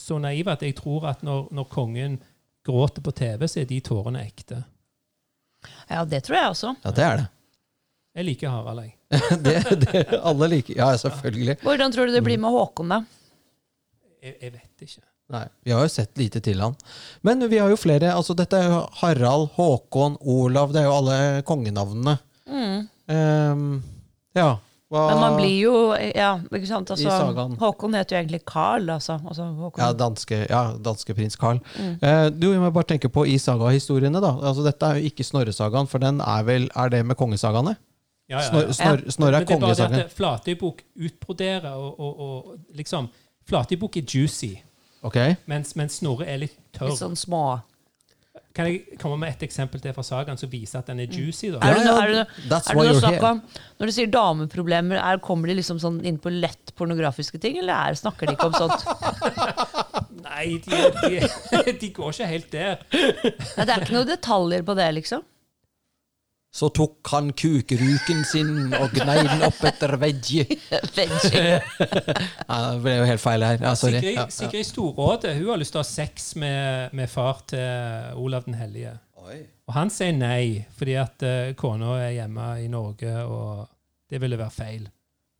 så 0.00 0.16
naiv 0.22 0.48
at 0.48 0.62
jeg 0.64 0.74
tror 0.80 1.10
at 1.12 1.20
når, 1.26 1.50
når 1.52 1.68
kongen 1.68 2.20
gråter 2.64 3.04
på 3.04 3.12
TV, 3.12 3.44
så 3.44 3.60
er 3.60 3.68
de 3.68 3.80
tårene 3.84 4.22
ekte. 4.24 4.62
Ja, 5.88 6.04
det 6.08 6.22
tror 6.26 6.38
jeg 6.38 6.50
også. 6.54 6.74
Ja, 6.82 6.94
det 6.96 7.06
er 7.06 7.22
det. 7.22 7.28
Jeg 8.12 8.28
liker 8.28 8.52
Harald, 8.52 8.82
jeg. 8.84 8.96
det, 9.44 9.54
det 9.86 10.02
alle 10.20 10.48
liker. 10.52 10.76
Ja, 10.76 10.90
selvfølgelig. 11.00 11.56
Hvordan 11.62 11.94
tror 11.94 12.08
du 12.08 12.16
det 12.16 12.22
blir 12.24 12.40
med 12.40 12.52
Håkon, 12.52 12.92
da? 12.92 13.00
Jeg, 14.22 14.36
jeg 14.36 14.52
vet 14.58 14.86
ikke. 14.86 15.04
Nei, 15.32 15.46
Vi 15.64 15.72
har 15.72 15.86
jo 15.86 15.92
sett 15.92 16.18
lite 16.20 16.42
til 16.44 16.60
han. 16.60 16.74
Men 17.24 17.46
vi 17.48 17.60
har 17.60 17.70
jo 17.72 17.78
flere. 17.80 18.12
altså 18.12 18.36
Dette 18.36 18.58
er 18.58 18.68
jo 18.68 18.82
Harald, 19.00 19.48
Håkon, 19.56 20.18
Olav. 20.20 20.74
Det 20.74 20.82
er 20.82 20.90
jo 20.90 20.96
alle 20.98 21.16
kongenavnene. 21.48 22.18
Mm. 22.52 22.82
Um, 23.08 23.64
ja. 24.36 24.50
Hva, 24.92 25.02
Men 25.08 25.20
man 25.22 25.36
blir 25.38 25.54
jo 25.56 25.74
Ja, 25.96 26.34
ikke 26.52 26.68
sant. 26.68 26.90
I 26.90 26.92
Altså, 26.92 27.08
sagaen. 27.08 27.54
Håkon 27.60 27.94
heter 27.96 28.16
jo 28.16 28.20
egentlig 28.20 28.42
Carl, 28.44 28.90
altså. 28.92 29.16
altså 29.24 29.46
ja, 29.80 29.92
danske, 29.96 30.40
ja, 30.50 30.60
danske 30.84 31.14
prins 31.16 31.38
Carl. 31.40 31.62
Mm. 31.78 31.94
Eh, 32.04 32.26
du, 32.36 32.50
må 32.60 32.68
bare 32.76 32.90
tenke 32.92 33.08
på 33.08 33.24
i 33.24 33.38
sagahistoriene, 33.40 34.20
da. 34.20 34.34
Altså, 34.42 34.66
dette 34.66 34.84
er 34.90 35.00
jo 35.00 35.08
ikke 35.08 35.24
Snorresagaen, 35.24 35.88
for 35.88 36.02
den 36.04 36.20
er 36.20 36.44
vel 36.44 36.68
Er 36.76 36.92
det 36.92 37.00
med 37.08 37.16
kongesagaene? 37.16 37.76
Ja, 38.28 38.36
ja, 38.38 38.44
Snor, 38.50 38.62
ja. 38.68 38.72
snor, 38.76 39.00
Snorre 39.16 39.40
Men 39.40 39.42
er 39.42 39.48
kongesagaen. 39.50 40.04
at 40.04 40.12
Flatøybok 40.12 40.82
utbroderer 41.08 41.72
og, 41.72 42.00
og, 42.00 42.20
og 42.20 42.76
liksom 42.76 43.08
Flatøybok 43.48 43.96
er 43.96 44.04
juicy, 44.14 44.54
Ok? 45.02 45.16
mens, 45.50 45.74
mens 45.76 45.98
Snorre 46.00 46.28
er 46.30 46.44
litt 46.44 46.54
tørr. 46.76 46.92
Litt 46.92 47.00
sånn 47.00 47.16
små 47.18 47.60
Kan 48.52 48.66
jeg 48.68 48.98
komme 49.00 49.16
med 49.22 49.30
et 49.32 49.42
eksempel 49.46 49.80
til 49.80 49.94
fra 49.96 50.02
sagaen 50.04 50.36
som 50.36 50.50
viser 50.52 50.82
at 50.82 50.90
den 50.90 50.98
er 51.00 51.08
juicy? 51.08 51.48
da? 51.54 51.60
Er 51.64 51.78
det, 51.78 51.84
noe- 51.86 52.02
er 52.02 52.10
det, 52.12 52.24
er 52.52 52.76
det 52.76 52.84
noe 52.90 52.98
snakk 53.00 53.24
om 53.30 53.38
Når 53.80 53.88
du 53.88 53.92
sier 53.96 54.10
dameproblemer, 54.12 55.00
er, 55.00 55.20
kommer 55.24 55.48
de 55.48 55.56
liksom 55.56 55.80
sånn 55.80 56.02
inn 56.04 56.18
på 56.20 56.28
lett 56.34 56.74
pornografiske 56.76 57.40
ting, 57.40 57.56
eller 57.62 57.72
er, 57.92 57.96
snakker 57.96 58.28
de 58.28 58.36
ikke 58.36 58.50
om 58.50 58.58
sånt? 58.60 58.84
Nei, 60.28 60.58
de, 60.64 60.82
de, 61.00 61.72
de 61.80 61.90
går 61.96 62.12
ikke 62.12 62.28
helt 62.30 62.52
der. 62.52 62.82
Nei, 62.92 63.64
det 63.64 63.72
er 63.72 63.86
ikke 63.86 63.96
noen 63.96 64.10
detaljer 64.12 64.64
på 64.68 64.76
det, 64.78 64.88
liksom. 65.00 65.24
Så 66.52 66.68
tok 66.76 67.08
han 67.08 67.30
kukruken 67.32 68.18
sin 68.28 68.74
og 68.76 68.92
gnei 68.92 69.22
den 69.24 69.40
opp 69.46 69.62
etter 69.64 69.94
veggie. 70.00 70.44
Veggie. 70.98 71.62
Ja, 72.52 72.58
det 72.74 72.82
ble 72.84 72.96
jo 72.98 73.06
helt 73.08 73.22
feil 73.22 73.44
her. 73.46 73.56
Ja, 73.62 73.72
sorry. 73.78 74.02
Sigrid. 74.02 74.34
Sigrid 74.36 74.66
Storråde 74.68 75.32
hun 75.38 75.48
har 75.54 75.60
lyst 75.62 75.72
til 75.72 75.80
å 75.80 75.84
ha 75.84 75.88
sex 75.88 76.34
med, 76.36 76.92
med 76.92 77.08
far 77.08 77.40
til 77.48 78.18
Olav 78.20 78.44
den 78.44 78.58
hellige. 78.60 78.92
Og 79.22 79.72
han 79.78 79.88
sier 79.94 80.12
nei, 80.12 80.66
fordi 80.76 80.96
at 81.00 81.22
uh, 81.24 81.52
kona 81.56 81.94
er 82.02 82.16
hjemme 82.18 82.48
i 82.60 82.66
Norge, 82.68 83.12
og 83.24 83.62
det 84.12 84.18
ville 84.20 84.36
være 84.36 84.52
feil. 84.52 84.84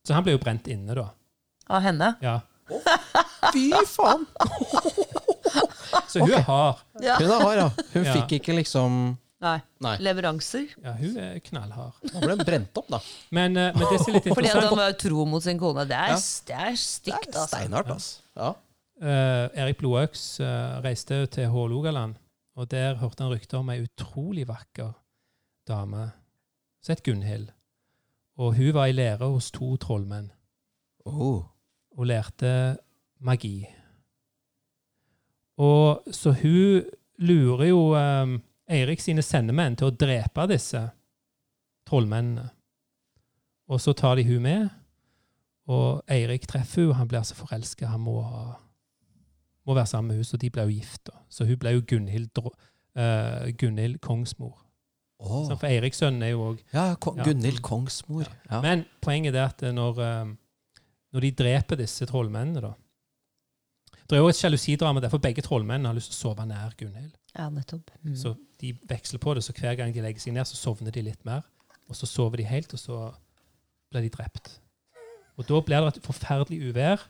Så 0.06 0.14
han 0.16 0.24
ble 0.24 0.36
jo 0.38 0.40
brent 0.40 0.70
inne, 0.72 0.94
da. 0.96 1.08
Av 1.68 1.82
henne? 1.84 2.12
Ja. 2.24 2.38
Fy 3.52 3.66
faen! 3.90 4.24
Så 6.08 6.22
hun 6.22 6.32
er 6.32 6.46
hard. 6.46 6.80
Ja. 7.02 7.18
Hun 7.20 7.28
er 7.34 7.42
hard, 7.42 7.58
ja. 7.58 7.68
Hun 7.92 8.06
Ja. 8.06 8.14
fikk 8.16 8.38
ikke 8.38 8.56
liksom 8.56 9.18
Nei. 9.43 9.57
Nei. 9.82 9.97
Leveranser. 10.07 10.68
Ja, 10.84 10.93
hun 11.01 11.16
er 11.18 11.38
knallhard. 11.43 11.97
Nå 12.12 12.20
ble 12.22 12.36
hun 12.36 12.45
brent 12.47 12.78
opp, 12.78 12.88
da. 12.95 13.01
Men, 13.34 13.57
uh, 13.59 13.72
men 13.74 13.88
det 13.90 13.99
som 14.05 14.12
er 14.12 14.18
litt 14.20 14.28
Fordi 14.38 14.51
at 14.53 14.61
han 14.68 14.76
var 14.78 14.93
tro 15.03 15.24
mot 15.26 15.43
sin 15.43 15.59
kone. 15.59 15.82
Det 15.90 15.97
er, 15.99 16.12
Ja. 16.14 16.18
det 16.47 16.59
er 16.59 16.70
Det 16.70 16.78
stygt, 16.78 17.16
er 17.26 17.40
altså. 17.40 17.47
steinhardt, 17.57 17.90
altså. 17.90 18.20
Ja. 18.38 18.53
Uh, 19.03 19.62
Erik 19.64 19.80
Blodøks 19.80 20.24
uh, 20.40 20.78
reiste 20.84 21.24
til 21.34 21.49
Hålogaland, 21.51 22.14
og 22.55 22.70
der 22.70 22.95
hørte 23.01 23.24
han 23.24 23.32
rykter 23.32 23.59
om 23.59 23.70
ei 23.74 23.80
utrolig 23.82 24.45
vakker 24.47 24.93
dame 25.68 26.12
som 26.82 26.93
het 26.95 27.03
Gunhild. 27.07 27.49
Og 28.38 28.55
hun 28.57 28.72
var 28.74 28.86
i 28.90 28.95
lære 28.95 29.26
hos 29.32 29.51
to 29.51 29.74
trollmenn 29.76 30.30
Oh. 31.05 31.43
og 31.99 32.07
lærte 32.07 32.78
magi. 33.20 33.66
Og 35.59 36.03
så 36.14 36.32
hun 36.43 36.84
lurer 37.18 37.68
jo 37.68 37.80
eh, 37.99 38.38
Eirik 38.73 39.01
sine 39.05 39.23
sendemenn 39.25 39.77
til 39.79 39.91
å 39.91 39.95
drepe 39.97 40.47
disse 40.51 40.81
trollmennene. 41.89 42.49
Og 43.73 43.81
så 43.81 43.95
tar 43.97 44.16
de 44.18 44.25
hun 44.27 44.43
med, 44.45 44.68
og 45.70 46.03
Eirik 46.11 46.47
treffer 46.51 46.89
hun, 46.89 46.97
han 46.99 47.09
blir 47.09 47.23
så 47.25 47.37
forelska. 47.39 47.87
Han 47.93 48.03
må, 48.05 48.16
ha, 48.27 48.57
må 49.68 49.77
være 49.79 49.87
sammen 49.93 50.12
med 50.12 50.20
hun, 50.23 50.27
så 50.29 50.41
de 50.43 50.51
ble 50.53 50.66
jo 50.66 50.75
gift. 50.81 51.05
da. 51.09 51.20
Så 51.33 51.47
hun 51.49 51.57
ble 51.62 51.77
jo 51.77 51.85
Gunhild, 51.89 52.43
eh, 52.99 53.53
Gunhild 53.61 54.01
kongsmor. 54.05 54.57
Åh. 55.23 55.45
Så 55.49 55.57
For 55.61 55.68
Eiriks 55.70 56.01
sønnen 56.03 56.25
er 56.27 56.33
jo 56.33 56.41
òg 56.51 56.62
Ja, 56.75 56.95
Ko- 56.97 57.14
Ja. 57.16 57.23
Gunhild 57.29 57.61
Kongsmor. 57.62 58.27
Ja. 58.51 58.61
Men 58.61 58.85
poenget 59.01 59.37
er 59.39 59.45
at 59.47 59.61
når, 59.62 59.99
eh, 60.03 60.33
når 61.14 61.20
de 61.20 61.31
dreper 61.31 61.77
disse 61.79 62.07
trollmennene, 62.11 62.61
da 62.61 62.73
Det 64.09 64.18
er 64.18 64.20
jo 64.20 64.29
et 64.29 64.35
sjalusidrama 64.37 65.01
der, 65.01 65.09
for 65.09 65.18
begge 65.23 65.41
trollmennene 65.43 65.87
har 65.87 65.95
lyst 65.95 66.11
til 66.11 66.18
å 66.18 66.35
sove 66.35 66.45
nær 66.47 66.75
Gunhild. 66.77 67.12
Ja, 67.39 67.49
nettopp. 67.49 67.89
Mm. 68.05 68.16
Så 68.16 68.37
de 68.62 68.72
veksler 68.88 69.20
på 69.22 69.34
det, 69.34 69.42
så 69.44 69.54
hver 69.56 69.74
gang 69.78 69.92
de 69.94 70.04
legger 70.04 70.22
seg 70.22 70.36
ned, 70.36 70.46
så 70.46 70.58
sovner 70.58 70.94
de 70.94 71.02
litt 71.02 71.24
mer. 71.26 71.42
Og 71.90 71.98
så 71.98 72.06
sover 72.06 72.40
de 72.40 72.46
helt, 72.46 72.72
og 72.72 72.80
så 72.80 72.98
blir 73.90 74.06
de 74.06 74.12
drept. 74.14 74.54
Og 75.36 75.48
da 75.48 75.60
blir 75.64 75.82
det 75.82 75.96
et 75.96 76.06
forferdelig 76.06 76.70
uvær, 76.70 77.02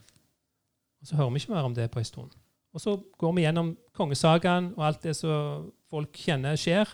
og 1.03 1.09
så 1.09 1.18
hører 1.18 1.30
vi 1.34 1.42
ikke 1.42 1.53
mer 1.53 1.66
om 1.66 1.74
det 1.74 1.90
på 1.90 2.00
en 2.00 2.09
stund. 2.09 2.34
Og 2.72 2.80
så 2.80 2.96
går 3.20 3.32
vi 3.36 3.44
gjennom 3.44 3.72
kongesagaen 3.96 4.70
og 4.78 4.84
alt 4.86 5.03
det 5.05 5.14
som 5.18 5.66
folk 5.92 6.16
kjenner 6.16 6.57
skjer. 6.57 6.88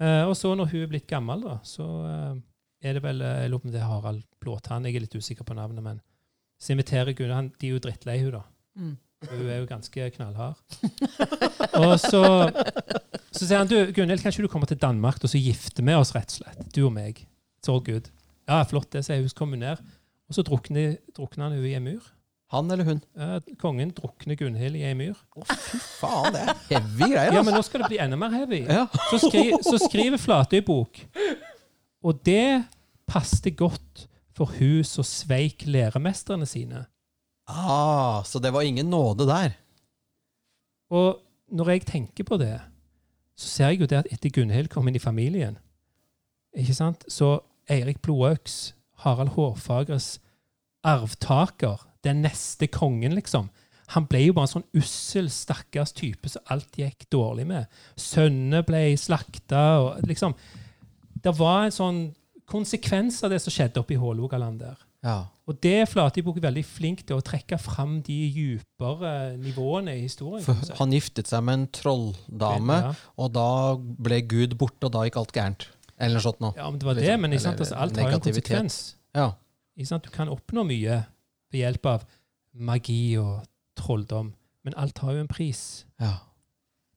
Eh, 0.00 0.22
og 0.24 0.36
så 0.38 0.54
når 0.56 0.70
hun 0.72 0.84
er 0.84 0.92
blitt 0.92 1.08
gammel, 1.10 1.42
da, 1.44 1.56
så 1.66 1.86
eh, 2.06 2.36
er 2.88 2.96
det 2.96 3.02
vel 3.04 3.20
eh, 3.24 3.42
Jeg 3.42 3.50
lurer 3.50 3.62
på 3.62 3.68
om 3.68 3.74
det 3.74 3.80
er 3.80 3.90
Harald 3.90 4.22
Blåtann, 4.40 4.86
jeg 4.86 4.96
er 4.96 5.04
litt 5.04 5.16
usikker 5.16 5.44
på 5.44 5.56
navnet, 5.56 5.82
men 5.84 6.00
så 6.60 6.72
inviterer 6.72 7.16
Gunnar 7.16 7.42
han, 7.42 7.50
De 7.60 7.68
er 7.68 7.76
jo 7.76 7.82
drittlei 7.82 8.20
hun 8.22 8.38
da. 8.38 8.42
Mm. 8.76 8.94
Hun 9.26 9.48
er 9.48 9.58
jo 9.58 9.68
ganske 9.68 10.10
knallhard. 10.16 10.60
og 11.82 11.94
så, 12.00 12.22
så 13.36 13.46
sier 13.46 13.60
han 13.62 13.70
du, 13.70 13.76
Gunhild, 13.94 14.22
kan 14.22 14.32
ikke 14.32 14.46
du 14.46 14.52
komme 14.52 14.68
til 14.70 14.80
Danmark 14.82 15.22
og 15.22 15.30
så 15.32 15.40
gifte 15.40 15.84
med 15.84 15.98
oss, 16.00 16.14
rett 16.16 16.32
og 16.34 16.40
slett? 16.42 16.66
Du 16.74 16.86
og 16.88 16.92
meg. 16.96 17.22
It's 17.60 17.70
all 17.72 17.82
good. 17.84 18.10
Ja, 18.48 18.62
flott, 18.68 18.90
det, 18.94 19.04
sier 19.06 19.20
hun. 19.22 19.30
Så 19.30 19.38
kommer 19.38 19.58
hun 19.58 19.64
ned. 19.66 19.82
Og 20.26 20.36
så 20.36 20.44
drukner, 20.46 20.96
drukner 21.16 21.46
han 21.48 21.56
henne 21.56 21.68
i 21.70 21.74
en 21.78 21.86
myr. 21.86 22.12
Han 22.54 22.70
eller 22.70 22.86
hun? 22.86 23.00
Ja, 23.18 23.40
kongen 23.58 23.90
drukner 23.94 24.38
Gunhild 24.38 24.78
i 24.78 24.84
en 24.86 25.00
myr. 25.00 25.18
Faen, 25.98 26.30
det 26.34 26.42
er 26.44 26.52
heavy 26.70 27.08
greier, 27.10 27.32
Ja, 27.32 27.40
altså. 27.40 27.44
men 27.48 27.56
nå 27.58 27.62
skal 27.66 27.82
det 27.82 27.88
bli 27.90 27.98
enda 28.04 28.18
mer 28.20 28.34
heavy. 28.36 28.60
Ja. 28.70 28.84
Så, 29.10 29.18
skri, 29.24 29.48
så 29.66 29.80
skriver 29.82 30.20
Flatøy 30.22 30.60
bok. 30.66 31.00
Og 32.06 32.20
det 32.26 32.62
passet 33.10 33.56
godt 33.58 34.06
for 34.36 34.52
hun 34.58 34.84
som 34.86 35.06
sveik 35.06 35.64
læremesterne 35.66 36.46
sine. 36.46 36.84
Ah, 37.50 38.22
så 38.26 38.38
det 38.42 38.52
var 38.54 38.66
ingen 38.66 38.90
nåde 38.90 39.26
der. 39.26 39.54
Og 40.94 41.18
når 41.50 41.70
jeg 41.74 41.86
tenker 41.86 42.26
på 42.26 42.38
det, 42.38 42.54
så 43.36 43.48
ser 43.48 43.72
jeg 43.72 43.82
jo 43.82 43.90
det 43.90 43.98
at 44.00 44.08
etter 44.12 44.32
Gunhild 44.32 44.70
kom 44.72 44.88
inn 44.88 44.96
i 44.96 45.02
familien, 45.02 45.58
ikke 46.56 46.76
sant, 46.76 47.04
så 47.12 47.40
Eirik 47.68 48.00
Blodøks, 48.00 48.74
Harald 49.04 49.34
Hårfagres 49.34 50.16
arvtaker, 50.86 51.82
den 52.06 52.22
neste 52.24 52.68
kongen, 52.70 53.16
liksom, 53.18 53.50
han 53.94 54.06
ble 54.10 54.24
jo 54.24 54.34
bare 54.34 54.48
en 54.48 54.54
sånn 54.56 54.68
ussel, 54.78 55.28
stakkars 55.30 55.92
type 55.94 56.30
som 56.30 56.46
alt 56.50 56.78
gikk 56.78 57.06
dårlig 57.12 57.46
med. 57.46 57.68
Sønnene 58.00 58.64
ble 58.66 58.82
slakta, 58.98 59.66
og 59.82 60.06
liksom 60.08 60.34
Det 61.22 61.32
var 61.34 61.64
en 61.64 61.74
sånn 61.74 62.00
konsekvens 62.46 63.22
av 63.24 63.32
det 63.32 63.40
som 63.42 63.50
skjedde 63.50 63.80
oppe 63.80 63.96
i 63.96 63.98
Hålogaland 63.98 64.60
der. 64.62 64.76
Ja. 65.06 65.16
Og 65.46 65.60
det 65.62 65.72
er 65.78 65.86
Flatøybok 65.86 66.40
veldig 66.42 66.64
flink 66.66 67.04
til 67.06 67.20
å 67.20 67.22
trekke 67.24 67.54
fram 67.62 68.00
de 68.02 68.16
dypere 68.34 69.36
nivåene 69.38 69.94
i 69.94 70.02
historien. 70.02 70.42
For 70.42 70.58
han 70.80 70.94
giftet 70.96 71.30
seg 71.30 71.44
med 71.46 71.60
en 71.60 71.66
trolldame, 71.70 72.78
Ja. 72.88 72.92
og 73.16 73.32
da 73.36 73.48
ble 73.78 74.20
Gud 74.26 74.56
borte, 74.58 74.88
og 74.88 74.92
da 74.96 75.04
gikk 75.06 75.20
alt 75.22 75.32
gærent. 75.36 75.68
Eller 75.96 76.18
noe 76.18 76.24
sånt 76.26 76.40
noe. 76.42 76.52
Ja, 76.58 76.68
men 76.68 76.80
det 76.82 76.88
var 76.88 76.98
det, 76.98 77.20
men 77.20 77.38
sant, 77.38 77.60
altså, 77.62 77.76
alt 77.78 77.96
har 77.96 78.10
jo 78.10 78.16
en 78.18 78.26
konsekvens. 78.26 78.80
Ja. 79.14 79.30
Sant? 79.84 80.02
Du 80.04 80.10
kan 80.10 80.28
oppnå 80.28 80.64
mye 80.66 81.04
ved 81.52 81.60
hjelp 81.62 81.86
av 81.86 82.04
magi 82.52 83.16
og 83.20 83.46
trolldom, 83.78 84.32
men 84.64 84.74
alt 84.76 84.98
har 84.98 85.12
jo 85.12 85.20
en 85.20 85.28
pris. 85.30 85.84
ja. 86.00 86.16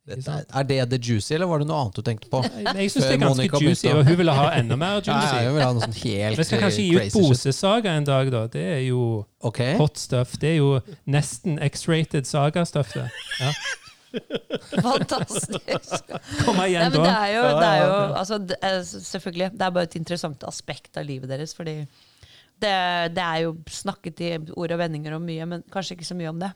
Er 0.10 0.64
det 0.66 0.78
det 0.90 1.00
juicy, 1.06 1.34
eller 1.36 1.46
var 1.46 1.62
det 1.62 1.68
noe 1.70 1.82
annet 1.84 1.98
du 2.00 2.02
tenkte 2.06 2.30
på? 2.32 2.40
Jeg, 2.42 2.64
jeg 2.66 2.92
syns 2.94 3.04
det 3.06 3.12
er 3.12 3.20
ganske 3.22 3.44
Monica 3.44 3.60
juicy, 3.62 3.90
og 3.92 4.00
hun 4.08 4.16
ville 4.18 4.34
ha 4.34 4.46
enda 4.58 4.78
mer 4.80 5.02
juicy. 5.06 5.12
Nei, 5.12 5.44
hun 5.46 5.58
vil 5.58 5.66
ha 5.66 5.74
noe 5.76 5.84
sånn 5.86 5.98
helt 6.00 6.40
Vi 6.40 6.46
skal 6.48 6.64
kanskje 6.64 6.86
gi 6.86 6.96
ut. 6.96 7.18
Bosesaga 7.18 7.98
en 8.00 8.08
dag, 8.08 8.32
da. 8.34 8.46
Det 8.50 8.64
er 8.78 8.82
jo 8.88 9.04
okay. 9.46 9.76
hot 9.78 10.02
stuff. 10.02 10.34
Det 10.42 10.56
er 10.56 10.58
jo 10.58 10.72
nesten 11.10 11.60
X-rated 11.70 12.30
saga-stuff, 12.30 12.96
det. 12.98 13.06
Ja. 13.44 13.52
Fantastisk. 14.82 16.10
Kom 16.42 16.58
Nei, 16.58 16.72
igjen, 16.72 16.90
men 16.90 16.96
det 16.96 17.12
er 17.14 17.34
jo, 17.36 17.44
det 17.46 17.68
er 17.68 17.82
jo 17.84 17.92
altså, 18.24 18.40
det 18.50 18.58
er, 18.66 18.80
Selvfølgelig. 18.88 19.52
Det 19.54 19.68
er 19.68 19.76
bare 19.76 19.90
et 19.92 20.00
interessant 20.00 20.48
aspekt 20.50 20.98
av 20.98 21.06
livet 21.06 21.30
deres. 21.30 21.54
Fordi 21.58 21.84
det, 21.84 22.74
det 23.14 23.28
er 23.28 23.46
jo 23.46 23.54
snakket 23.70 24.26
i 24.26 24.34
ord 24.40 24.74
og 24.74 24.82
vendinger 24.82 25.20
om 25.20 25.30
mye, 25.30 25.46
men 25.54 25.64
kanskje 25.70 26.00
ikke 26.00 26.10
så 26.10 26.18
mye 26.18 26.34
om 26.34 26.42
det. 26.42 26.52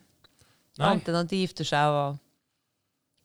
Annet 0.82 1.10
enn 1.12 1.22
at 1.22 1.30
de 1.30 1.44
gifter 1.44 1.68
seg 1.70 1.94
og 1.94 2.18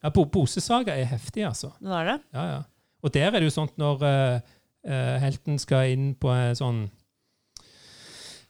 Ja, 0.02 0.12
Bo- 0.14 0.28
Bosesaga 0.30 0.94
er 0.94 1.08
heftig, 1.10 1.44
altså. 1.48 1.72
Den 1.80 1.92
er 1.92 2.04
det? 2.12 2.18
Ja, 2.34 2.44
ja. 2.52 2.60
Og 3.02 3.14
der 3.14 3.28
er 3.30 3.38
det 3.38 3.48
jo 3.48 3.54
sånn 3.54 3.70
når 3.78 4.04
uh, 4.04 4.54
uh, 4.88 5.16
helten 5.22 5.58
skal 5.62 5.92
inn 5.94 6.12
på 6.18 6.30
en 6.34 6.56
sånn 6.58 6.86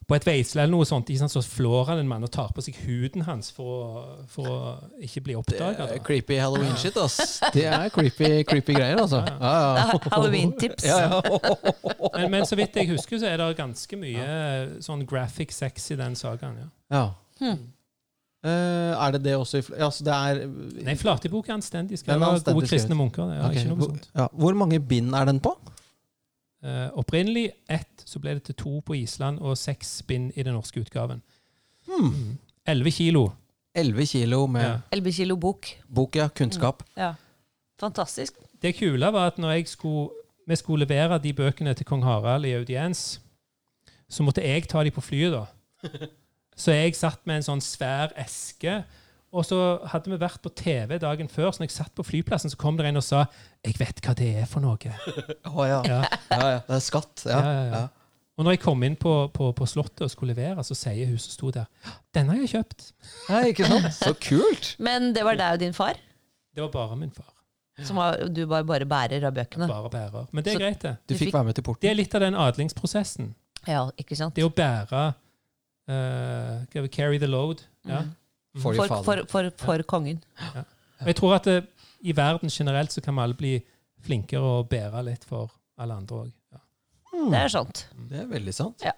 på 0.08 0.16
et 0.16 0.24
veisle 0.24 0.62
eller 0.62 0.72
noe 0.72 0.86
sånt, 0.88 1.10
sant, 1.20 1.32
så 1.34 1.42
flår 1.44 1.90
han 1.90 1.98
en 2.00 2.08
mann 2.08 2.24
og 2.24 2.30
tar 2.32 2.48
på 2.56 2.62
seg 2.64 2.78
huden 2.86 3.26
hans 3.26 3.50
for 3.52 3.68
å, 3.68 4.04
for 4.32 4.48
å 4.48 4.60
ikke 5.04 5.20
bli 5.26 5.34
Det 5.36 5.58
er 5.58 5.74
oppdaga. 5.74 5.98
creepy 6.06 6.38
halloween-shit, 6.40 6.96
ass. 6.96 7.18
Det 7.56 7.66
er 7.68 7.90
creepy, 7.92 8.30
creepy 8.48 8.72
greier, 8.78 8.96
altså. 9.02 9.20
Ja, 9.28 9.50
ja. 9.76 9.98
Halloween-tips. 10.14 10.86
Ja, 10.88 11.02
ja. 11.04 11.20
Men, 12.18 12.30
men 12.32 12.46
så 12.48 12.56
vidt 12.56 12.74
jeg 12.80 12.88
husker, 12.88 13.20
så 13.20 13.28
er 13.28 13.36
det 13.38 13.50
ganske 13.60 13.98
mye 14.00 14.24
sånn 14.82 15.04
graphic 15.06 15.52
sex 15.54 15.90
i 15.92 15.98
den 16.00 16.16
sagaen. 16.18 16.56
ja. 16.64 16.70
ja. 16.96 17.04
Hmm. 17.38 17.68
Eh, 18.48 18.92
er 19.06 19.14
det 19.16 19.20
det 19.24 19.34
også 19.36 19.60
i 19.60 19.64
fl- 19.66 19.78
altså 19.84 20.04
det 20.06 20.14
er 20.14 20.38
Nei, 20.86 20.94
Flatebok 20.96 21.48
er 21.48 21.56
anstendig. 21.58 21.98
Skal 22.00 22.20
være 22.20 22.38
anstendig 22.38 22.60
gode 22.62 22.70
kristne 22.70 22.96
munker. 22.98 23.28
Det 23.30 23.36
er 23.38 23.44
okay. 23.48 23.58
ikke 23.62 23.68
noe 23.72 23.80
hvor, 23.82 23.90
sånt. 23.92 24.08
ja. 24.14 24.26
Hvor 24.32 24.56
mange 24.60 24.80
bind 24.80 25.14
er 25.14 25.24
den 25.28 25.40
på? 25.44 25.52
Uh, 26.64 26.88
opprinnelig 26.98 27.50
ett, 27.70 28.02
så 28.08 28.18
ble 28.18 28.34
det 28.38 28.42
til 28.48 28.56
to 28.58 28.80
på 28.86 28.96
Island 28.98 29.38
og 29.38 29.54
seks 29.60 30.00
bind 30.08 30.32
i 30.34 30.42
den 30.42 30.56
norske 30.58 30.80
utgaven. 30.82 31.20
Hmm. 31.86 32.38
Elleve 32.66 32.90
kilo. 32.90 33.28
11 33.78 34.06
kilo 34.10 34.46
med 34.50 34.64
Ja. 34.64 34.76
11 34.92 35.12
kilo 35.12 35.36
bok. 35.36 35.66
bok, 35.86 36.16
ja. 36.16 36.28
Kunnskap. 36.28 36.82
Ja. 36.96 37.12
Fantastisk. 37.80 38.34
Det 38.62 38.74
kule 38.76 39.12
var 39.12 39.26
at 39.26 39.38
når 39.38 39.50
jeg 39.50 39.68
skulle, 39.68 40.08
vi 40.48 40.56
skulle 40.56 40.84
levere 40.86 41.18
de 41.22 41.32
bøkene 41.32 41.74
til 41.74 41.86
kong 41.86 42.02
Harald 42.02 42.44
i 42.44 42.52
audiens, 42.58 43.20
så 44.10 44.22
måtte 44.22 44.42
jeg 44.42 44.66
ta 44.68 44.82
de 44.84 44.90
på 44.90 45.00
flyet, 45.00 45.32
da. 45.32 45.44
Så 46.58 46.74
jeg 46.74 46.96
satt 46.98 47.20
med 47.28 47.38
en 47.40 47.46
sånn 47.46 47.62
svær 47.62 48.10
eske. 48.18 48.80
Og 49.28 49.44
så 49.44 49.58
hadde 49.92 50.08
vi 50.10 50.16
vært 50.18 50.40
på 50.42 50.50
TV 50.56 50.96
dagen 50.98 51.28
før, 51.28 51.50
så 51.52 51.60
når 51.60 51.68
jeg 51.68 51.74
satt 51.76 51.92
på 51.94 52.04
flyplassen, 52.06 52.50
så 52.50 52.56
kom 52.58 52.78
det 52.78 52.86
en 52.88 52.96
og 52.96 53.04
sa 53.04 53.26
'Jeg 53.64 53.76
vet 53.78 54.00
hva 54.00 54.14
det 54.16 54.28
er 54.42 54.46
for 54.48 54.60
noe'. 54.64 54.94
Å 55.58 55.66
ja. 55.68 55.82
Ja. 55.84 56.00
ja, 56.32 56.48
ja. 56.54 56.58
Det 56.66 56.76
er 56.78 56.84
skatt. 56.84 57.24
Ja. 57.26 57.38
Ja, 57.38 57.52
ja, 57.52 57.64
ja. 57.76 57.88
Og 58.38 58.44
når 58.46 58.54
jeg 58.54 58.60
kom 58.62 58.82
inn 58.86 58.94
på, 58.96 59.12
på, 59.34 59.50
på 59.52 59.66
Slottet 59.66 60.00
og 60.06 60.10
skulle 60.10 60.32
levere, 60.32 60.62
så 60.64 60.74
sier 60.78 61.06
hun 61.10 61.18
som 61.18 61.30
sto 61.34 61.50
der 61.50 61.66
'Den 62.14 62.28
har 62.32 62.36
jeg 62.40 62.48
kjøpt'. 62.54 62.92
Nei, 63.28 63.42
ikke 63.52 63.66
sant? 63.68 63.92
Så 64.04 64.14
kult! 64.14 64.76
Men 64.78 65.12
det 65.12 65.24
var 65.26 65.34
deg 65.36 65.52
og 65.52 65.60
din 65.60 65.74
far, 65.74 65.94
Det 66.54 66.62
var 66.62 66.70
bare 66.70 66.96
min 66.96 67.10
far. 67.10 67.34
som 67.84 67.96
var, 67.96 68.16
du 68.28 68.44
var 68.46 68.62
bare 68.64 68.86
bærer 68.86 69.26
av 69.26 69.34
bøkene. 69.34 69.68
Bare 69.68 69.90
bærer. 69.90 70.26
Men 70.32 70.44
det 70.44 70.54
er 70.54 70.56
Så- 70.56 70.62
greit, 70.64 70.82
det. 70.82 70.96
Du 71.08 71.14
fikk- 71.14 71.32
være 71.34 71.44
med 71.44 71.54
til 71.54 71.62
porten. 71.62 71.82
Det 71.82 71.90
er 71.90 71.94
litt 71.94 72.14
av 72.14 72.20
den 72.20 72.34
adlingsprosessen. 72.34 73.34
Ja, 73.66 73.90
ikke 73.98 74.16
sant? 74.16 74.34
Det 74.34 74.44
å 74.44 74.50
bære 74.50 75.14
uh, 75.88 76.88
Carry 76.92 77.18
the 77.18 77.26
load. 77.26 77.64
Ja. 77.88 78.02
For 78.58 78.74
For, 78.74 79.02
for, 79.04 79.24
for, 79.28 79.50
for 79.56 79.82
kongen. 79.86 80.22
Og 81.00 81.06
jeg 81.06 81.16
tror 81.16 81.34
at 81.36 81.44
det, 81.44 81.58
i 82.00 82.14
verden 82.16 82.50
generelt 82.50 82.92
så 82.92 83.00
kan 83.00 83.14
vi 83.14 83.22
alle 83.22 83.34
bli 83.38 83.52
flinkere 84.02 84.42
og 84.58 84.68
bære 84.70 85.02
litt 85.06 85.24
for 85.28 85.52
alle 85.78 85.94
andre 85.94 86.24
òg. 86.24 86.32
Ja. 86.52 86.62
Det 87.30 87.38
er 87.38 87.52
sant. 87.52 87.84
Det 88.10 88.22
er 88.24 88.26
veldig 88.30 88.54
sant. 88.54 88.82
Ja. 88.84 88.94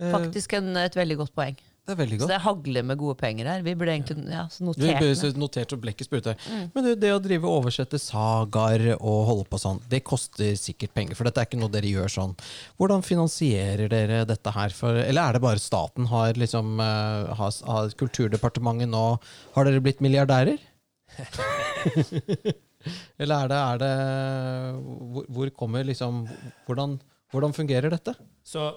Eh, 0.00 0.10
Faktisk 0.12 0.54
en, 0.58 0.72
et 0.76 0.96
veldig 0.96 1.16
godt 1.20 1.34
poeng. 1.36 1.58
Det 1.90 1.96
er 1.96 2.04
veldig 2.04 2.20
Så 2.22 2.28
det 2.30 2.38
hagler 2.44 2.84
med 2.86 2.98
gode 3.00 3.16
penger 3.18 3.48
her. 3.50 3.62
Vi 3.66 3.72
burde 3.74 3.96
egentlig 3.96 4.30
ja, 4.30 4.44
så 4.52 4.62
notert 4.62 5.02
Vi 5.02 5.30
notert 5.40 5.72
og 5.74 5.80
blekket 5.82 6.06
spruter. 6.06 6.36
Men 6.74 6.86
du, 6.86 6.90
det 6.94 7.10
å 7.10 7.18
drive 7.22 7.48
og 7.48 7.64
oversette 7.64 7.98
sagaer 7.98 8.94
og 8.94 9.18
holde 9.26 9.46
på 9.50 9.58
sånn, 9.58 9.80
det 9.90 10.04
koster 10.06 10.54
sikkert 10.58 10.94
penger. 10.94 11.18
For 11.18 11.26
dette 11.26 11.42
er 11.42 11.50
ikke 11.50 11.58
noe 11.58 11.72
dere 11.72 11.90
gjør 11.90 12.12
sånn. 12.14 12.36
Hvordan 12.78 13.02
finansierer 13.06 13.90
dere 13.90 14.22
dette 14.28 14.52
her? 14.54 14.70
For, 14.76 14.94
eller 15.02 15.22
er 15.24 15.38
det 15.38 15.44
bare 15.44 15.62
staten? 15.62 16.06
Har 16.12 16.38
liksom 16.38 16.78
uh, 16.78 17.34
har, 17.40 17.50
har 17.66 17.90
Kulturdepartementet 18.00 18.88
nå 18.90 19.04
Har 19.56 19.66
dere 19.66 19.82
blitt 19.82 20.02
milliardærer? 20.04 20.60
eller 23.20 23.34
er 23.34 23.48
det, 23.50 23.58
er 23.58 23.76
det 23.82 23.94
hvor, 24.78 25.24
hvor 25.26 25.50
kommer 25.56 25.82
liksom 25.88 26.22
hvordan, 26.68 26.90
hvordan 27.34 27.52
fungerer 27.56 27.90
dette? 27.92 28.14
Så 28.46 28.70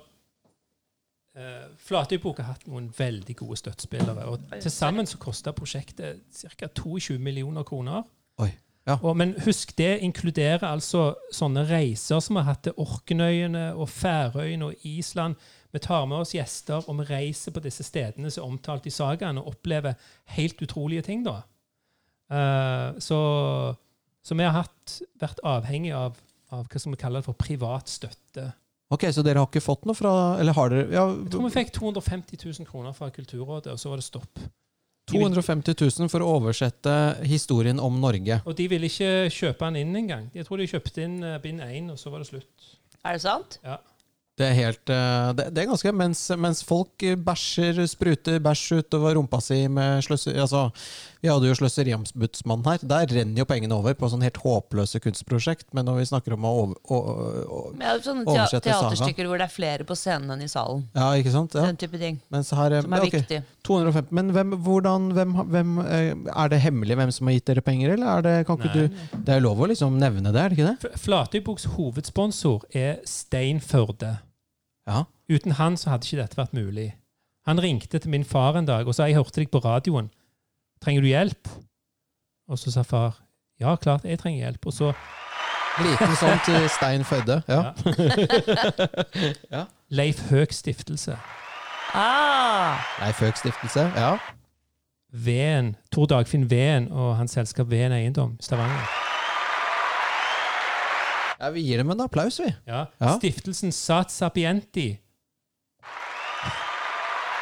uh, 1.38 1.70
Flatøybok 1.82 2.42
har 2.42 2.54
hatt 2.54 2.68
noen 2.70 2.90
veldig 2.98 3.36
gode 3.40 3.58
støttespillere. 3.62 4.26
og 4.26 4.46
Til 4.62 4.72
sammen 4.72 5.10
så 5.10 5.20
kosta 5.22 5.54
prosjektet 5.56 6.22
ca. 6.58 6.68
22 6.68 7.20
millioner 7.20 7.64
kroner. 7.68 8.04
Oi. 8.44 8.52
Ja. 8.88 8.98
Og, 9.00 9.16
men 9.18 9.32
husk, 9.46 9.72
det 9.78 10.02
inkluderer 10.04 10.66
altså 10.68 11.14
sånne 11.32 11.64
reiser 11.70 12.20
som 12.20 12.36
vi 12.36 12.42
har 12.44 12.52
hatt 12.52 12.66
til 12.68 12.80
Orknøyene 12.84 13.70
og 13.80 13.88
Færøyene 13.90 14.72
og 14.72 14.88
Island. 14.88 15.38
Vi 15.72 15.80
tar 15.82 16.04
med 16.06 16.20
oss 16.20 16.34
gjester, 16.36 16.84
og 16.84 17.00
vi 17.00 17.08
reiser 17.08 17.56
på 17.56 17.64
disse 17.64 17.86
stedene 17.88 18.32
som 18.32 18.44
er 18.44 18.52
omtalt 18.52 18.90
i 18.90 18.94
sagaen, 18.94 19.40
og 19.40 19.56
opplever 19.56 19.96
helt 20.36 20.60
utrolige 20.62 21.06
ting. 21.08 21.24
da. 21.26 21.40
Uh, 22.34 23.00
så, 23.00 23.22
så 24.24 24.36
vi 24.36 24.44
har 24.44 24.58
hatt, 24.58 25.00
vært 25.22 25.42
avhengig 25.48 25.94
av, 25.96 26.20
av 26.52 26.68
hva 26.68 26.82
som 26.82 26.94
vi 26.94 27.00
kaller 27.00 27.24
det 27.24 27.30
for 27.30 27.40
privat 27.40 27.90
støtte. 27.90 28.52
Ok, 28.92 29.08
Så 29.16 29.24
dere 29.24 29.40
har 29.42 29.48
ikke 29.48 29.64
fått 29.64 29.88
noe 29.88 29.96
fra 29.98 30.12
Eller 30.42 30.54
har 30.54 30.70
dere 30.70 30.92
ja, 30.92 31.06
Jeg 31.16 31.32
tror 31.34 31.48
vi 31.48 31.54
fikk 31.56 31.72
250 31.78 32.44
000 32.44 32.68
kroner 32.68 32.94
fra 32.94 33.10
Kulturrådet, 33.14 33.72
og 33.74 33.80
så 33.80 33.90
var 33.94 34.02
det 34.02 34.06
stopp. 34.06 34.44
250 35.12 35.76
000 36.00 36.12
for 36.12 36.24
å 36.24 36.30
oversette 36.38 36.94
historien 37.28 37.80
om 37.84 37.98
Norge. 38.00 38.40
Og 38.48 38.56
de 38.56 38.70
ville 38.72 38.88
ikke 38.88 39.28
kjøpe 39.34 39.68
den 39.68 39.82
inn 39.82 39.98
engang. 40.00 40.30
Jeg 40.36 40.48
tror 40.48 40.62
de 40.62 40.70
kjøpte 40.72 41.04
inn 41.04 41.18
eh, 41.28 41.40
bind 41.44 41.64
én, 41.66 41.90
og 41.92 42.00
så 42.00 42.14
var 42.14 42.24
det 42.24 42.30
slutt. 42.30 42.70
Er 43.04 43.18
det 43.18 43.24
sant? 43.26 43.58
Ja. 43.66 43.82
Det 44.34 44.48
er 44.48 44.56
helt 44.58 44.90
eh, 44.90 45.28
Det, 45.38 45.48
det 45.54 45.62
er 45.62 45.70
ganske 45.70 45.92
mens, 45.94 46.26
mens 46.42 46.64
folk 46.66 47.06
bæsjer, 47.26 47.84
spruter 47.90 48.40
bæsj 48.42 48.80
utover 48.82 49.20
rumpa 49.20 49.42
si 49.44 49.66
med 49.70 50.02
sløsser... 50.06 50.40
Altså, 50.42 50.70
vi 51.24 51.30
hadde 51.32 51.48
jo 51.48 51.56
Sløseriombudsmannen 51.56 52.66
her. 52.68 52.82
Der 52.84 53.12
renner 53.16 53.40
jo 53.40 53.46
pengene 53.48 53.78
over 53.78 53.94
på 53.96 54.10
sånn 54.12 54.26
helt 54.26 54.42
håpløse 54.44 55.00
kunstprosjekt. 55.00 55.70
Men 55.72 55.88
når 55.88 56.02
vi 56.02 56.08
snakker 56.10 56.36
om 56.36 56.44
å 56.44 56.52
over, 56.64 56.82
å, 56.84 56.98
å, 57.00 57.62
ja, 57.80 57.94
sånne 58.04 58.26
Oversette 58.28 58.68
saga. 58.68 58.90
teaterstykker 58.90 59.30
hvor 59.30 59.40
det 59.40 59.46
er 59.48 59.54
flere 59.54 59.88
på 59.88 59.96
scenen 59.96 60.34
enn 60.36 60.44
i 60.44 60.50
salen. 60.52 60.84
Ja, 60.98 61.14
ikke 61.16 61.32
sant? 61.32 61.56
Ja. 61.56 61.64
Den 61.70 61.80
type 61.80 62.02
ting. 62.02 62.20
Mens 62.34 62.52
her 62.52 62.76
Som 62.76 62.98
er 62.98 63.08
okay, 63.08 63.24
viktig. 63.24 63.40
250. 63.64 64.12
Men 64.20 64.34
hvem, 64.36 64.58
hvordan, 64.66 65.08
hvem, 65.16 65.40
hvem 65.54 65.72
eh, 65.86 66.12
Er 66.34 66.52
det 66.52 66.60
hemmelig 66.66 67.00
hvem 67.00 67.16
som 67.16 67.32
har 67.32 67.38
gitt 67.38 67.48
dere 67.54 67.64
penger, 67.72 67.96
eller 67.96 68.18
er 68.18 68.28
det, 68.28 68.36
kan 68.50 68.60
ikke 68.60 68.74
Nei. 68.74 68.92
du 68.92 69.18
Det 69.24 69.38
er 69.38 69.48
lov 69.48 69.64
å 69.64 69.72
liksom 69.72 69.96
nevne 70.04 70.28
det, 70.36 70.44
er 70.44 70.52
det 70.52 70.60
ikke 70.60 70.74
det? 70.74 71.00
Flatøyboks 71.06 71.72
hovedsponsor 71.78 72.68
er 72.76 73.00
Stein 73.08 73.64
Førde. 73.64 74.18
Ja. 74.88 75.06
Uten 75.32 75.56
han 75.60 75.78
så 75.80 75.94
hadde 75.94 76.08
ikke 76.08 76.22
dette 76.22 76.40
vært 76.40 76.56
mulig. 76.56 76.90
Han 77.48 77.60
ringte 77.64 78.00
til 78.00 78.12
min 78.12 78.26
far 78.28 78.56
en 78.60 78.68
dag 78.68 78.88
og 78.88 78.96
sa 78.96 79.08
jeg 79.08 79.18
hørte 79.20 79.42
deg 79.42 79.52
på 79.52 79.62
radioen. 79.64 80.10
Trenger 80.84 81.04
du 81.04 81.10
hjelp? 81.12 81.52
Og 82.52 82.60
så 82.60 82.72
sa 82.72 82.84
far 82.88 83.20
ja, 83.62 83.76
klart 83.76 84.08
jeg 84.08 84.20
trenger 84.20 84.48
hjelp. 84.48 84.66
Og 84.68 84.74
så 84.76 84.94
Liten 85.82 86.12
sånn 86.20 86.42
til 86.46 86.68
Stein 86.70 87.06
Fødde. 87.08 87.40
Ja. 89.54 89.66
Leif 89.94 90.22
Høek 90.30 90.54
Stiftelse. 90.54 91.18
Ah, 91.94 92.82
Leif 93.02 93.22
Høek 93.22 93.38
Stiftelse. 93.42 93.88
Ja. 93.98 94.16
Veen, 95.14 95.76
Tor 95.94 96.08
Dagfinn 96.10 96.48
Veen 96.50 96.88
og 96.92 97.16
hans 97.20 97.36
selskap 97.38 97.70
Veen 97.74 97.94
Eiendom 97.94 98.38
Stavanger. 98.42 99.03
Ja. 101.44 101.50
Vi 101.56 101.62
gir 101.68 101.78
dem 101.84 101.92
en 101.94 102.02
applaus, 102.06 102.40
vi. 102.40 102.50
Ja. 102.68 102.86
Ja. 103.02 103.16
Stiftelsen 103.20 103.72
Sat 103.76 104.12
Sapienti. 104.12 104.88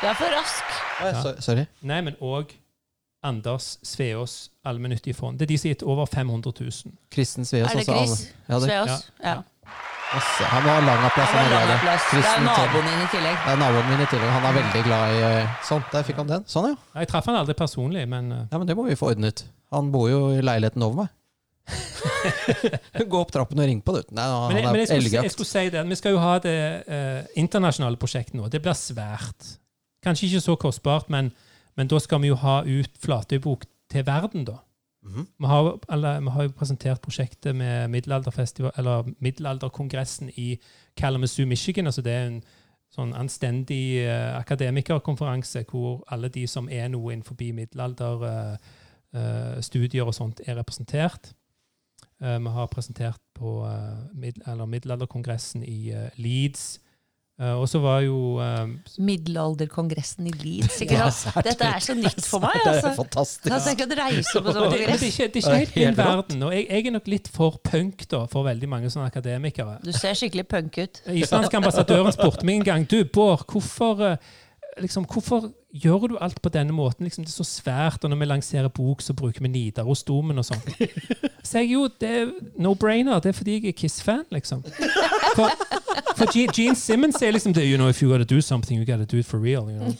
du 0.01 0.07
er 0.09 0.17
for 0.17 0.33
rask. 0.33 0.65
Oi, 1.05 1.11
so- 1.21 1.37
Sorry. 1.41 1.65
Nei, 1.85 2.01
men 2.01 2.15
òg 2.21 2.55
Anders 3.23 3.75
Sveås 3.85 4.49
allmennyttige 4.65 5.13
fond. 5.13 5.37
Det 5.37 5.45
er 5.45 5.51
de 5.53 5.57
som 5.61 5.67
har 5.69 5.75
gitt 5.75 5.83
over 5.85 6.05
500 6.09 6.51
000. 6.59 6.93
Kristen 7.13 7.45
Sveås. 7.45 7.69
Er 7.69 7.77
det 7.77 7.89
alle- 7.89 8.07
Chris 8.07 8.33
Ja, 8.49 8.55
det, 8.59 8.69
Sveås? 8.69 9.11
Ja. 9.23 9.35
masse. 10.13 10.43
Han 10.49 10.63
må 10.63 10.69
ha 10.73 10.79
lang 10.79 11.05
applaus. 11.05 11.29
Han 11.29 11.37
Han 11.37 11.45
er 11.45 11.49
glad 11.49 11.61
i 11.61 11.67
lang 11.67 11.67
det. 11.69 11.75
applaus. 11.77 12.01
Det 12.01 12.17
er 12.17 12.21
Kristen 12.21 12.43
naboen 12.49 12.85
din 12.89 13.01
i 13.05 13.09
tillegg. 13.13 13.37
Det 13.45 13.51
er 13.53 13.57
naboen 13.61 13.89
min 13.91 14.01
i 14.01 14.05
tillegg. 14.09 14.31
Han 14.31 14.43
er 14.49 14.53
veldig 14.61 14.83
glad 14.83 15.13
i 15.13 15.21
eh, 15.21 15.47
Sånn, 15.69 15.83
der 15.91 16.03
fikk 16.03 16.15
han 16.15 16.27
den. 16.27 16.43
Sånn, 16.45 16.67
ja. 16.71 16.75
Jeg 16.99 17.07
traff 17.13 17.25
han 17.29 17.35
aldri 17.35 17.53
personlig, 17.53 18.07
men 18.09 18.31
eh, 18.31 18.45
Ja, 18.51 18.57
men 18.57 18.67
Det 18.67 18.75
må 18.75 18.87
vi 18.89 18.95
få 18.95 19.11
ordnet. 19.13 19.43
Han 19.71 19.91
bor 19.91 20.09
jo 20.09 20.29
i 20.33 20.41
leiligheten 20.41 20.81
over 20.83 20.95
meg. 21.03 21.09
Gå 23.11 23.19
opp 23.19 23.31
trappen 23.33 23.59
og 23.61 23.69
ring 23.69 23.81
på, 23.83 23.95
du. 23.97 24.01
Nei, 24.17 24.25
Men, 24.25 24.57
jeg, 24.57 24.65
men 24.71 24.81
jeg, 24.81 24.89
skulle, 24.89 25.23
jeg 25.23 25.35
skulle 25.35 25.51
si 25.51 25.65
det. 25.73 25.83
Vi 25.89 25.99
skal 25.99 26.15
jo 26.15 26.23
ha 26.23 26.33
det 26.43 26.57
eh, 26.87 27.21
internasjonale 27.41 27.99
prosjektet 28.01 28.37
nå. 28.39 28.49
Det 28.51 28.61
blir 28.63 28.77
svært. 28.77 29.55
Kanskje 30.03 30.27
ikke 30.27 30.43
så 30.47 30.57
kostbart, 30.59 31.09
men, 31.13 31.31
men 31.77 31.91
da 31.91 31.99
skal 32.01 32.23
vi 32.23 32.31
jo 32.31 32.39
ha 32.41 32.61
ut 32.65 32.99
Flatøybok 33.03 33.67
til 33.91 34.05
verden, 34.07 34.45
da. 34.49 34.59
Vi 35.01 35.47
har, 35.47 35.79
eller, 35.89 36.19
vi 36.21 36.29
har 36.29 36.43
jo 36.43 36.49
presentert 36.49 37.01
prosjektet 37.01 37.55
med 37.55 37.87
middelalderfestival, 37.89 38.71
eller 38.77 39.07
middelalderkongressen 39.19 40.29
i 40.37 40.59
Kalamazoo, 40.97 41.45
Michigan. 41.45 41.85
altså 41.85 42.01
Det 42.01 42.13
er 42.13 42.27
en 42.27 42.43
sånn 42.91 43.13
anstendig 43.17 44.03
uh, 44.05 44.37
akademikerkonferanse 44.37 45.63
hvor 45.69 46.03
alle 46.11 46.29
de 46.29 46.45
som 46.47 46.69
er 46.69 46.89
noe 46.91 47.13
innenfor 47.13 47.39
middelalderstudier 47.39 48.59
uh, 49.15 49.61
studier 49.61 50.05
og 50.05 50.13
sånt, 50.15 50.41
er 50.45 50.59
representert. 50.59 51.33
Eh, 52.21 52.37
vi 52.39 52.53
har 52.53 52.67
presentert 52.69 53.19
på 53.37 53.57
eh, 53.65 54.63
middelalderkongressen 54.69 55.63
i 55.65 55.89
eh, 55.95 56.09
Leeds. 56.21 56.79
Eh, 57.41 57.55
og 57.57 57.65
så 57.71 57.79
var 57.81 58.03
jo 58.05 58.37
Middelalderkongressen 59.01 60.27
i 60.29 60.33
Leeds. 60.43 60.81
Ikke 60.85 60.99
Ja, 60.99 61.07
sant? 61.09 61.39
Dette 61.47 61.65
er 61.65 61.79
så 61.81 61.95
nytt 61.97 62.19
for 62.27 62.43
meg. 62.43 62.59
Det 62.61 62.67
er 62.69 62.75
Altså. 62.75 62.91
fantastisk. 62.99 63.47
Jeg 63.49 63.63
tenker 63.65 63.95
reise 63.97 64.41
på 64.45 64.53
sånn 64.53 64.67
det, 64.69 64.79
det, 64.81 64.89
er 64.89 65.05
ikke, 65.07 65.27
det 65.33 65.41
er 65.41 65.41
ikke 65.41 65.55
helt 65.57 65.79
min 65.79 65.97
verden. 65.97 66.43
Og 66.45 66.53
jeg, 66.53 66.67
jeg 66.69 66.85
er 66.91 66.95
nok 66.97 67.09
litt 67.15 67.31
for 67.33 67.57
punk 67.71 68.05
da, 68.11 68.25
for 68.29 68.45
veldig 68.45 68.69
mange 68.69 68.91
sånne 68.93 69.09
akademikere. 69.09 69.79
Du 69.85 69.91
ser 69.95 70.13
skikkelig 70.19 70.45
punk 70.51 70.77
ut. 70.83 71.01
Islandske 71.15 71.57
ambassadøren 71.63 72.13
spurte 72.13 72.45
meg 72.45 72.61
en 72.61 72.67
gang 72.69 72.85
du, 72.91 72.99
Bård, 73.11 73.47
hvorfor, 73.49 74.05
liksom, 74.79 75.09
hvorfor 75.09 75.49
gjør 75.73 76.07
du 76.11 76.17
alt 76.21 76.41
på 76.41 76.49
denne 76.49 76.73
måten? 76.75 77.05
Liksom, 77.05 77.23
det 77.23 77.31
er 77.31 77.43
så 77.43 77.47
svært, 77.47 78.03
og 78.03 78.09
når 78.11 78.19
vi 78.19 78.25
lanserer 78.25 78.67
bok, 78.67 79.01
så 79.01 79.13
bruker 79.13 79.41
vi 79.41 79.47
Nidarosdomen 79.47 80.37
og 80.37 80.45
sånt. 80.45 80.67
Så 81.43 81.59
jeg 81.59 81.71
jo, 81.73 81.87
det 82.01 82.09
er 82.09 82.31
no-brainer. 82.59 83.19
Det 83.19 83.31
er 83.31 83.37
fordi 83.37 83.57
jeg 83.57 83.67
er 83.71 83.77
Kiss-fan, 83.77 84.25
liksom. 84.31 84.63
For, 85.35 85.49
for 86.17 86.31
Gene, 86.35 86.75
Simmons 86.75 87.15
sier 87.19 87.31
liksom 87.31 87.53
det, 87.55 87.63
you 87.63 87.77
know, 87.77 87.89
if 87.89 88.01
you 88.03 88.11
gotta 88.11 88.27
do 88.27 88.41
something, 88.41 88.77
you 88.79 88.85
gotta 88.85 89.05
do 89.05 89.17
it 89.17 89.25
for 89.25 89.39
real. 89.39 89.69
You 89.71 89.79
know? 89.79 89.95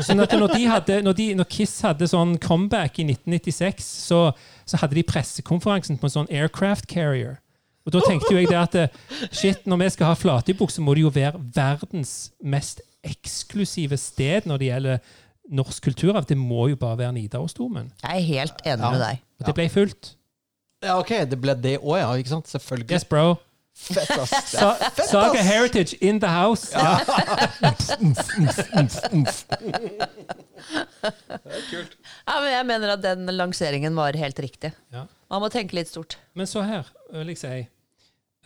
Sånn 0.00 0.24
at 0.24 0.32
når, 0.32 0.56
de 0.56 0.66
hadde, 0.66 0.98
når, 1.04 1.18
de, 1.20 1.28
når 1.38 1.48
Kiss 1.52 1.80
hadde 1.84 2.08
sånn 2.08 2.38
comeback 2.42 2.98
i 2.98 3.06
1996, 3.06 3.84
så, 4.08 4.20
så 4.64 4.80
hadde 4.80 4.98
de 4.98 5.04
pressekonferansen 5.06 6.00
på 6.00 6.08
en 6.08 6.16
sånn 6.18 6.32
aircraft 6.32 6.88
carrier. 6.90 7.38
Og 7.84 7.92
da 7.92 8.00
tenkte 8.06 8.32
jo 8.32 8.40
jeg 8.40 8.48
det 8.48 8.56
at 8.56 8.76
eh, 8.80 8.98
shit, 9.28 9.66
når 9.68 9.82
vi 9.82 9.92
skal 9.92 10.14
ha 10.14 10.16
flatebukse, 10.16 10.80
må 10.80 10.96
det 10.96 11.04
jo 11.04 11.12
være 11.12 11.40
verdens 11.54 12.32
mest 12.40 12.80
eksklusive 13.04 13.96
sted 14.00 14.46
når 14.48 14.60
det 14.62 14.68
gjelder 14.72 14.98
norsk 15.54 15.82
kulturarv. 15.90 16.24
Det 16.28 16.36
må 16.40 16.68
jo 16.72 16.76
bare 16.80 16.98
være 16.98 17.12
Nidarosdomen. 17.18 17.90
Jeg 18.02 18.20
er 18.22 18.28
helt 18.28 18.62
enig 18.64 18.84
Ja. 18.84 18.90
med 18.90 19.00
deg. 19.04 19.24
Og 19.40 19.46
det 19.50 19.54
ble 19.58 19.68
fullt. 19.68 20.14
Ja, 20.84 20.98
ok, 21.00 21.08
det 21.30 21.40
ble 21.40 21.54
det 21.54 21.78
òg, 21.80 21.98
ja. 21.98 22.12
Ikke 22.20 22.28
sant? 22.34 22.48
Selvfølgelig. 22.48 22.90
Yes, 22.92 23.04
bro. 23.04 23.34
Fett, 23.74 24.10
ass. 24.22 24.30
Sa 24.52 24.68
er 24.76 24.90
fett, 24.94 25.08
Saga 25.10 25.40
ass. 25.40 25.48
Heritage 25.48 25.96
in 26.00 26.20
the 26.22 26.28
house. 26.30 26.70
Ja. 26.72 27.00
Ja, 32.24 32.38
men 32.40 32.50
jeg 32.52 32.66
mener 32.68 32.94
at 32.94 33.02
den 33.04 33.26
lanseringen 33.34 33.96
var 33.98 34.16
helt 34.18 34.38
riktig. 34.40 34.70
Ja. 34.94 35.06
Man 35.32 35.42
må 35.44 35.50
tenke 35.52 35.76
litt 35.76 35.90
stort. 35.90 36.16
Men 36.38 36.46
så 36.48 36.62
her, 36.66 36.88
vil 37.12 37.32
jeg 37.32 37.40
si 37.40 37.52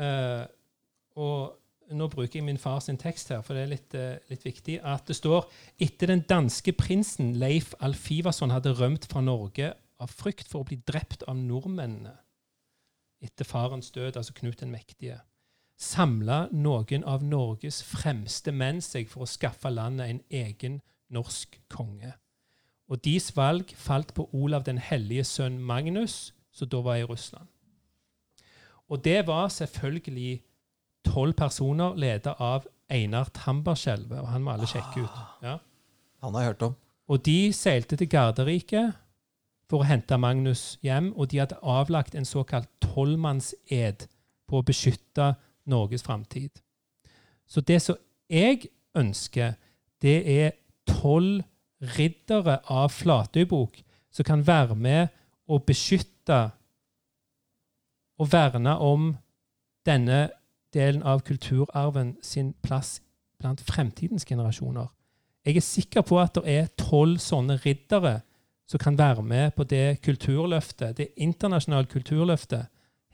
uh, 0.02 0.44
Og 1.18 1.54
nå 1.90 2.08
bruker 2.12 2.38
jeg 2.38 2.44
min 2.46 2.60
far 2.60 2.80
sin 2.84 2.98
tekst 3.00 3.30
her, 3.32 3.42
for 3.44 3.56
det 3.56 3.62
er 3.62 3.70
litt, 3.72 3.94
eh, 3.94 4.18
litt 4.30 4.44
viktig. 4.44 4.78
At 4.84 5.06
det 5.08 5.16
står 5.16 5.48
etter 5.80 6.12
den 6.12 6.24
danske 6.28 6.72
prinsen 6.72 7.34
Leif 7.40 7.74
Alf 7.80 8.10
Ivarsson 8.10 8.52
hadde 8.52 8.74
rømt 8.76 9.08
fra 9.10 9.22
Norge 9.24 9.72
av 9.98 10.12
frykt 10.12 10.48
for 10.48 10.62
å 10.62 10.68
bli 10.68 10.80
drept 10.86 11.24
av 11.28 11.36
nordmennene 11.36 12.14
etter 13.24 13.44
farens 13.44 13.90
død, 13.90 14.16
altså 14.16 14.34
Knut 14.36 14.60
den 14.60 14.70
mektige, 14.70 15.20
samla 15.78 16.48
noen 16.54 17.04
av 17.06 17.24
Norges 17.26 17.82
fremste 17.82 18.52
menn 18.54 18.80
seg 18.82 19.08
for 19.10 19.24
å 19.24 19.30
skaffe 19.30 19.70
landet 19.70 20.10
en 20.10 20.22
egen 20.30 20.80
norsk 21.10 21.58
konge. 21.70 22.12
Og 22.88 23.02
deres 23.04 23.30
valg 23.36 23.74
falt 23.76 24.14
på 24.14 24.28
Olav 24.32 24.64
den 24.64 24.78
hellige 24.78 25.24
sønn 25.24 25.58
Magnus, 25.60 26.32
som 26.52 26.70
da 26.70 26.80
var 26.82 27.00
i 27.00 27.06
Russland. 27.06 27.48
Og 28.88 29.04
det 29.04 29.26
var 29.26 29.50
selvfølgelig 29.52 30.42
tolv 31.08 31.34
personer 31.38 31.96
ledet 31.98 32.36
av 32.38 32.66
Einar 32.88 33.28
Tambarskjelve, 33.36 34.20
og 34.22 34.30
han 34.32 34.44
må 34.44 34.54
alle 34.54 34.68
sjekke 34.68 35.04
ut. 35.04 35.18
Ja. 35.44 35.58
Han 36.22 36.34
har 36.34 36.44
jeg 36.44 36.52
hørt 36.52 36.64
om. 36.70 36.78
Og 37.08 37.24
de 37.24 37.52
seilte 37.56 37.96
til 37.96 38.08
Garderike 38.12 38.84
for 39.68 39.82
å 39.82 39.88
hente 39.88 40.16
Magnus 40.20 40.78
hjem, 40.84 41.12
og 41.16 41.30
de 41.32 41.42
hadde 41.42 41.60
avlagt 41.62 42.16
en 42.16 42.28
såkalt 42.28 42.68
tolvmannsed 42.84 44.08
på 44.48 44.60
å 44.60 44.64
beskytte 44.64 45.34
Norges 45.68 46.04
framtid. 46.04 46.62
Så 47.48 47.60
det 47.60 47.80
som 47.84 47.96
jeg 48.28 48.70
ønsker, 48.96 49.56
det 50.02 50.18
er 50.28 50.56
tolv 50.88 51.44
riddere 51.96 52.58
av 52.72 52.90
Flatøybok 52.92 53.78
som 54.10 54.26
kan 54.26 54.42
være 54.46 54.74
med 54.74 55.14
og 55.48 55.64
beskytte 55.68 56.40
og 58.18 58.32
verne 58.32 58.74
om 58.82 59.12
denne 59.86 60.26
delen 60.74 61.02
av 61.02 61.20
kulturarven 61.26 62.16
sin 62.22 62.52
plass 62.62 63.00
blant 63.40 63.60
fremtidens 63.60 64.24
generasjoner. 64.28 64.88
Jeg 65.46 65.56
er 65.56 65.64
sikker 65.64 66.02
på 66.04 66.18
at 66.20 66.34
det 66.34 66.44
er 66.52 66.66
tolv 66.76 67.18
sånne 67.22 67.56
riddere 67.64 68.18
som 68.68 68.80
kan 68.82 68.98
være 68.98 69.22
med 69.24 69.54
på 69.56 69.64
det 69.64 70.00
kulturløftet, 70.04 70.96
det 70.98 71.06
internasjonale 71.16 71.86
kulturløftet 71.88 72.66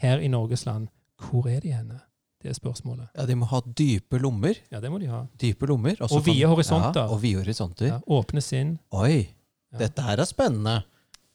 her 0.03 0.19
i 0.19 0.29
Norges 0.29 0.65
land. 0.67 0.89
Hvor 1.29 1.47
er 1.49 1.61
de 1.63 1.71
henne? 1.77 2.01
Det 2.43 2.51
er 2.51 2.57
spørsmålet. 2.59 3.07
Ja, 3.17 3.25
De 3.27 3.35
må 3.39 3.47
ha 3.49 3.61
dype 3.65 4.19
lommer. 4.21 4.59
Ja, 4.73 4.81
det 4.81 4.91
må 4.93 4.99
de 5.01 5.07
ha. 5.09 5.23
Dype 5.41 5.67
lommer. 5.71 5.95
Og 6.05 6.25
vide 6.27 6.49
horisonter. 6.51 7.05
Ja, 7.07 7.13
og 7.15 7.23
vide 7.23 7.39
horisonter. 7.45 7.87
Ja, 7.87 8.01
åpne 8.07 8.43
sinn. 8.45 8.79
Oi, 8.93 9.29
Ja. 9.73 9.79
dette 9.79 10.03
her 10.03 10.21
er 10.21 10.25
spennende. 10.29 10.83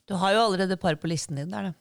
Du 0.08 0.16
har 0.16 0.32
jo 0.34 0.40
allerede 0.46 0.74
et 0.74 0.80
par 0.80 0.96
på 0.96 1.08
listen 1.08 1.36
din 1.36 1.50
der, 1.52 1.62
da. 1.64 1.74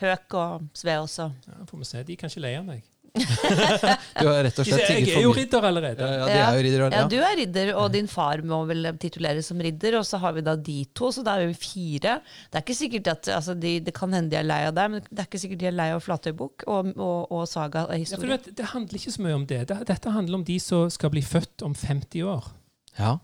Høk 0.00 0.34
og 0.34 0.62
Sve 0.74 0.94
også. 1.00 1.32
Ja, 1.46 1.64
får 1.66 1.78
vi 1.78 1.84
se. 1.84 2.02
De 2.04 2.16
kan 2.16 2.28
ikke 2.30 2.40
leie 2.40 2.62
meg. 2.62 2.82
Du 3.18 4.26
har 4.28 4.42
rett 4.46 4.58
og 4.60 4.66
slett 4.66 4.84
tigget 4.88 5.10
jeg 5.12 5.20
er 5.20 5.24
jo 5.26 5.32
ridder 5.36 5.66
allerede. 5.68 6.08
Ja, 6.08 6.26
ja, 6.28 6.38
er 6.48 6.58
jo 6.58 6.64
ridder, 6.66 6.84
Ja, 6.86 7.02
Ja. 7.02 7.08
du 7.12 7.16
er 7.18 7.36
ridder, 7.40 7.72
og 7.78 7.92
din 7.92 8.08
far 8.10 8.42
må 8.46 8.60
vel 8.68 8.88
tituleres 9.00 9.46
som 9.50 9.60
ridder, 9.64 9.98
og 10.00 10.06
så 10.08 10.20
har 10.22 10.32
vi 10.36 10.42
da 10.46 10.56
de 10.56 10.78
to, 10.94 11.10
så 11.14 11.24
da 11.26 11.36
er 11.38 11.46
vi 11.50 11.54
fire. 11.58 12.18
Det 12.50 12.60
er 12.60 12.64
ikke 12.66 12.78
sikkert 12.78 13.12
at, 13.14 13.28
altså 13.36 13.54
de, 13.58 13.76
Det 13.80 13.94
kan 13.94 14.12
hende 14.12 14.30
de 14.30 14.36
er 14.40 14.48
lei 14.48 14.60
av 14.68 14.74
deg, 14.78 14.90
men 14.90 15.06
det 15.08 15.18
er 15.24 15.28
ikke 15.30 15.42
sikkert 15.44 15.62
de 15.62 15.70
er 15.70 15.76
lei 15.78 15.88
av 15.94 16.02
Flatøybukk 16.04 16.66
og, 16.66 16.92
og, 16.96 17.32
og 17.32 17.46
saga 17.48 17.86
og 17.88 17.94
historie. 17.98 18.36
vet, 18.36 18.50
det 18.58 18.72
handler 18.74 18.98
ikke 19.00 19.12
så 19.16 19.22
mye 19.22 19.34
om 19.38 19.46
det. 19.46 19.62
det. 19.68 19.80
Dette 19.88 20.10
handler 20.14 20.40
om 20.42 20.44
de 20.44 20.58
som 20.60 20.90
skal 20.90 21.10
bli 21.14 21.22
født 21.22 21.62
om 21.66 21.74
50 21.74 22.22
år. 22.28 22.52
Ja. 22.98 23.16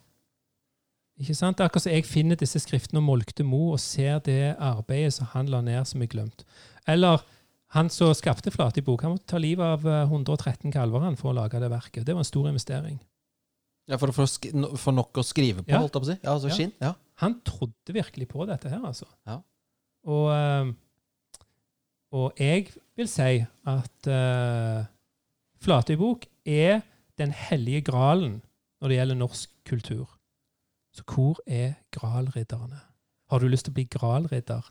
Ikke 1.20 1.34
sant? 1.38 1.61
Akkurat 1.62 1.84
som 1.84 1.92
jeg 1.95 2.07
finner 2.11 2.34
disse 2.38 2.59
skriftene 2.59 2.99
om 2.99 3.07
Molkte 3.07 3.45
Mo 3.47 3.68
og 3.76 3.78
ser 3.82 4.18
det 4.26 4.57
arbeidet 4.59 5.12
som 5.14 5.28
han 5.34 5.47
la 5.53 5.61
ned 5.62 5.86
som 5.86 6.03
er 6.03 6.11
glemt. 6.11 6.42
Eller 6.90 7.22
han 7.75 7.91
som 7.91 8.12
skapte 8.14 8.53
Flatibok, 8.55 9.03
han 9.03 9.14
måtte 9.16 9.27
ta 9.35 9.39
livet 9.43 9.64
av 9.66 9.87
eh, 9.87 10.05
113 10.07 10.70
kalver 10.75 11.03
han 11.05 11.16
for 11.18 11.33
å 11.33 11.37
lage 11.41 11.59
det 11.61 11.70
verket. 11.72 12.05
Det 12.07 12.14
var 12.14 12.22
en 12.25 12.29
stor 12.31 12.49
investering. 12.51 13.01
ja 13.91 13.99
for 14.01 14.09
å 14.09 14.79
få 14.81 14.93
nok 14.97 15.18
å 15.20 15.25
skrive 15.27 15.62
på, 15.62 15.68
Ja. 15.68 15.79
holdt 15.83 15.93
jeg 15.93 16.03
på 16.03 16.07
å 16.07 16.12
si. 16.12 16.18
Ja, 16.22 16.31
altså 16.33 16.49
Ja. 16.49 16.55
skinn. 16.57 16.72
Ja. 16.81 16.95
Han 17.20 17.41
trodde 17.45 17.93
virkelig 17.93 18.29
på 18.29 18.47
dette 18.47 18.70
her, 18.70 18.81
altså. 18.81 19.05
Ja. 19.27 19.41
Og, 20.07 20.31
eh, 20.33 20.72
og 22.12 22.33
jeg 22.39 22.70
vil 22.97 23.09
si 23.09 23.45
at 23.66 24.07
uh, 24.07 24.85
Flatøybok 25.61 26.27
er 26.47 26.83
den 27.18 27.33
hellige 27.33 27.83
gralen 27.83 28.43
når 28.81 28.89
det 28.89 28.97
gjelder 28.99 29.18
norsk 29.18 29.51
kultur. 29.66 30.07
Så 30.95 31.03
hvor 31.05 31.41
er 31.47 31.75
gralridderne? 31.91 32.81
Har 33.31 33.39
du 33.41 33.49
lyst 33.49 33.64
til 33.66 33.72
å 33.72 33.79
bli 33.79 33.85
gralridder? 33.91 34.62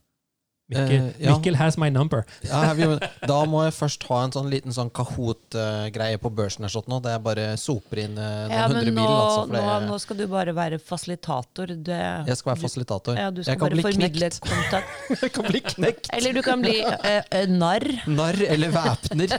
Mikkel, 0.74 1.03
Eh, 1.03 1.26
ja. 1.26 1.34
Mikkel 1.36 1.55
has 1.59 1.78
my 1.78 1.89
number. 1.89 2.24
Ja, 2.45 2.74
vi, 2.78 2.88
da 3.28 3.39
må 3.49 3.63
jeg 3.65 3.74
først 3.76 4.05
ha 4.09 4.19
en 4.26 4.34
sånn 4.36 4.49
liten 4.51 4.74
sånn 4.76 4.91
Kahoot-greie 4.93 6.19
på 6.21 6.32
børsen. 6.34 6.65
her 6.65 6.74
sånn 6.74 6.88
nå, 6.91 6.99
Der 7.03 7.17
jeg 7.17 7.24
bare 7.26 7.45
soper 7.59 8.03
inn 8.03 8.17
eh, 8.17 8.32
noen 8.47 8.53
Ja, 8.53 8.67
hundre 8.69 8.91
nå, 8.91 8.95
mil. 8.97 9.09
Altså, 9.09 9.39
for 9.43 9.53
nå, 9.53 9.63
jeg, 9.63 9.88
nå 9.89 9.99
skal 10.03 10.19
du 10.19 10.26
bare 10.32 10.55
være 10.57 10.80
fasilitator. 10.80 11.74
Det, 11.89 11.99
jeg 12.30 12.39
skal 12.39 12.53
være 12.53 12.63
fasilitator. 12.63 13.19
ja, 13.19 13.30
du 13.32 13.43
skal 13.43 13.53
jeg 13.53 13.61
kan 13.63 13.74
bli 13.74 13.84
knekt. 14.09 14.39
jeg 15.24 15.34
kan 15.38 15.49
bli 15.49 15.63
knekt. 15.67 16.11
Eller 16.17 16.38
du 16.38 16.41
kan 16.45 16.63
bli 16.63 16.76
uh, 16.84 17.43
narr. 17.51 17.88
Narr 18.09 18.41
eller 18.47 18.74
væpner. 18.74 19.38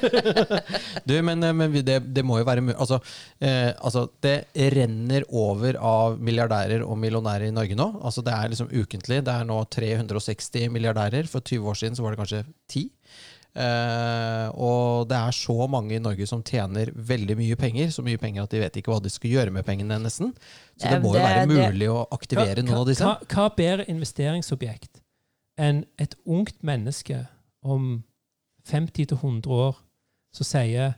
du, 1.09 1.15
men, 1.27 1.45
men 1.57 1.79
det, 1.85 2.01
det 2.15 2.25
må 2.27 2.41
jo 2.41 2.49
være 2.49 2.65
mulig 2.65 2.79
altså, 2.81 3.01
uh, 3.01 3.71
altså, 3.79 4.07
det 4.25 4.37
renner 4.75 5.27
over 5.31 5.79
av 5.81 6.19
milliardærer 6.23 6.85
og 6.85 6.99
millionærer 7.01 7.49
i 7.49 7.55
Norge 7.55 7.77
nå. 7.79 7.89
Altså, 8.05 8.25
det 8.25 8.35
er 8.35 8.53
liksom 8.53 8.71
ukentlig. 8.73 9.23
Det 9.27 9.35
er 9.35 9.49
nå 9.49 9.61
360 9.75 10.71
milliardærer. 10.75 11.24
For 11.31 11.41
20 11.41 11.69
år 11.71 11.75
siden 11.81 11.97
så 11.97 12.03
var 12.03 12.15
det 12.15 12.19
kanskje 12.23 12.45
10. 12.69 12.91
Uh, 13.55 14.49
og 14.59 15.05
det 15.09 15.15
er 15.15 15.31
så 15.31 15.55
mange 15.71 15.95
i 15.95 16.01
Norge 16.03 16.27
som 16.27 16.41
tjener 16.43 16.91
veldig 16.91 17.37
mye 17.39 17.57
penger. 17.57 17.93
Så 17.95 18.03
mye 18.03 18.19
penger 18.19 18.43
at 18.43 18.51
de 18.51 18.59
vet 18.65 18.77
ikke 18.81 18.91
hva 18.91 19.01
de 19.05 19.13
skal 19.15 19.31
gjøre 19.31 19.53
med 19.55 19.65
pengene, 19.65 19.99
nesten. 20.03 20.33
Så 20.77 20.89
det 20.91 20.97
Eh, 20.99 21.03
må 21.05 21.13
jo 21.15 21.23
være 21.23 21.47
mulig 21.47 21.89
å 21.93 22.01
aktivere 22.11 22.63
noen 22.67 22.81
av 22.83 22.87
disse. 22.91 23.05
hva, 23.07 23.19
hva 23.31 23.49
bedre 23.55 23.87
investeringsobjekt 23.89 25.01
enn 25.57 25.85
et 26.03 26.17
ungt 26.27 26.63
menneske 26.67 27.29
om 27.63 28.03
50-100 28.67 29.47
år 29.55 29.77
som 30.35 30.45
sier 30.49 30.97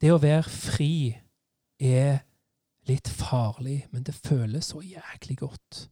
det 0.00 0.10
å 0.14 0.18
være 0.22 0.48
fri 0.48 1.18
er 1.80 2.22
litt 2.88 3.08
farlig, 3.08 3.84
men 3.92 4.02
det 4.04 4.14
føles 4.14 4.72
så 4.72 4.80
jæklig 4.80 5.36
godt. 5.40 5.88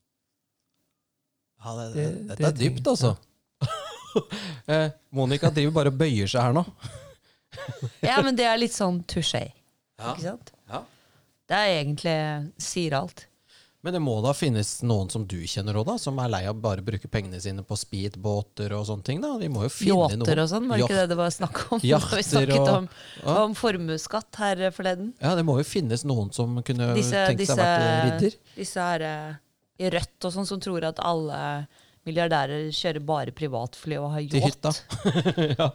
Ja, 1.65 1.75
det, 1.77 1.95
Det- 1.95 2.29
dette 2.29 2.37
det 2.37 2.47
er 2.49 2.59
dypt, 2.71 2.87
altså. 2.87 3.17
eh, 4.73 4.89
Monica 5.11 5.51
driver 5.51 5.73
bare 5.81 5.93
og 5.93 5.99
bøyer 6.01 6.31
seg 6.31 6.43
her 6.49 6.53
nå. 6.57 6.65
Ja, 8.01 8.17
men 8.25 8.37
det 8.39 8.47
er 8.49 8.57
litt 8.61 8.73
sånn 8.75 9.03
touché. 9.09 9.43
Ja. 10.01 10.15
Ikke 10.15 10.25
sant? 10.25 10.53
Ja. 10.73 10.81
Det 11.51 11.59
er 11.59 11.75
egentlig 11.83 12.15
sier 12.63 12.97
alt. 12.97 13.27
Men 13.83 13.97
det 13.97 14.01
må 14.05 14.13
da 14.23 14.31
finnes 14.33 14.69
noen 14.87 15.09
som 15.11 15.25
du 15.27 15.41
kjenner 15.51 15.75
òg, 15.81 15.89
som 15.99 16.19
er 16.23 16.31
lei 16.31 16.41
av 16.47 16.55
bare 16.63 16.81
å 16.81 16.87
bruke 16.87 17.09
pengene 17.11 17.41
sine 17.43 17.65
på 17.67 17.75
speedbåter 17.77 18.71
og 18.77 18.85
sånne 18.87 19.03
ting. 19.09 19.21
da. 19.21 19.33
Vi 19.41 19.49
må 19.51 19.65
jo 19.67 19.73
finne 19.75 19.97
Yachter 20.07 20.21
noen. 20.23 20.43
og 20.45 20.51
sånn, 20.53 20.69
var 20.71 20.79
det 20.79 20.87
ikke 20.87 20.99
det 21.01 21.07
det 21.11 21.19
var 21.19 21.33
snakk 21.35 21.59
om? 21.67 21.81
Da 21.83 21.89
Yachter 21.91 22.17
vi 22.21 22.27
snakket 22.29 22.61
og- 22.63 22.71
om, 22.77 22.89
Ja. 23.25 23.37
om 23.43 23.55
formuesskatt 23.59 24.39
her 24.39 24.63
forleden. 24.71 25.13
Ja, 25.21 25.35
det 25.35 25.45
må 25.45 25.59
jo 25.59 25.67
finnes 25.67 26.05
noen 26.07 26.31
som 26.33 26.63
kunne 26.63 26.93
Disse, 26.95 27.25
tenkt 27.27 27.43
seg 27.47 27.59
å 27.59 27.63
være 27.63 28.05
ridder. 28.07 28.37
disse 28.57 28.87
her 28.87 29.03
eh, 29.03 29.35
i 29.83 29.91
Rødt 29.91 30.25
og 30.31 30.33
sånn 30.39 30.47
som 30.47 30.61
tror 30.63 30.85
at 30.89 31.03
alle 31.03 31.43
milliardærer 32.09 32.71
kjører 32.75 33.05
bare 33.07 33.35
privatfly 33.37 33.99
og 34.01 34.11
har 34.17 34.25
yacht. 34.27 34.83
ja. 35.61 35.69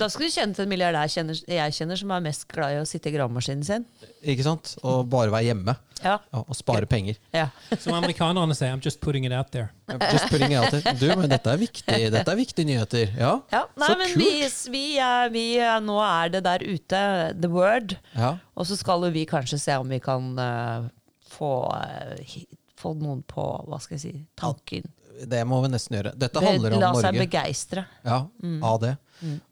Da 0.00 0.08
skal 0.12 0.26
du 0.26 0.34
kjenne 0.34 0.56
til 0.56 0.66
en 0.66 0.72
milliardær 0.72 1.12
kjenner, 1.12 1.38
jeg 1.48 1.76
kjenner 1.78 2.00
som 2.00 2.12
er 2.12 2.26
mest 2.26 2.44
glad 2.50 2.76
i 2.76 2.82
å 2.82 2.88
sitte 2.88 3.08
i 3.08 3.14
gravemaskinen 3.14 3.64
sin. 3.66 3.86
Ikke 4.22 4.44
sant? 4.46 4.74
Og 4.84 5.06
bare 5.12 5.32
være 5.32 5.48
hjemme. 5.50 5.76
Ja. 6.02 6.16
Ja, 6.32 6.40
og 6.42 6.56
spare 6.58 6.86
penger. 6.90 7.18
ja. 7.34 7.48
Som 7.82 7.94
amerikanerne 7.94 8.54
sier, 8.58 8.72
I'm 8.74 8.82
just 8.82 9.00
putting 9.00 9.24
it 9.24 9.32
out 9.32 9.52
there. 9.54 9.70
Just 10.10 10.28
putting 10.30 10.52
it 10.52 10.58
out 10.58 10.72
there. 10.74 10.94
Du, 10.98 11.06
men 11.18 11.30
dette 11.30 11.52
er 11.52 11.60
viktig. 11.60 11.98
Dette 12.14 12.32
er 12.32 12.38
viktige 12.38 12.66
nyheter. 12.66 13.12
Ja, 13.18 13.36
ja. 13.52 13.62
Nei, 13.78 13.86
så 13.86 13.98
men 14.00 14.10
kult. 14.10 14.24
vi, 14.24 14.72
vi, 14.74 14.86
er, 14.98 15.30
vi 15.34 15.44
er, 15.62 15.78
Nå 15.84 16.00
er 16.02 16.32
det 16.34 16.42
der 16.48 16.64
ute, 16.66 17.04
the 17.38 17.50
word. 17.52 17.94
Ja. 18.16 18.34
Og 18.58 18.66
så 18.68 18.78
skal 18.78 19.06
jo 19.06 19.12
vi 19.14 19.24
kanskje 19.30 19.60
se 19.62 19.78
om 19.78 19.94
vi 19.94 20.00
kan 20.02 20.32
uh, 20.38 20.90
få, 21.32 21.52
uh, 21.70 22.42
få 22.82 22.96
noen 22.98 23.22
på 23.30 23.46
hva 23.68 23.78
skal 23.82 23.98
jeg 23.98 24.04
si, 24.04 24.14
tanken. 24.38 24.90
Det 25.28 25.40
må 25.48 25.58
vi 25.64 25.72
nesten 25.72 25.98
gjøre. 25.98 26.12
Dette 26.18 26.42
handler 26.42 26.76
om 26.76 26.80
Norge. 26.80 26.84
La 26.84 27.00
seg 27.00 27.16
Norge. 27.16 27.24
begeistre. 27.26 27.86
Ja, 28.06 28.20
av 28.68 28.78
det. 28.82 28.92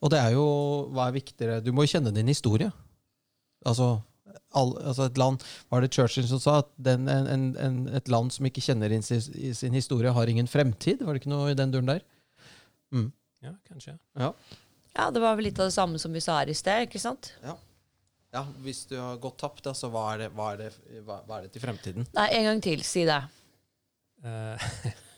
Og 0.01 0.11
det 0.11 0.19
er 0.19 0.33
jo 0.35 0.47
Hva 0.91 1.09
er 1.09 1.15
viktigere? 1.15 1.59
Du 1.63 1.71
må 1.77 1.85
jo 1.87 1.93
kjenne 1.93 2.11
din 2.15 2.31
historie. 2.31 2.71
Altså, 3.69 4.01
all, 4.57 4.73
altså 4.81 5.05
et 5.05 5.19
land 5.21 5.43
Var 5.71 5.85
det 5.85 5.91
Churchill 5.95 6.25
som 6.27 6.41
sa 6.41 6.55
at 6.63 6.71
den, 6.81 7.05
en, 7.13 7.27
en, 7.29 7.45
en, 7.61 7.77
et 7.95 8.09
land 8.09 8.33
som 8.33 8.49
ikke 8.49 8.65
kjenner 8.65 8.95
sin, 9.05 9.21
sin 9.55 9.77
historie, 9.77 10.11
har 10.11 10.33
ingen 10.33 10.49
fremtid? 10.51 11.05
Var 11.05 11.15
det 11.15 11.23
ikke 11.23 11.35
noe 11.35 11.53
i 11.53 11.59
den 11.59 11.75
duren 11.75 11.93
der? 11.93 12.07
Ja, 13.41 13.55
kanskje. 13.69 13.99
Ja. 14.13 14.35
Ja, 14.93 15.11
det 15.11 15.21
var 15.21 15.37
vel 15.39 15.49
litt 15.49 15.59
av 15.61 15.71
det 15.71 15.75
samme 15.75 15.99
som 15.99 16.13
vi 16.13 16.21
sa 16.21 16.41
her 16.41 16.51
i 16.51 16.57
sted, 16.57 16.89
ikke 16.89 17.01
sant? 17.01 17.33
ja. 17.45 17.57
ja 18.35 18.43
hvis 18.65 18.83
du 18.91 18.97
har 18.99 19.21
gått 19.23 19.39
tapt, 19.41 19.67
altså, 19.71 19.89
hva, 19.93 20.11
er 20.15 20.25
det, 20.25 20.33
hva, 20.37 20.51
er 20.53 20.65
det, 20.65 20.73
hva, 21.07 21.21
hva 21.27 21.39
er 21.39 21.47
det 21.47 21.55
til 21.55 21.65
fremtiden? 21.65 22.09
Nei, 22.17 22.27
en 22.37 22.49
gang 22.51 22.65
til, 22.65 22.83
si 22.85 23.07
det. 23.09 23.21
Eh, 24.27 24.67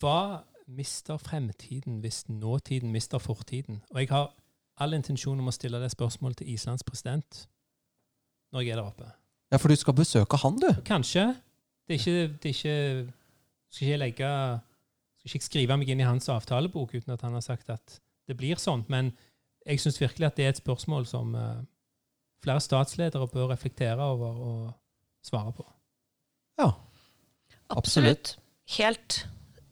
hva 0.00 0.44
mister 0.68 1.16
fremtiden 1.16 2.00
hvis 2.04 2.26
nåtiden 2.28 2.92
mister 2.92 3.18
fortiden? 3.18 3.82
Og 3.90 4.00
jeg 4.00 4.10
har 4.10 4.34
all 4.78 4.94
intensjon 4.94 5.40
om 5.40 5.48
å 5.48 5.54
stille 5.54 5.80
det 5.82 5.90
spørsmålet 5.94 6.42
til 6.42 6.52
Islands 6.54 6.84
president 6.86 7.46
når 8.52 8.64
jeg 8.64 8.72
er 8.72 8.80
der 8.80 8.88
oppe. 8.88 9.10
Ja, 9.52 9.58
for 9.60 9.72
du 9.72 9.76
skal 9.76 9.96
besøke 9.96 10.36
han, 10.40 10.58
du. 10.60 10.68
Kanskje. 10.84 11.26
Det 11.88 11.96
er 11.96 12.00
ikke, 12.00 12.34
det 12.42 12.50
er 12.50 12.54
ikke 12.56 13.12
Skal 13.68 13.84
ikke 13.84 13.90
jeg 13.90 14.00
legge 14.00 14.28
Skal 15.16 15.28
ikke 15.28 15.38
jeg 15.38 15.46
skrive 15.46 15.76
meg 15.80 15.88
inn 15.88 16.02
i 16.02 16.08
hans 16.08 16.28
avtalebok 16.32 16.94
uten 16.94 17.12
at 17.12 17.24
han 17.24 17.36
har 17.36 17.44
sagt 17.44 17.70
at 17.72 17.98
det 18.28 18.36
blir 18.36 18.60
sånn. 18.60 18.84
Men 18.92 19.14
jeg 19.64 19.80
syns 19.80 20.00
virkelig 20.00 20.28
at 20.28 20.36
det 20.36 20.44
er 20.44 20.52
et 20.52 20.60
spørsmål 20.60 21.06
som 21.08 21.32
uh, 21.32 21.64
flere 22.44 22.60
statsledere 22.60 23.28
bør 23.32 23.48
reflektere 23.54 24.04
over 24.04 24.42
og 24.50 24.60
svare 25.24 25.52
på. 25.56 25.64
Ja. 26.60 26.70
Absolutt. 27.72 28.36
Helt. 28.76 29.22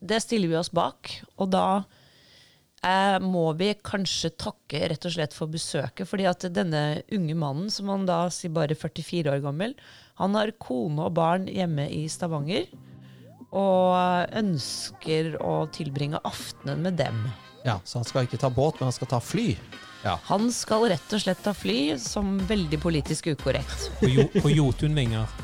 Det 0.09 0.21
stiller 0.25 0.53
vi 0.53 0.59
oss 0.59 0.73
bak. 0.75 1.11
Og 1.37 1.51
da 1.55 1.83
eh, 2.87 3.19
må 3.23 3.49
vi 3.59 3.73
kanskje 3.87 4.33
takke 4.39 4.87
rett 4.93 5.07
og 5.09 5.15
slett 5.17 5.37
for 5.37 5.51
besøket. 5.53 6.09
fordi 6.09 6.29
at 6.31 6.49
denne 6.55 7.03
unge 7.13 7.39
mannen, 7.39 7.71
som 7.71 7.91
han 7.93 8.07
da 8.09 8.27
sier 8.31 8.55
bare 8.55 8.79
44 8.79 9.33
år 9.35 9.43
gammel, 9.45 9.77
han 10.21 10.37
har 10.39 10.55
kone 10.63 11.09
og 11.09 11.17
barn 11.19 11.49
hjemme 11.51 11.89
i 11.93 12.07
Stavanger. 12.09 12.71
Og 13.57 14.37
ønsker 14.37 15.37
å 15.41 15.67
tilbringe 15.73 16.21
aftenen 16.27 16.83
med 16.83 16.99
dem. 17.01 17.27
ja. 17.65 17.79
Så 17.85 18.01
han 18.01 18.09
skal 18.09 18.27
ikke 18.27 18.41
ta 18.43 18.51
båt, 18.51 18.81
men 18.81 18.91
han 18.91 18.97
skal 18.97 19.15
ta 19.15 19.21
fly. 19.23 19.55
Ja. 20.07 20.15
Han 20.29 20.49
skal 20.55 20.85
rett 20.93 21.15
og 21.17 21.23
slett 21.23 21.41
ta 21.43 21.51
fly, 21.57 21.97
som 21.99 22.37
veldig 22.47 22.79
politisk 22.83 23.27
ukorrekt. 23.35 23.89
På, 23.99 24.07
jo, 24.13 24.29
på 24.39 24.53
Jotunvinger. 24.55 25.27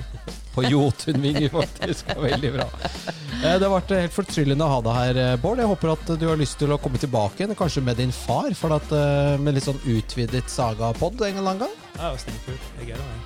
På 0.53 0.61
Jotunvinger, 0.69 1.49
faktisk. 1.49 2.11
Det 2.13 2.19
Veldig 2.21 2.51
bra. 2.53 2.67
Eh, 3.41 3.55
Det 3.57 3.65
har 3.65 3.71
vært 3.73 3.95
helt 3.97 4.13
fortryllende 4.13 4.67
å 4.67 4.69
ha 4.75 4.81
deg 4.85 4.99
her, 4.99 5.21
eh, 5.23 5.37
Bård. 5.41 5.63
Jeg 5.63 5.71
håper 5.71 5.93
at 5.95 6.13
du 6.21 6.27
har 6.29 6.37
lyst 6.37 6.59
til 6.61 6.75
å 6.75 6.79
komme 6.79 7.01
tilbake 7.01 7.41
igjen, 7.41 7.55
kanskje 7.57 7.83
med 7.83 7.97
din 7.97 8.13
far, 8.13 8.53
for 8.55 8.77
at, 8.77 8.93
eh, 8.93 9.39
med 9.41 9.57
litt 9.57 9.65
sånn 9.65 9.81
utvidet 9.89 10.45
sagapod 10.53 11.17
en 11.25 11.41
eller 11.41 11.55
annen 11.55 11.65
gang. 11.65 11.75
Ja, 11.97 12.13
det 12.13 12.37
var. 12.47 12.61
Jeg 12.83 12.93
er 12.93 13.01
der. 13.01 13.21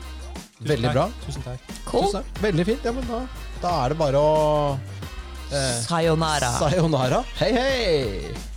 Tusen 0.56 0.70
Veldig 0.70 0.88
takk. 0.88 0.94
bra. 0.94 1.06
Tusen 1.26 1.42
takk. 1.50 1.74
Cool. 1.90 2.06
Tusen 2.06 2.20
takk. 2.22 2.42
Veldig 2.46 2.66
fint. 2.70 2.84
Ja, 2.86 2.92
men 2.96 3.10
da, 3.10 3.20
da 3.66 3.74
er 3.84 3.88
det 3.92 3.98
bare 4.06 4.22
å 4.22 4.78
eh, 5.50 5.80
Sayonara. 5.82 6.52
Sayonara. 6.62 7.24
Hei, 7.42 7.52
hei! 7.58 8.55